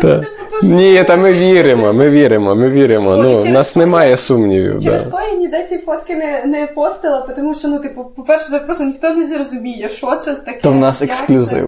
[0.01, 0.25] Фотошоп.
[0.63, 3.15] Ні, та ми віримо, ми віримо, ми віримо.
[3.15, 4.83] Ну, нас немає сумнівів.
[4.83, 6.15] Через то я ніде ці фотки
[6.45, 10.59] не, постила, тому що, ну, типу, по-перше, просто ніхто не зрозуміє, що це таке.
[10.61, 11.67] То в нас ексклюзив.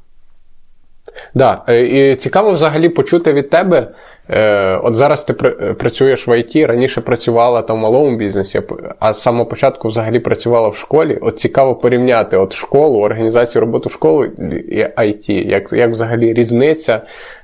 [1.34, 1.64] Да.
[1.70, 3.88] Е, і цікаво взагалі почути від тебе.
[4.30, 5.34] Е, От зараз ти
[5.74, 8.62] працюєш в ІТ, раніше працювала там в малому бізнесі,
[9.00, 11.18] а з самого початку взагалі працювала в школі.
[11.22, 15.48] От цікаво порівняти от школу, організацію роботи в школу і IT.
[15.48, 17.02] Як, як взагалі різниця,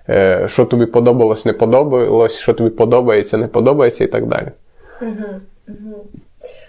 [0.09, 4.47] е, що тобі подобалось, не подобалось, що тобі подобається, не подобається і так далі.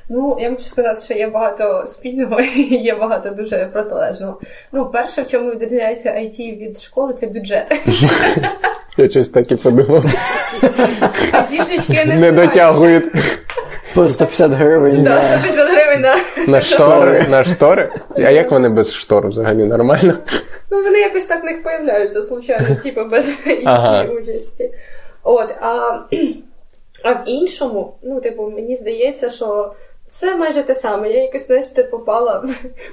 [0.09, 4.41] Ну, я можу сказати, що є багато спільного і є багато дуже протилежного.
[4.73, 7.83] Ну, перше, в чому відрізняється IT від школи, це бюджет.
[8.97, 10.05] Я щось так і подумав.
[11.89, 13.05] Не Не дотягують
[13.95, 15.03] По 150 гривень.
[15.03, 16.17] Да, 150 гривень на
[16.47, 17.27] на штори.
[17.31, 17.91] На штори.
[18.17, 20.15] А як вони без штор взагалі нормально?
[20.71, 24.05] Ну, вони якось так в них появляються, случайно, типу, без їхньої Ага.
[24.05, 24.71] участі.
[25.23, 25.99] От, а,
[27.05, 29.73] а в іншому, ну, типу, мені здається, що
[30.13, 31.11] все майже те саме.
[31.11, 32.51] Я якось, знаєш, ти попала в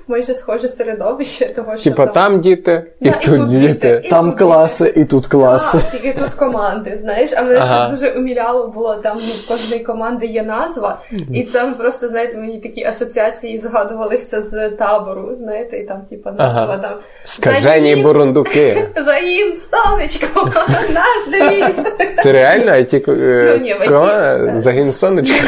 [0.08, 4.02] майже схоже середовище, того що Типа там діти, і Да, тут діти.
[4.06, 5.78] і Там тут класи, і тут класи.
[5.88, 7.86] А, тільки тут команди, знаєш, а мене Ага.
[7.88, 11.02] ще дуже уміляло було там ну, в кожної команди є назва,
[11.34, 16.62] і це просто, знаєте, мені такі асоціації згадувалися з табору, знаєте, і там, типа, назва
[16.64, 16.78] Ага.
[16.78, 16.94] там
[17.24, 18.88] Скажені Загін- бурундуки.
[19.06, 20.46] Загін, сонечко,
[20.94, 21.76] наш девіз.
[22.24, 24.56] Це реально IT Ну, ні, IT.
[24.58, 25.44] загін сонечка.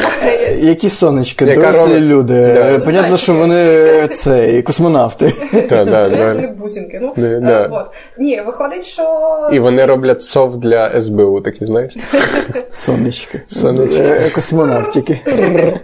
[0.60, 2.54] Які сонечки, дорослі люди.
[2.54, 2.72] Да.
[2.72, 5.34] Е, Понятно, що вони е, це, космонавти.
[5.70, 6.48] Та, да, да.
[6.48, 7.00] бусинки.
[7.02, 7.86] Ну, Да, е,
[8.18, 11.98] Ні, виходить, що І вони роблять сов для СБУ, такі, знаєш?
[12.70, 13.42] Сонечки.
[13.48, 14.32] Сонечки.
[14.36, 15.20] Космонавтики.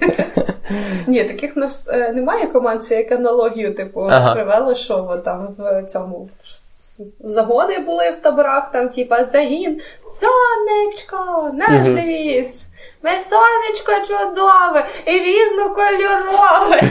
[1.08, 4.36] ні, таких в нас немає команд, це як аналогію, типу, Ага.
[4.36, 6.30] привели, що там в цьому
[7.20, 9.80] загони були в таборах, там, типа, загін,
[10.20, 12.67] сонечко, наш девіз.
[13.04, 16.82] Ми сонечко чудове і різнокольорове.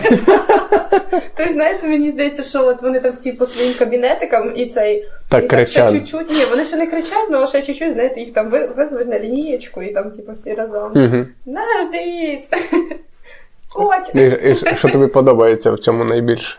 [1.36, 5.08] Тобто, знаєте, мені здається, що от вони там всі по своїм кабінетикам і цей.
[5.28, 5.88] Так і кричать.
[5.90, 6.30] ще чуть-чуть.
[6.30, 9.82] Ні, вони ще не кричать, але ще чуть-чуть, знаєте, їх там ви- визвуть на лінієчку
[9.82, 10.92] і там, типу, всі разом.
[10.94, 11.26] Угу.
[13.74, 14.14] От.
[14.14, 16.58] І, і що тобі подобається в цьому найбільше?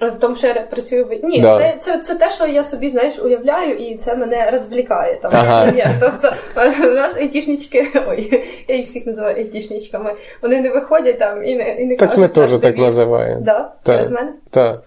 [0.00, 1.58] В тому, що я працюю в ні, Да.
[1.58, 5.14] це, це, це те, що я собі знаєш уявляю, і це мене розвлікає.
[5.14, 5.70] Там Ага.
[5.70, 6.32] Ні, тобто
[6.86, 10.14] у нас айтішнички, ой, я їх всіх називаю айтішничками.
[10.42, 13.40] Вони не виходять там і не і не Так кажуть, ми теж так називаємо.
[13.40, 13.72] Да?
[13.82, 13.96] Так.
[13.96, 14.32] Через мене?
[14.50, 14.82] Так.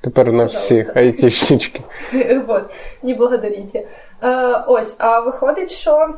[0.00, 1.80] Тепер на всіх айтішнички.
[2.46, 2.62] вот,
[3.02, 3.86] не благодарите.
[4.22, 6.08] Е, ось, а виходить, що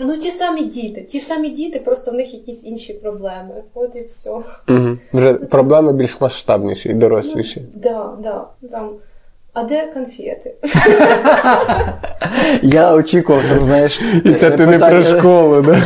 [0.00, 3.54] ну ті самі діти, ті самі діти, просто в них якісь інші проблеми.
[3.74, 4.30] От і все.
[4.68, 4.98] Угу.
[5.12, 7.62] Вже проблеми більш масштабніші і доросліші.
[7.74, 8.90] Да, да, там.
[9.52, 10.54] А де конфети?
[12.62, 14.00] Я очікував, там, знаєш.
[14.24, 15.78] І це ти не про школу, да?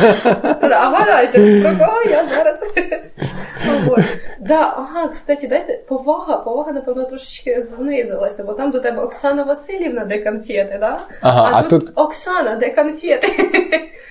[0.61, 2.59] А вгадайте, про кого я зараз?
[3.87, 4.03] От.
[4.47, 10.05] Да, ага, кстати, дайте повага, повага, напевно, трошечки знизилася, бо там до тебе Оксана Васильівна,
[10.05, 10.99] де конфети, да?
[11.21, 13.27] Ага, а, а тут, тут Оксана, де конфети.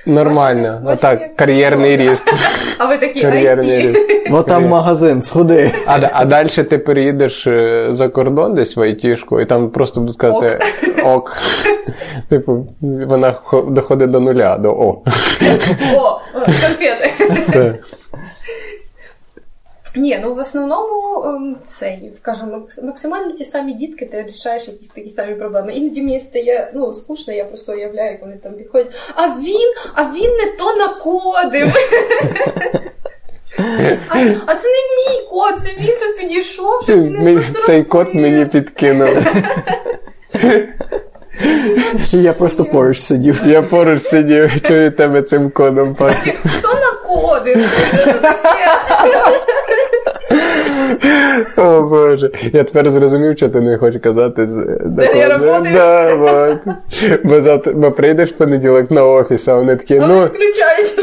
[0.06, 0.82] нормально.
[0.86, 2.32] А так, кар'єрний ріст.
[2.78, 3.90] А ви такі Кар'єрний IT.
[3.90, 4.30] ріст.
[4.30, 5.70] Бо там магазин, сходи.
[5.86, 10.16] А, а далі ти переїдеш е, за кордон десь в айтішку, і там просто будуть
[10.16, 10.58] казати
[11.04, 11.36] ок.
[12.28, 15.02] Типу, вона хо- доходить до нуля, до О.
[15.94, 17.10] О, конфети.
[19.96, 25.10] Ні, ну в основному ем, цей, кажу, максимально ті самі дітки, ти рішаєш якісь такі
[25.10, 25.72] самі проблеми.
[25.72, 28.92] Іноді мені стає ну, скучно, я просто уявляю, як вони там підходять.
[29.14, 31.72] А він, а він не то накодив.
[34.08, 38.14] А, а це не мій код, це він тут підійшов, щось не то Цей код
[38.14, 39.22] мені підкинули.
[42.10, 43.42] Я просто поруч сидів.
[43.46, 45.96] Я поруч сидів, чую тебе цим кодом.
[46.44, 47.68] Хто накодив?
[51.56, 52.30] О Боже.
[52.52, 54.48] Я тепер зрозумів, що ти не хочеш казати
[55.16, 55.38] я?
[55.72, 56.58] Да.
[57.24, 60.30] Бо завтра бо прийдеш в понеділок на офіс, а вони такі, ну.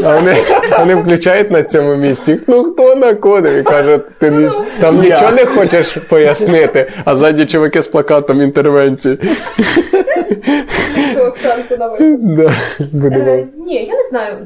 [0.03, 0.35] А вони,
[0.79, 2.39] вони включають на цьому місці.
[2.47, 3.53] Ну хто накодив?
[3.53, 4.49] І кажуть, ти ні,
[4.79, 9.17] там нічого не хочеш пояснити, а ззаді чуваки з плакатом інтервенції.
[11.27, 12.19] Оксанку на вихід.
[12.33, 12.51] Да.
[13.07, 14.37] Е, ні, я не знаю.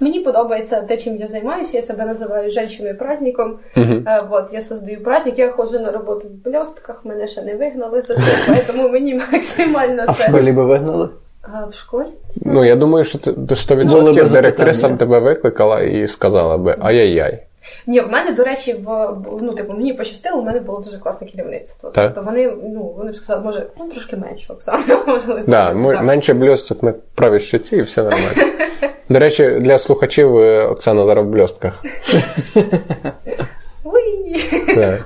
[0.00, 1.76] Мені подобається те, чим я займаюся.
[1.76, 3.58] Я себе називаю жінкою праздником.
[3.76, 8.02] Е, вот, я создаю праздник, я ходжу на роботу в бльостках, мене ще не вигнали
[8.02, 11.08] за це, тому мені максимально А в школі би вигнали?
[11.42, 12.08] А в школі?
[12.46, 16.76] Ну, я думаю, що ти до Були 100% директриса б тебе викликала і сказала би
[16.80, 17.45] ай-яй-яй.
[17.86, 21.26] Ні, в мене, до речі, в ну, типу, мені пощастило, у мене було дуже класне
[21.26, 21.90] керівництво.
[21.90, 22.14] Так.
[22.14, 25.40] Тобто вони, ну, вони б сказали, може, ну трошки менше Оксана, можливо.
[25.46, 26.02] Да, Так.
[26.02, 28.28] менше бльосток на правій щоці і все нормально.
[29.08, 31.84] До речі, для слухачів е, Оксана зараз в бльостках.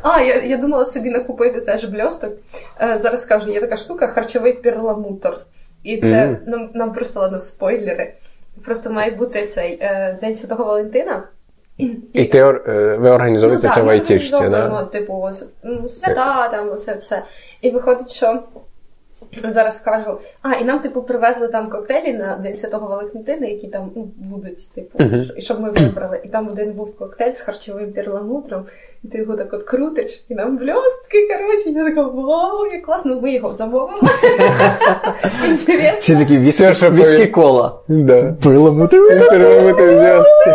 [0.03, 2.31] А, я, я думала собі накупити теж бльосток.
[2.83, 5.37] Е, зараз скажу, є така штука харчовий перламутр.
[5.83, 6.37] І це Мгм.
[6.47, 8.13] нам, нам просто ладно спойлери.
[8.65, 11.23] Просто має бути цей е, День Святого Валентина.
[12.13, 14.85] І ти, е, ви організовуєте Ну, це так, в айтішці, да?
[14.85, 15.31] Типу,
[15.63, 17.23] ну, свята, там, усе все.
[17.61, 18.43] І виходить, що
[19.49, 20.19] зараз скажу.
[20.43, 24.75] А, і нам, типу, привезли там коктейлі на День Святого Валентина, які там ну, будуть,
[24.75, 25.25] типу, Мгм.
[25.37, 26.21] і щоб ми вибрали.
[26.25, 28.65] І там один був коктейль з харчовим перламутром,
[29.05, 33.21] і ти його так от крутиш, і нам бльостки, коротше, я така, вау, як класно,
[33.21, 33.99] ми його замовимо.
[35.49, 36.01] Інтересно.
[36.01, 37.73] Всі такі віскі, кола.
[37.89, 38.35] Да.
[38.43, 38.97] Перламутр.
[39.77, 40.51] Зв'язки.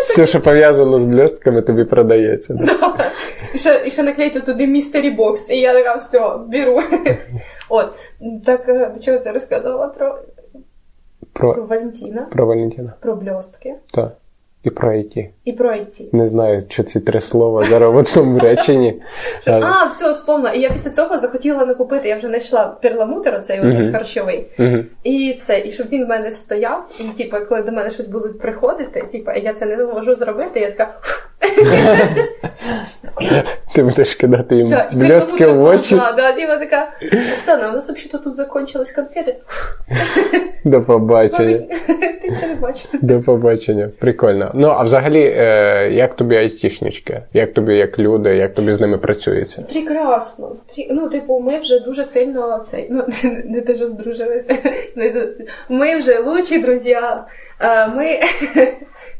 [0.00, 2.54] Все, що пов'язано з блістками, тобі продається.
[2.54, 2.94] Да?
[3.54, 6.82] І ще, і ще наклейте туди містері бокс, і я така, все, беру.
[7.68, 7.86] От,
[8.46, 10.18] так е, до чого ти розказувала про,
[11.32, 12.92] про Про, Валентіна, про Валентіна.
[13.00, 14.12] про бльостки Так.
[14.62, 15.28] І про IT.
[15.44, 16.08] і про IT.
[16.12, 19.02] Не знаю, що ці три слова зараз в одному реченні.
[19.46, 20.54] А, все, спомнила.
[20.54, 24.46] І я після цього захотіла накупити, я вже знайшла перламутр, оцей от харчовий.
[25.04, 28.38] І це, і щоб він в мене стояв, і типу, коли до мене щось будуть
[28.40, 30.94] приходити, типу, я це не зможу зробити, я така.
[33.74, 35.96] Ти будеш кидати їм Да, і блістки в очі.
[35.96, 36.88] Да, типу така,
[37.36, 39.36] Оксана, у нас взагалі тут закончились конфети.
[40.64, 41.58] До побачення.
[42.22, 42.86] Ти нічого не бачиш.
[43.02, 43.88] До побачення.
[43.98, 44.50] Прикольно.
[44.54, 47.20] Ну, а взагалі, е, як тобі айтішнички?
[47.32, 49.62] Як тобі як люди, як тобі з ними працюється?
[49.72, 50.56] Прекрасно.
[50.90, 53.04] Ну, типу, ми вже дуже сильно цей, ну,
[53.44, 54.56] не що здружилися.
[55.68, 56.96] Ми вже лучші друзі.
[57.60, 58.20] Е, Ми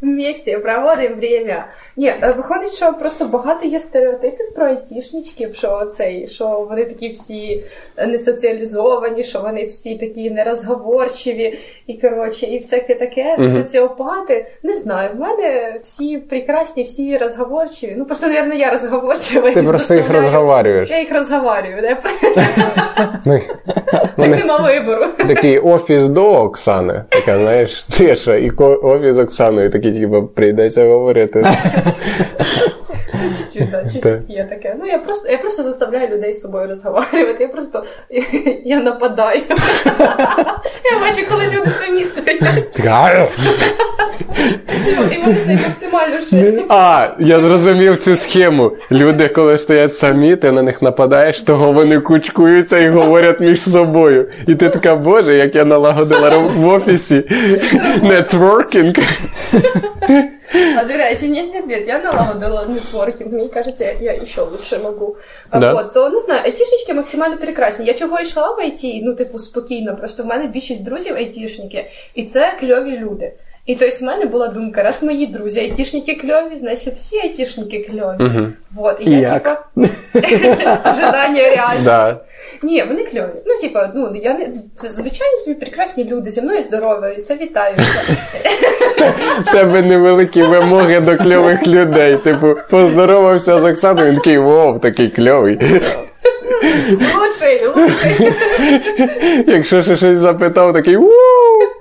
[0.01, 1.65] вместе проводимо время.
[1.97, 7.09] Ні, е, виходить, що просто багато є стереотипів про айтішничків, що цей, що вони такі
[7.09, 7.65] всі
[8.07, 13.37] несоціалізовані, що вони всі такі нерозговорчиві, і коротше, і всяке таке.
[13.39, 13.63] Мгм.
[13.63, 14.47] Соціопати.
[14.63, 17.95] Не знаю, в мене всі прекрасні, всі розговорчиві.
[17.97, 19.51] Ну, просто, мабуть, я розговорчива.
[19.51, 20.91] Ти просто їх розговарюєш.
[20.91, 21.97] Я їх розговорюю, не?
[24.17, 25.07] Ну, Нема вибору.
[25.29, 27.05] такий офіс до Оксани.
[27.09, 28.51] Така, знаєш, тиша, і
[28.83, 31.45] офіс Оксаною такий, типу, прийдеться говорити.
[33.39, 33.85] Чуть-чуть, да,
[34.29, 34.77] є таке.
[34.79, 37.37] Ну я просто я просто заставляю людей з собою розговорювати.
[37.41, 37.85] Я просто
[38.65, 39.41] я нападаю.
[40.85, 42.79] Я бачу, коли люди самі стоять.
[44.89, 46.19] І вони це максимально.
[46.69, 48.73] А, я зрозумів цю схему.
[48.91, 54.29] Люди, коли стоять самі, ти на них нападаєш, того вони кучкуються і говорять між собою.
[54.47, 57.25] І ти така, боже, як я налагодила в офісі
[58.03, 58.95] нетворкінг.
[60.77, 63.33] А до речі, ні, ні, ні, я налагодила нетворкінг.
[63.33, 65.17] Мені кажеться, я, я ще лучше можу.
[65.51, 65.73] А Да?
[65.73, 67.87] от, то не знаю, айтішнички максимально прекрасні.
[67.87, 69.97] Я чого йшла в айті, ну, типу, спокійно.
[69.97, 73.33] Просто в мене більшість друзів айтішники, і це кльові люди.
[73.69, 78.17] І тобто в мене була думка, раз мої друзі айтішники кльові, значить всі айтішники кльові.
[78.21, 78.47] Угу.
[78.75, 79.69] Вот, і І я, як?
[80.13, 81.85] типа, ожидання реальності.
[81.85, 82.17] Да.
[82.63, 83.31] Ні, вони кльові.
[83.47, 84.49] Ну, типа, ну, я не
[84.91, 87.99] звичайно собі прекрасні люди зі мною здороваються, вітаються.
[89.47, 92.17] В тебе невеликі вимоги до кльових людей.
[92.17, 95.59] Типу, поздоровався з Оксаною, він такий вов, такий кльовий.
[96.91, 98.33] Лучший, лучший.
[99.57, 101.78] Якщо ще щось запитав, такий вау.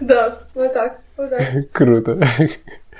[0.00, 1.42] Да, отак, отак.
[1.72, 2.18] Круто.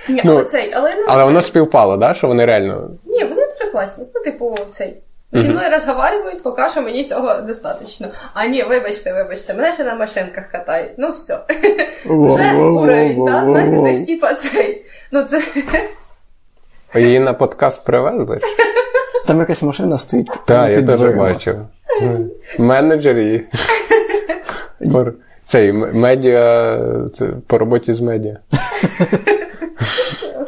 [0.09, 2.15] Ні, Ну, але цей, але не Але воно співпало, да?
[2.15, 2.91] що вони реально.
[3.05, 4.05] Ні, вони дуже класні.
[4.15, 5.03] Ну, типу, цей.
[5.33, 8.07] Зі мною розговорюють, поки що мені цього достатньо.
[8.35, 10.91] А ні, вибачте, вибачте, мене ще на машинках катають.
[10.99, 11.39] Ну все.
[12.05, 13.45] Вже уровень, да?
[13.45, 14.85] Знаєте, тобто, типа, цей.
[15.13, 15.43] Ну, це.
[16.95, 18.41] Її на подкаст привезли?
[19.27, 20.31] Там якась машина стоїть.
[20.47, 21.57] Так, я теж бачив.
[22.59, 23.45] Менеджер і.
[25.47, 26.79] Цей медіа
[27.13, 28.39] це по роботі з медіа.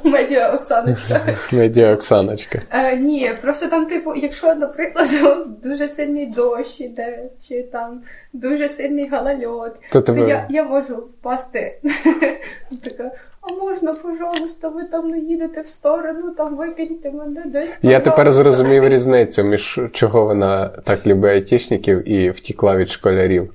[0.05, 1.21] Медіа Оксаночка.
[1.53, 2.63] Медіа Оксаночка.
[2.71, 5.09] Е, ні, просто там, типу, якщо, наприклад,
[5.63, 8.03] дуже сильний дощ іде, чи там
[8.33, 11.79] дуже сильний галальот, То то я, я можу впасти.
[12.85, 13.11] Така,
[13.41, 17.71] а можна, пожалуйста, ви там не їдете в сторону, там викиньте мене десь.
[17.83, 23.53] Я тепер зрозумів різницю між чого вона так любить айтішників і втікла від школярів.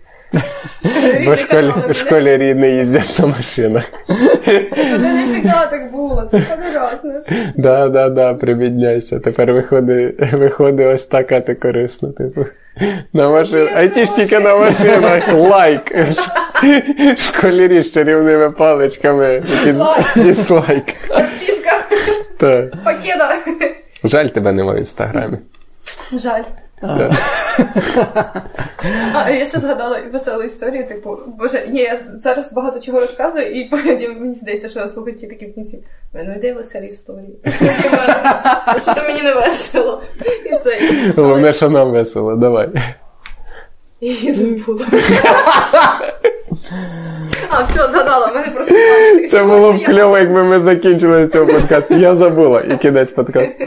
[1.26, 1.72] Бо школі...
[1.72, 3.92] казали, школярі не їздять на машинах.
[4.10, 4.16] Ну,
[4.76, 7.14] Це не завжди так було, це прекрасно.
[7.56, 9.20] Да, да, да, прибідняйся.
[9.20, 12.46] Тепер виходить, ось та категорично, типу.
[13.14, 13.60] На машин...
[13.72, 15.96] Я Айтішники на машинах, лайк.
[17.18, 19.44] Школярі з чарівними паличками.
[20.16, 20.86] Дізлайк.
[20.86, 21.72] Підписка,
[22.38, 22.84] Так.
[22.84, 23.38] пакета.
[24.04, 25.38] Жаль, тебе немає в інстаграмі.
[26.14, 26.44] Жаль.
[26.84, 27.12] Так.
[29.14, 33.70] А я ще згадала веселу історію, типу, боже, ні, я зараз багато чого розказую, і
[33.70, 35.84] потім мені здається, що слухачі такі в кінці.
[36.14, 37.40] Ну йде веселі історії.
[38.82, 40.02] Що то мені не весело.
[40.46, 40.80] І це.
[41.16, 42.70] Головне, що нам весело, давай.
[44.02, 44.86] Її забула.
[47.50, 48.76] А, все, згадала, мене просто.
[49.30, 51.94] Це було б кльово, якби ми закінчили цього подкасту.
[51.94, 53.66] Я забула, і кінець подкасту.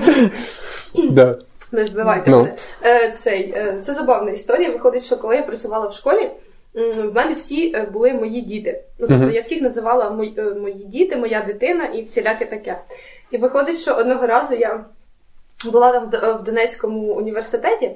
[1.11, 1.39] Да.
[1.73, 2.37] Не збивайте no.
[2.37, 2.57] мене.
[2.85, 4.71] Е, цей, е, це забавна історія.
[4.71, 6.31] Виходить, що коли я працювала в школі,
[6.75, 8.83] в мене всі е, були мої діти.
[8.99, 12.79] Ну, тобто я всіх називала мої, мої діти, моя дитина і всіляке таке.
[13.31, 14.85] І виходить, що одного разу я
[15.65, 16.11] була там
[16.41, 17.91] в Донецькому університеті,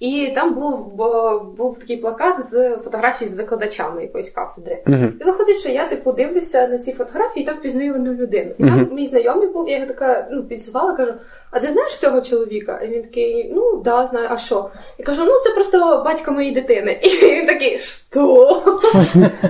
[0.00, 4.78] і там був, бо, був такий плакат з фотографій з викладачами якоїсь кафедри.
[4.86, 5.12] Мгм.
[5.20, 8.50] І виходить, що я типу дивлюся на ці фотографії і там впізнаю одну людину.
[8.58, 11.12] І там мій знайомий був, я його така ну, підзвала, кажу:
[11.50, 12.80] а ти знаєш цього чоловіка?
[12.84, 14.70] І він такий, ну да, знаю, а що?
[14.98, 16.98] Я кажу, ну це просто батько моєї дитини.
[17.02, 18.62] І він такий, що?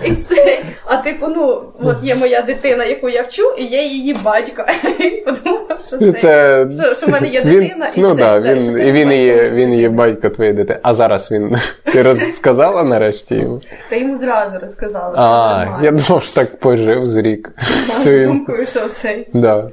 [0.05, 4.17] І це, а типу, ну, от є моя дитина, яку я вчу, і є її
[4.25, 4.65] батько.
[4.99, 6.13] І подумав, що це.
[6.13, 6.67] Це...
[6.83, 9.15] Що, що в мене є Він, дитина, і ну це, да, він, і він батько
[9.15, 10.81] є, він є батько твоєї дитини.
[10.83, 11.57] А зараз він.
[11.85, 13.61] Ти розказала нарешті йому?
[13.91, 17.53] Та йому зразу розказала, що А, я думав, що так пожив з рік.
[17.99, 19.29] З думкою, що цей.
[19.35, 19.71] Да,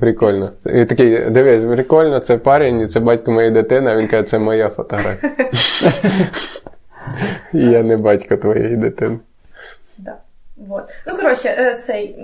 [0.00, 0.50] прикольно.
[0.66, 4.68] І такий, дивись, прикольно, це парень, це батько моєї дитини, а він каже, це моя
[4.68, 5.32] фотографія.
[7.52, 9.18] Я не батько твоєї дитини.
[10.68, 10.90] Вот.
[11.06, 12.18] Ну, коротше, е, цей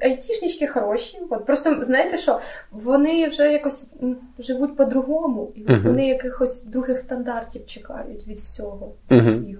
[0.00, 1.18] айтішнички хороші.
[1.30, 1.46] От.
[1.46, 2.40] Просто знаєте що,
[2.70, 3.92] вони вже якось
[4.38, 5.82] живуть по-другому, і Мгм.
[5.82, 9.40] вони якихось других стандартів чекають від всього, від uh-huh.
[9.40, 9.58] всіх.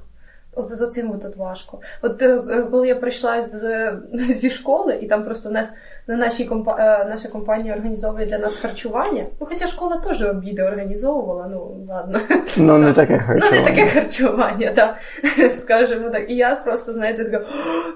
[0.61, 1.81] От за цим от важко.
[2.03, 5.67] От е, е, коли я прийшла з, зі школи, і там просто в нас
[6.07, 6.77] на нашій компа...
[6.79, 9.25] е, наша компанія організовує для нас харчування.
[9.41, 12.21] Ну, хоча школа теж обіди організовувала, ну ладно.
[12.57, 14.97] Ну, не таке Ну, не таке харчування, так.
[15.61, 16.31] Скажімо так.
[16.31, 17.47] І я просто, знаєте, така,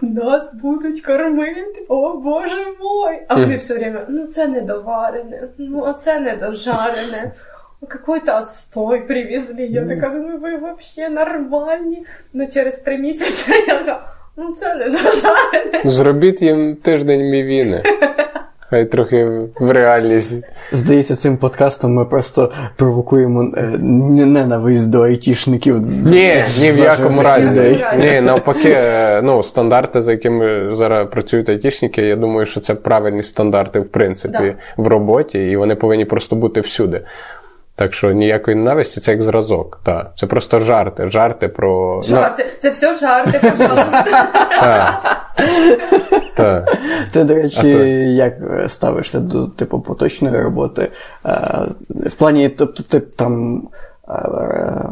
[0.03, 3.23] нас будуть кормити, о Боже мой!
[3.29, 7.33] А вони все время, ну це недоварене, ну оце недожарене.
[7.89, 9.67] Какой-то отстой привезли.
[9.67, 12.07] Я така думаю, ви взагалі нормальні.
[12.33, 14.01] Ну через три місяці я така,
[14.37, 15.83] ну це недожарене.
[15.85, 17.83] Зробіть їм тиждень мівіни.
[18.71, 19.25] Хай трохи
[19.61, 20.45] в реальність.
[20.73, 23.63] Здається, цим подкастом ми просто провокуємо е,
[24.27, 25.81] ненависть до айтішників.
[25.81, 27.51] Ні, ні в якому разі.
[27.51, 27.85] людей.
[27.99, 28.77] Ні, навпаки,
[29.23, 34.55] ну, стандарти, за якими зараз працюють айтішники, я думаю, що це правильні стандарти, в принципі,
[34.77, 37.01] в роботі, і вони повинні просто бути всюди.
[37.77, 39.81] Так що ніякої ненависті, це як зразок.
[39.85, 40.13] Так.
[40.17, 41.09] Це просто жарти.
[41.09, 42.03] Жарти про.
[42.03, 42.47] Жарти.
[42.63, 44.29] Це все жарти, пожалуйста.
[44.61, 45.19] Так.
[47.13, 47.69] Ти, до речі,
[48.15, 50.91] як е, ставишся до типу поточної роботи?
[51.27, 53.63] Е, В плані, тобто, ти там
[54.09, 54.89] е,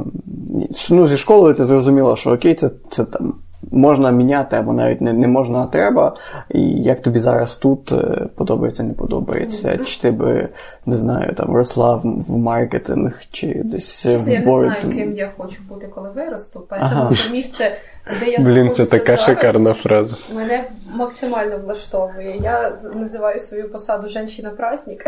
[0.90, 3.34] ну, зі школою ти зрозуміла, що окей, це, це там.
[3.70, 6.16] Можна міняти, або навіть не, не можна, а треба.
[6.50, 9.78] І як тобі зараз тут е, подобається, не подобається?
[9.78, 10.48] Чи ти би,
[10.86, 15.32] не знаю, там росла в, в маркетинг, чи десь Я в не знаю, ким я
[15.36, 16.66] хочу бути, коли виросту.
[16.68, 17.00] Ага.
[17.00, 17.72] Тому місце,
[18.20, 20.16] де я Блін, це така зараз, шикарна фраза.
[20.34, 22.38] Мене максимально влаштовує.
[22.42, 25.04] Я називаю свою посаду «Женщина-праздник».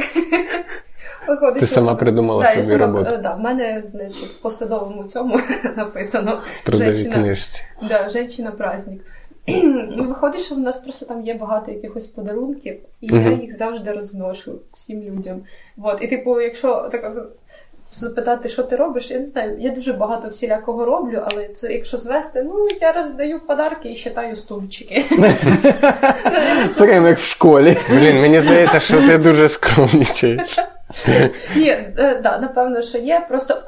[1.29, 3.11] Виходить, Ти сама придумала Да, собі сама- роботу.
[3.15, 5.41] е, Да, в мене, значить, в посадовому цьому
[5.77, 7.63] написано трудовій «Женщина- книжці.
[7.89, 9.01] Да, «Женщина-праздник».
[9.97, 13.93] Ну, Виходить, що в нас просто там є багато якихось подарунків, і я їх завжди
[13.93, 15.41] розношу всім людям.
[15.77, 15.99] Вот.
[16.03, 17.17] І, типу, якщо так
[17.93, 21.97] запитати, що ти робиш, я не знаю, я дуже багато всілякого роблю, але це якщо
[21.97, 25.05] звести, ну я роздаю подарки і считаю стульчики.
[26.79, 27.77] Прямо як в школі.
[27.91, 30.59] Блін, мені здається, що ти дуже скромнічаєш.
[31.57, 33.27] Ні, е, да, напевно, що є.
[33.29, 33.63] Просто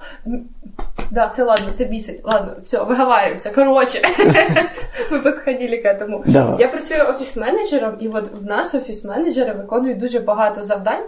[1.10, 2.20] да, це ладно, це бісить.
[2.24, 3.50] Ладно, все, виговарюємося.
[3.50, 3.98] Коротше,
[5.10, 6.22] ми підходили к этому.
[6.26, 6.60] Давай.
[6.60, 11.04] Я працюю офіс-менеджером, і от в нас офіс-менеджери виконують дуже багато завдань.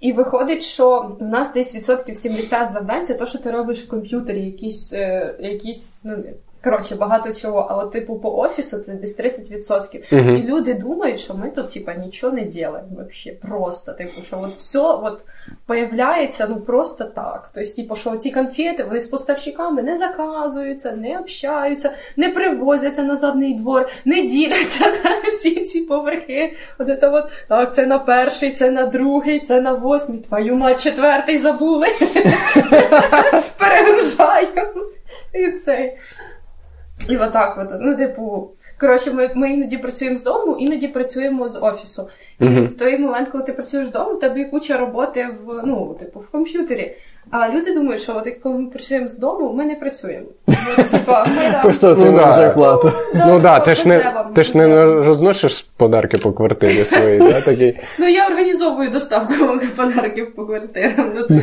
[0.00, 3.88] І виходить, що в нас десь відсотків 70 завдань це те, що ти робиш в
[3.88, 6.16] комп'ютері, якісь, е, якісь ну,
[6.64, 7.66] коротше, багато чого.
[7.70, 10.14] А от, типу, по офісу це десь 30%.
[10.14, 10.30] І Угу.
[10.30, 13.32] люди думають, що ми тут, типа, нічого не делаем вообще.
[13.32, 15.20] Просто, типу, що от все от
[15.66, 17.50] появляється ну просто так.
[17.54, 23.16] Тобто, типу, що ці конфети вони з поставщиками не заказуються, не общаються, не привозяться на
[23.16, 26.56] задний двор, не діляться на всі ці поверхи.
[26.78, 30.20] От це от, так, це на перший, це на другий, це на восьмий.
[30.20, 31.86] Твою мать, четвертий забули.
[33.58, 34.82] Перегружаємо.
[35.34, 35.96] І цей.
[37.08, 38.50] І отак, от, ну, типу,
[38.80, 42.08] коротше, ми, ми іноді працюємо з дому, іноді працюємо з офісу.
[42.40, 42.66] І Мгм.
[42.66, 45.96] в той момент, коли ти працюєш з дому, в тебе є куча роботи в, ну,
[45.98, 46.96] типу, в комп'ютері.
[47.30, 50.26] А люди думають, що от коли ми працюємо з дому, ми не працюємо.
[50.46, 50.54] Ну,
[51.06, 51.26] там-
[51.62, 52.32] Просто отримуємо да.
[52.32, 52.92] зарплату.
[53.26, 57.78] Ну так, ти ж не ти ж не розносиш подарки по квартирі своїй, да, такий.
[57.98, 59.34] Ну я організовую доставку
[59.76, 61.12] подарків по квартирам.
[61.14, 61.26] Ну,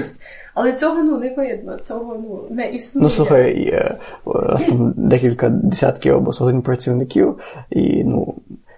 [0.57, 3.03] але цього ну не видно, цього ну не існує.
[3.03, 7.39] Ну слухай, є, у нас там декілька десятків або сотень працівників,
[7.69, 8.35] і ну.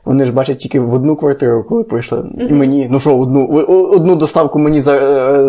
[0.09, 2.23] Вони ж бачать тільки в одну квартиру, коли прийшли.
[2.49, 3.47] І мені, ну що, одну,
[3.91, 5.01] одну доставку мені за, е,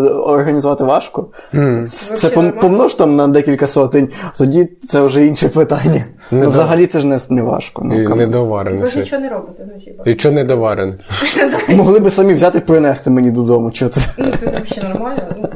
[0.09, 1.27] організувати важко.
[1.51, 6.05] Це Вообще пом- помнож там на декілька сотень, тоді це вже інше питання.
[6.31, 7.81] Не ну, взагалі це ж не, не важко.
[7.85, 8.81] Ну, І кам- недоварений.
[8.81, 10.03] Ви ж нічого не робите, ну хіба.
[10.05, 10.95] І чого недоварений?
[11.69, 13.71] Могли би самі взяти і принести мені додому.
[13.71, 14.01] Чого ти?
[14.17, 15.49] Ну, це взагалі нормально, ну.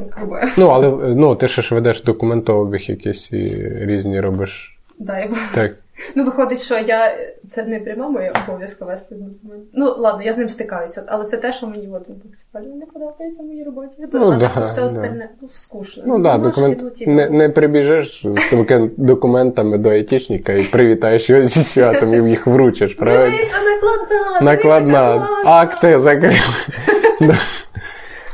[0.56, 4.78] Ну, але ну, ти ще ж ведеш документообіг якийсь і різні робиш.
[4.98, 5.72] Да, я Так.
[6.14, 7.18] Ну, виходить, що я
[7.50, 9.64] це не пряма моя обов'язка вести документ.
[9.72, 13.42] Ну, ладно, я з ним стикаюся, але це те, що мені от максимально не подобається
[13.42, 14.06] в моїй роботі.
[14.12, 14.86] Ну, а да, все да.
[14.86, 16.02] остальне ну, скучно.
[16.06, 16.78] Ну да, документ...
[16.82, 22.14] ну, типу, не, не прибіжиш з такими документами до айтішника і привітаєш його зі святом
[22.14, 23.36] і їх вручиш, правильно?
[23.36, 24.40] Дивіться, накладна!
[24.40, 25.12] Накладна.
[25.12, 25.50] дивіться, класно.
[25.50, 26.36] Акти закрили.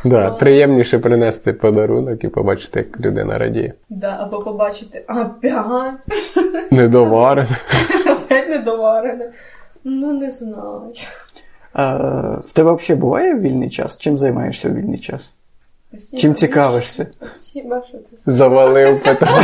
[0.04, 0.30] Да.
[0.30, 3.72] Приємніше принести подарунок і побачити, як людина радіє.
[3.90, 6.06] Да, або побачити, опять,
[6.70, 7.56] Недоварене.
[8.10, 9.30] опять недоварене.
[9.84, 10.82] Ну, не знаю.
[11.72, 11.94] А,
[12.44, 13.98] в тебе взагалі буває вільний час?
[13.98, 15.32] Чим займаєшся в вільний час?
[15.90, 16.20] Спасибо.
[16.20, 17.06] Чим цікавишся?
[17.16, 19.42] Спасибо, що ти Завалив питання.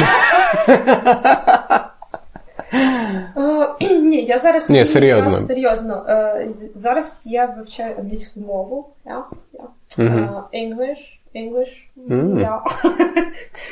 [4.00, 5.30] Ні, я зараз Ні, серйозно.
[5.30, 6.04] час, серйозно.
[6.08, 6.48] Е,
[6.82, 8.88] Зараз я вивчаю англійську мову.
[9.06, 9.60] Я, я.
[9.96, 10.30] Мгм.
[10.52, 12.40] Е, English, English, Мгм.
[12.40, 12.62] я.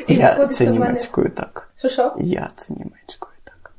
[0.37, 1.69] Я це німецькою так.
[1.79, 2.13] Що що?
[2.19, 3.73] Я це німецькою так.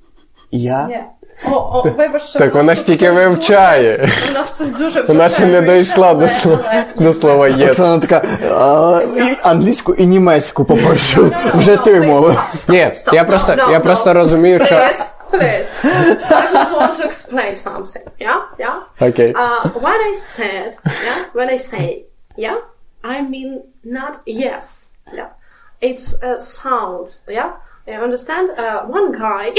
[0.52, 0.88] Я.
[0.88, 1.00] Ні.
[1.46, 4.10] О, о, вибач, Так вона ж тільки вивчає.
[4.28, 7.70] Вона ж тут дуже Вона ще не дійшла до слова, до слова єс.
[7.70, 11.22] Оксана така а, і англійську і німецьку попрошу.
[11.24, 12.30] No, no, Вже мови.
[12.30, 13.84] stop, stop, Ні, я просто, no, я no.
[13.84, 14.76] просто розумію, що.
[14.76, 15.86] Please, please.
[16.32, 18.06] I just want to explain something.
[18.20, 19.08] Yeah, yeah.
[19.10, 19.34] Окей.
[19.34, 22.04] Uh, when I said, yeah, when I say,
[22.37, 22.59] yeah,
[23.03, 24.93] I mean not yes.
[25.15, 25.31] Yeah,
[25.81, 27.09] it's a sound.
[27.29, 27.53] Yeah,
[27.87, 28.51] you understand?
[28.59, 29.53] Uh, one guy.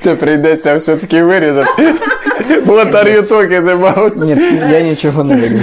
[0.00, 1.94] Це прийдеться все-таки вирізати.
[2.66, 4.24] What are you talking about?
[4.24, 4.30] Ні,
[4.72, 5.60] я нічого не вірю.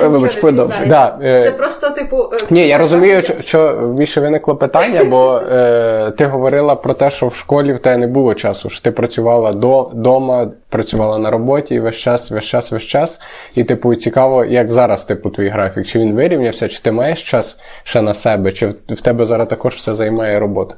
[0.00, 0.86] Вибач, продовжуй.
[0.86, 2.16] Да, е, Це просто типу.
[2.32, 7.10] е, Ні, я розумію, що, що в виникло питання, бо е, ти говорила про те,
[7.10, 11.30] що в школі в тебе не було часу, що ти працювала до, дома, працювала на
[11.30, 13.20] роботі і весь час, весь час, весь час.
[13.54, 17.58] І, типу, цікаво, як зараз, типу, твій графік, чи він вирівнявся, чи ти маєш час
[17.82, 20.74] ще на себе, чи в, тебе зараз також все займає робота?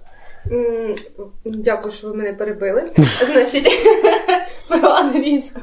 [1.44, 2.82] Дякую, що ви мене перебили.
[3.32, 3.70] Значить,
[4.68, 5.60] про англійську.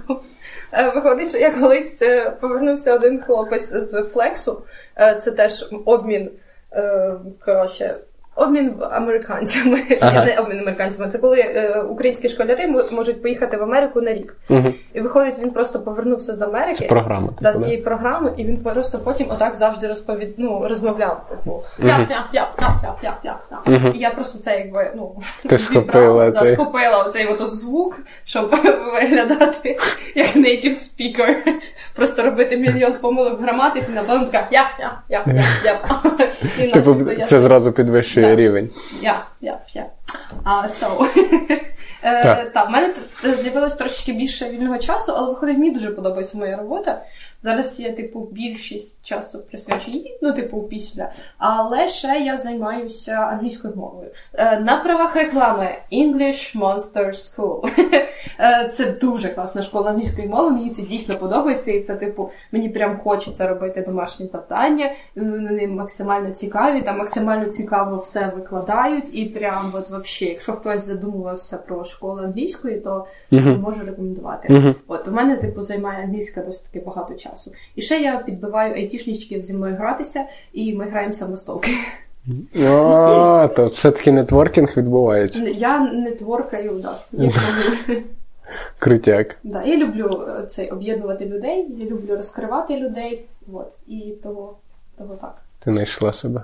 [0.73, 4.63] Е, Виходить, що я колись е, повернувся один хлопець з флексу.
[4.99, 6.31] Е, Це теж обмін.
[7.45, 7.95] Коротше,
[8.37, 10.25] Обмін американцями, ага.
[10.25, 11.11] не обмін американцями.
[11.11, 14.35] Це коли е, українські школяри можуть поїхати в Америку на рік.
[14.49, 14.73] Угу.
[14.93, 18.57] І виходить, він просто повернувся з Америки Це програма, да, з її програми, і він
[18.57, 21.25] просто потім отак завжди розповід, ну, розмовляв.
[21.29, 21.63] Типу.
[23.67, 23.87] Угу.
[23.95, 25.15] І я просто це якби ну
[25.49, 26.53] Ти схопила да, цей...
[26.53, 28.49] схопила оцей отут звук, щоб
[28.93, 29.77] виглядати
[30.15, 31.35] як native speaker.
[31.95, 35.23] Просто робити мільйон помилок граматиці, на потім така я я я
[35.63, 35.79] я
[36.63, 36.95] я типу,
[37.25, 38.26] Це зразу підвищує.
[38.29, 38.35] Да.
[38.35, 38.69] рівень.
[39.01, 39.85] я, я, я.
[40.43, 41.07] А, so.
[42.03, 42.53] Е, Так.
[42.53, 46.57] Та, в мене тут з'явилось трошки більше вільного часу, але виходить, мені дуже подобається моя
[46.57, 47.01] робота.
[47.47, 51.11] Зараз я, типу, більшість часу присвячу їй, ну, типу, після.
[51.37, 54.09] Але ще я займаюся англійською мовою.
[54.33, 57.69] Е, на правах реклами English Monster School.
[58.39, 60.51] Е, Це дуже класна школа англійської мови.
[60.51, 64.91] Мені це дійсно подобається, і це, типу, мені прям хочеться робити домашні завдання.
[65.15, 69.15] Вони максимально цікаві, там максимально цікаво все викладають.
[69.15, 74.75] І прям, от вообще, якщо хтось задумувався про школу англійської, то можу рекомендувати.
[74.87, 77.36] От у мене, типу, займає англійська досить таки багато часу.
[77.75, 81.71] І ще я підбиваю айтішничків зі мною гратися, і ми граємося в настолки.
[82.55, 85.43] О, то все-таки нетворкінг відбувається.
[85.43, 86.99] Я не творкаю, да.
[88.79, 89.35] Крутяк.
[89.43, 89.63] да.
[89.63, 93.25] я люблю е, цей об'єднувати людей, я люблю розкривати людей.
[93.53, 93.71] От.
[93.87, 94.55] І того,
[94.97, 95.41] того так.
[95.59, 96.43] Ти знайшла себе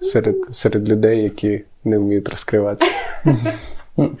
[0.00, 2.86] серед, серед людей, які не вміють розкривати.
[3.96, 4.12] От.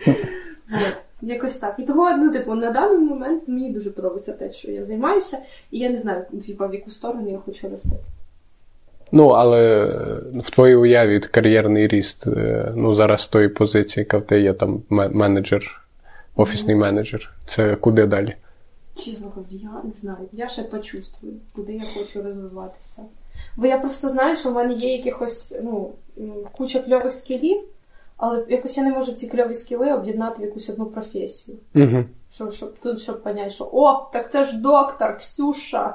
[1.22, 1.74] Якось так.
[1.78, 5.38] І того, ну, типу, на даний момент мені дуже подобається те, що я займаюся,
[5.70, 7.96] і я не знаю, типу, в яку сторону я хочу рости.
[9.12, 9.84] Ну, але
[10.34, 14.52] в твоїй уяві кар'єрний ріст, е, ну зараз з тої позиції, яка в тебе є
[14.52, 15.84] там менеджер,
[16.36, 17.34] офісний менеджер.
[17.46, 18.34] Це куди далі?
[18.94, 20.28] Чесно кажу, я не знаю.
[20.32, 23.02] Я ще почувствую, куди я хочу розвиватися.
[23.56, 25.90] Бо я просто знаю, що в мене є якихось ну,
[26.52, 27.60] куча кльових скілів,
[28.20, 31.58] але якось я не можу ці кльові скіли об'єднати в якусь одну професію.
[31.74, 32.04] Угу.
[32.34, 35.94] Щоб, щоб тут щоб поняти, що о, так це ж доктор, Ксюша.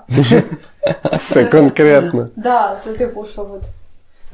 [1.19, 2.29] Це конкретно.
[2.35, 3.61] Да, це типу, що от.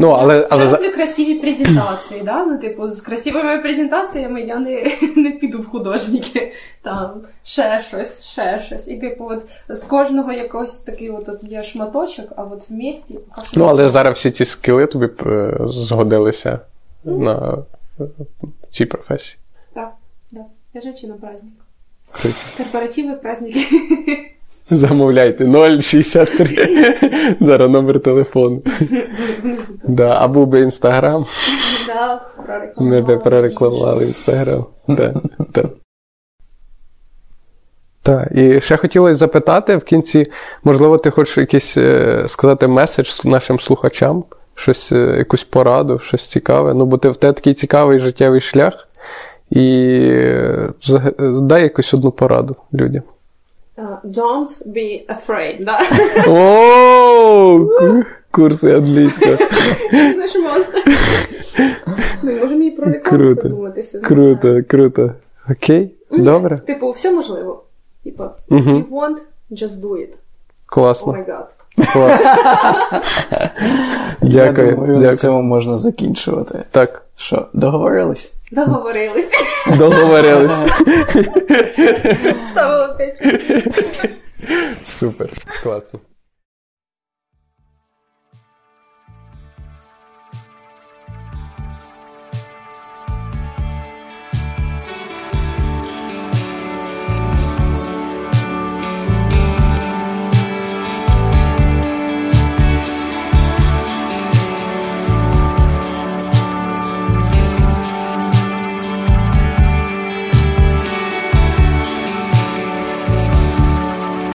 [0.01, 2.45] Ну, але, але я люблю красиві презентації, да?
[2.45, 7.11] ну, типу, з красивими презентаціями я не, не піду в художники, там,
[7.43, 8.87] ще щось, ще щось.
[8.87, 13.19] І, типу, от з кожного якогось такий от, от є шматочок, а от в місті
[13.55, 16.59] ну, але зараз всі ці скіли тобі е, згодилися
[17.03, 17.57] на е,
[18.71, 19.39] цій професії.
[19.73, 19.91] Так,
[20.31, 20.41] да.
[20.73, 21.53] Я женщина праздник.
[22.57, 23.59] Корпоративи, праздники.
[24.69, 25.45] Замовляйте
[25.81, 27.35] 063.
[27.41, 28.61] Зараз номер телефону.
[29.83, 31.25] Да, а був би інстаграм,
[31.87, 32.21] Да,
[32.77, 34.65] ми би прорекламували інстаграм.
[34.87, 35.13] Да,
[35.53, 35.69] да.
[38.03, 40.31] Так, і ще хотілося запитати в кінці,
[40.63, 44.23] можливо, ти хочеш якийсь е, сказати меседж нашим слухачам,
[44.55, 46.73] щось, е, якусь пораду, щось цікаве.
[46.73, 48.87] Ну, бо ти в тебе такий цікавий життєвий шлях.
[49.49, 53.03] І е, е, дай якусь одну пораду людям.
[53.77, 55.79] Uh, don't be afraid, да?
[56.27, 57.67] О,
[58.31, 59.35] курси англійського.
[59.93, 60.83] Наш мастер.
[62.21, 63.99] Ми можемо і про рекламу задуматися.
[63.99, 65.13] Круто, круто.
[65.51, 66.57] Окей, добре.
[66.57, 67.63] Типу, все можливо.
[68.03, 68.69] Типа, Мгм.
[68.69, 69.17] you want,
[69.51, 70.09] just do it.
[70.71, 71.13] Класно.
[71.13, 71.57] Oh Клас.
[71.77, 72.09] Дякую.
[74.21, 74.75] Я Дякую.
[74.75, 76.63] думаю, на цьому можна закінчувати.
[76.71, 78.31] Так, Що, договорились?
[78.51, 79.31] Договорились.
[79.77, 80.59] договорились.
[82.51, 83.17] Ставила п'ять.
[84.83, 85.29] Супер,
[85.63, 85.99] класно.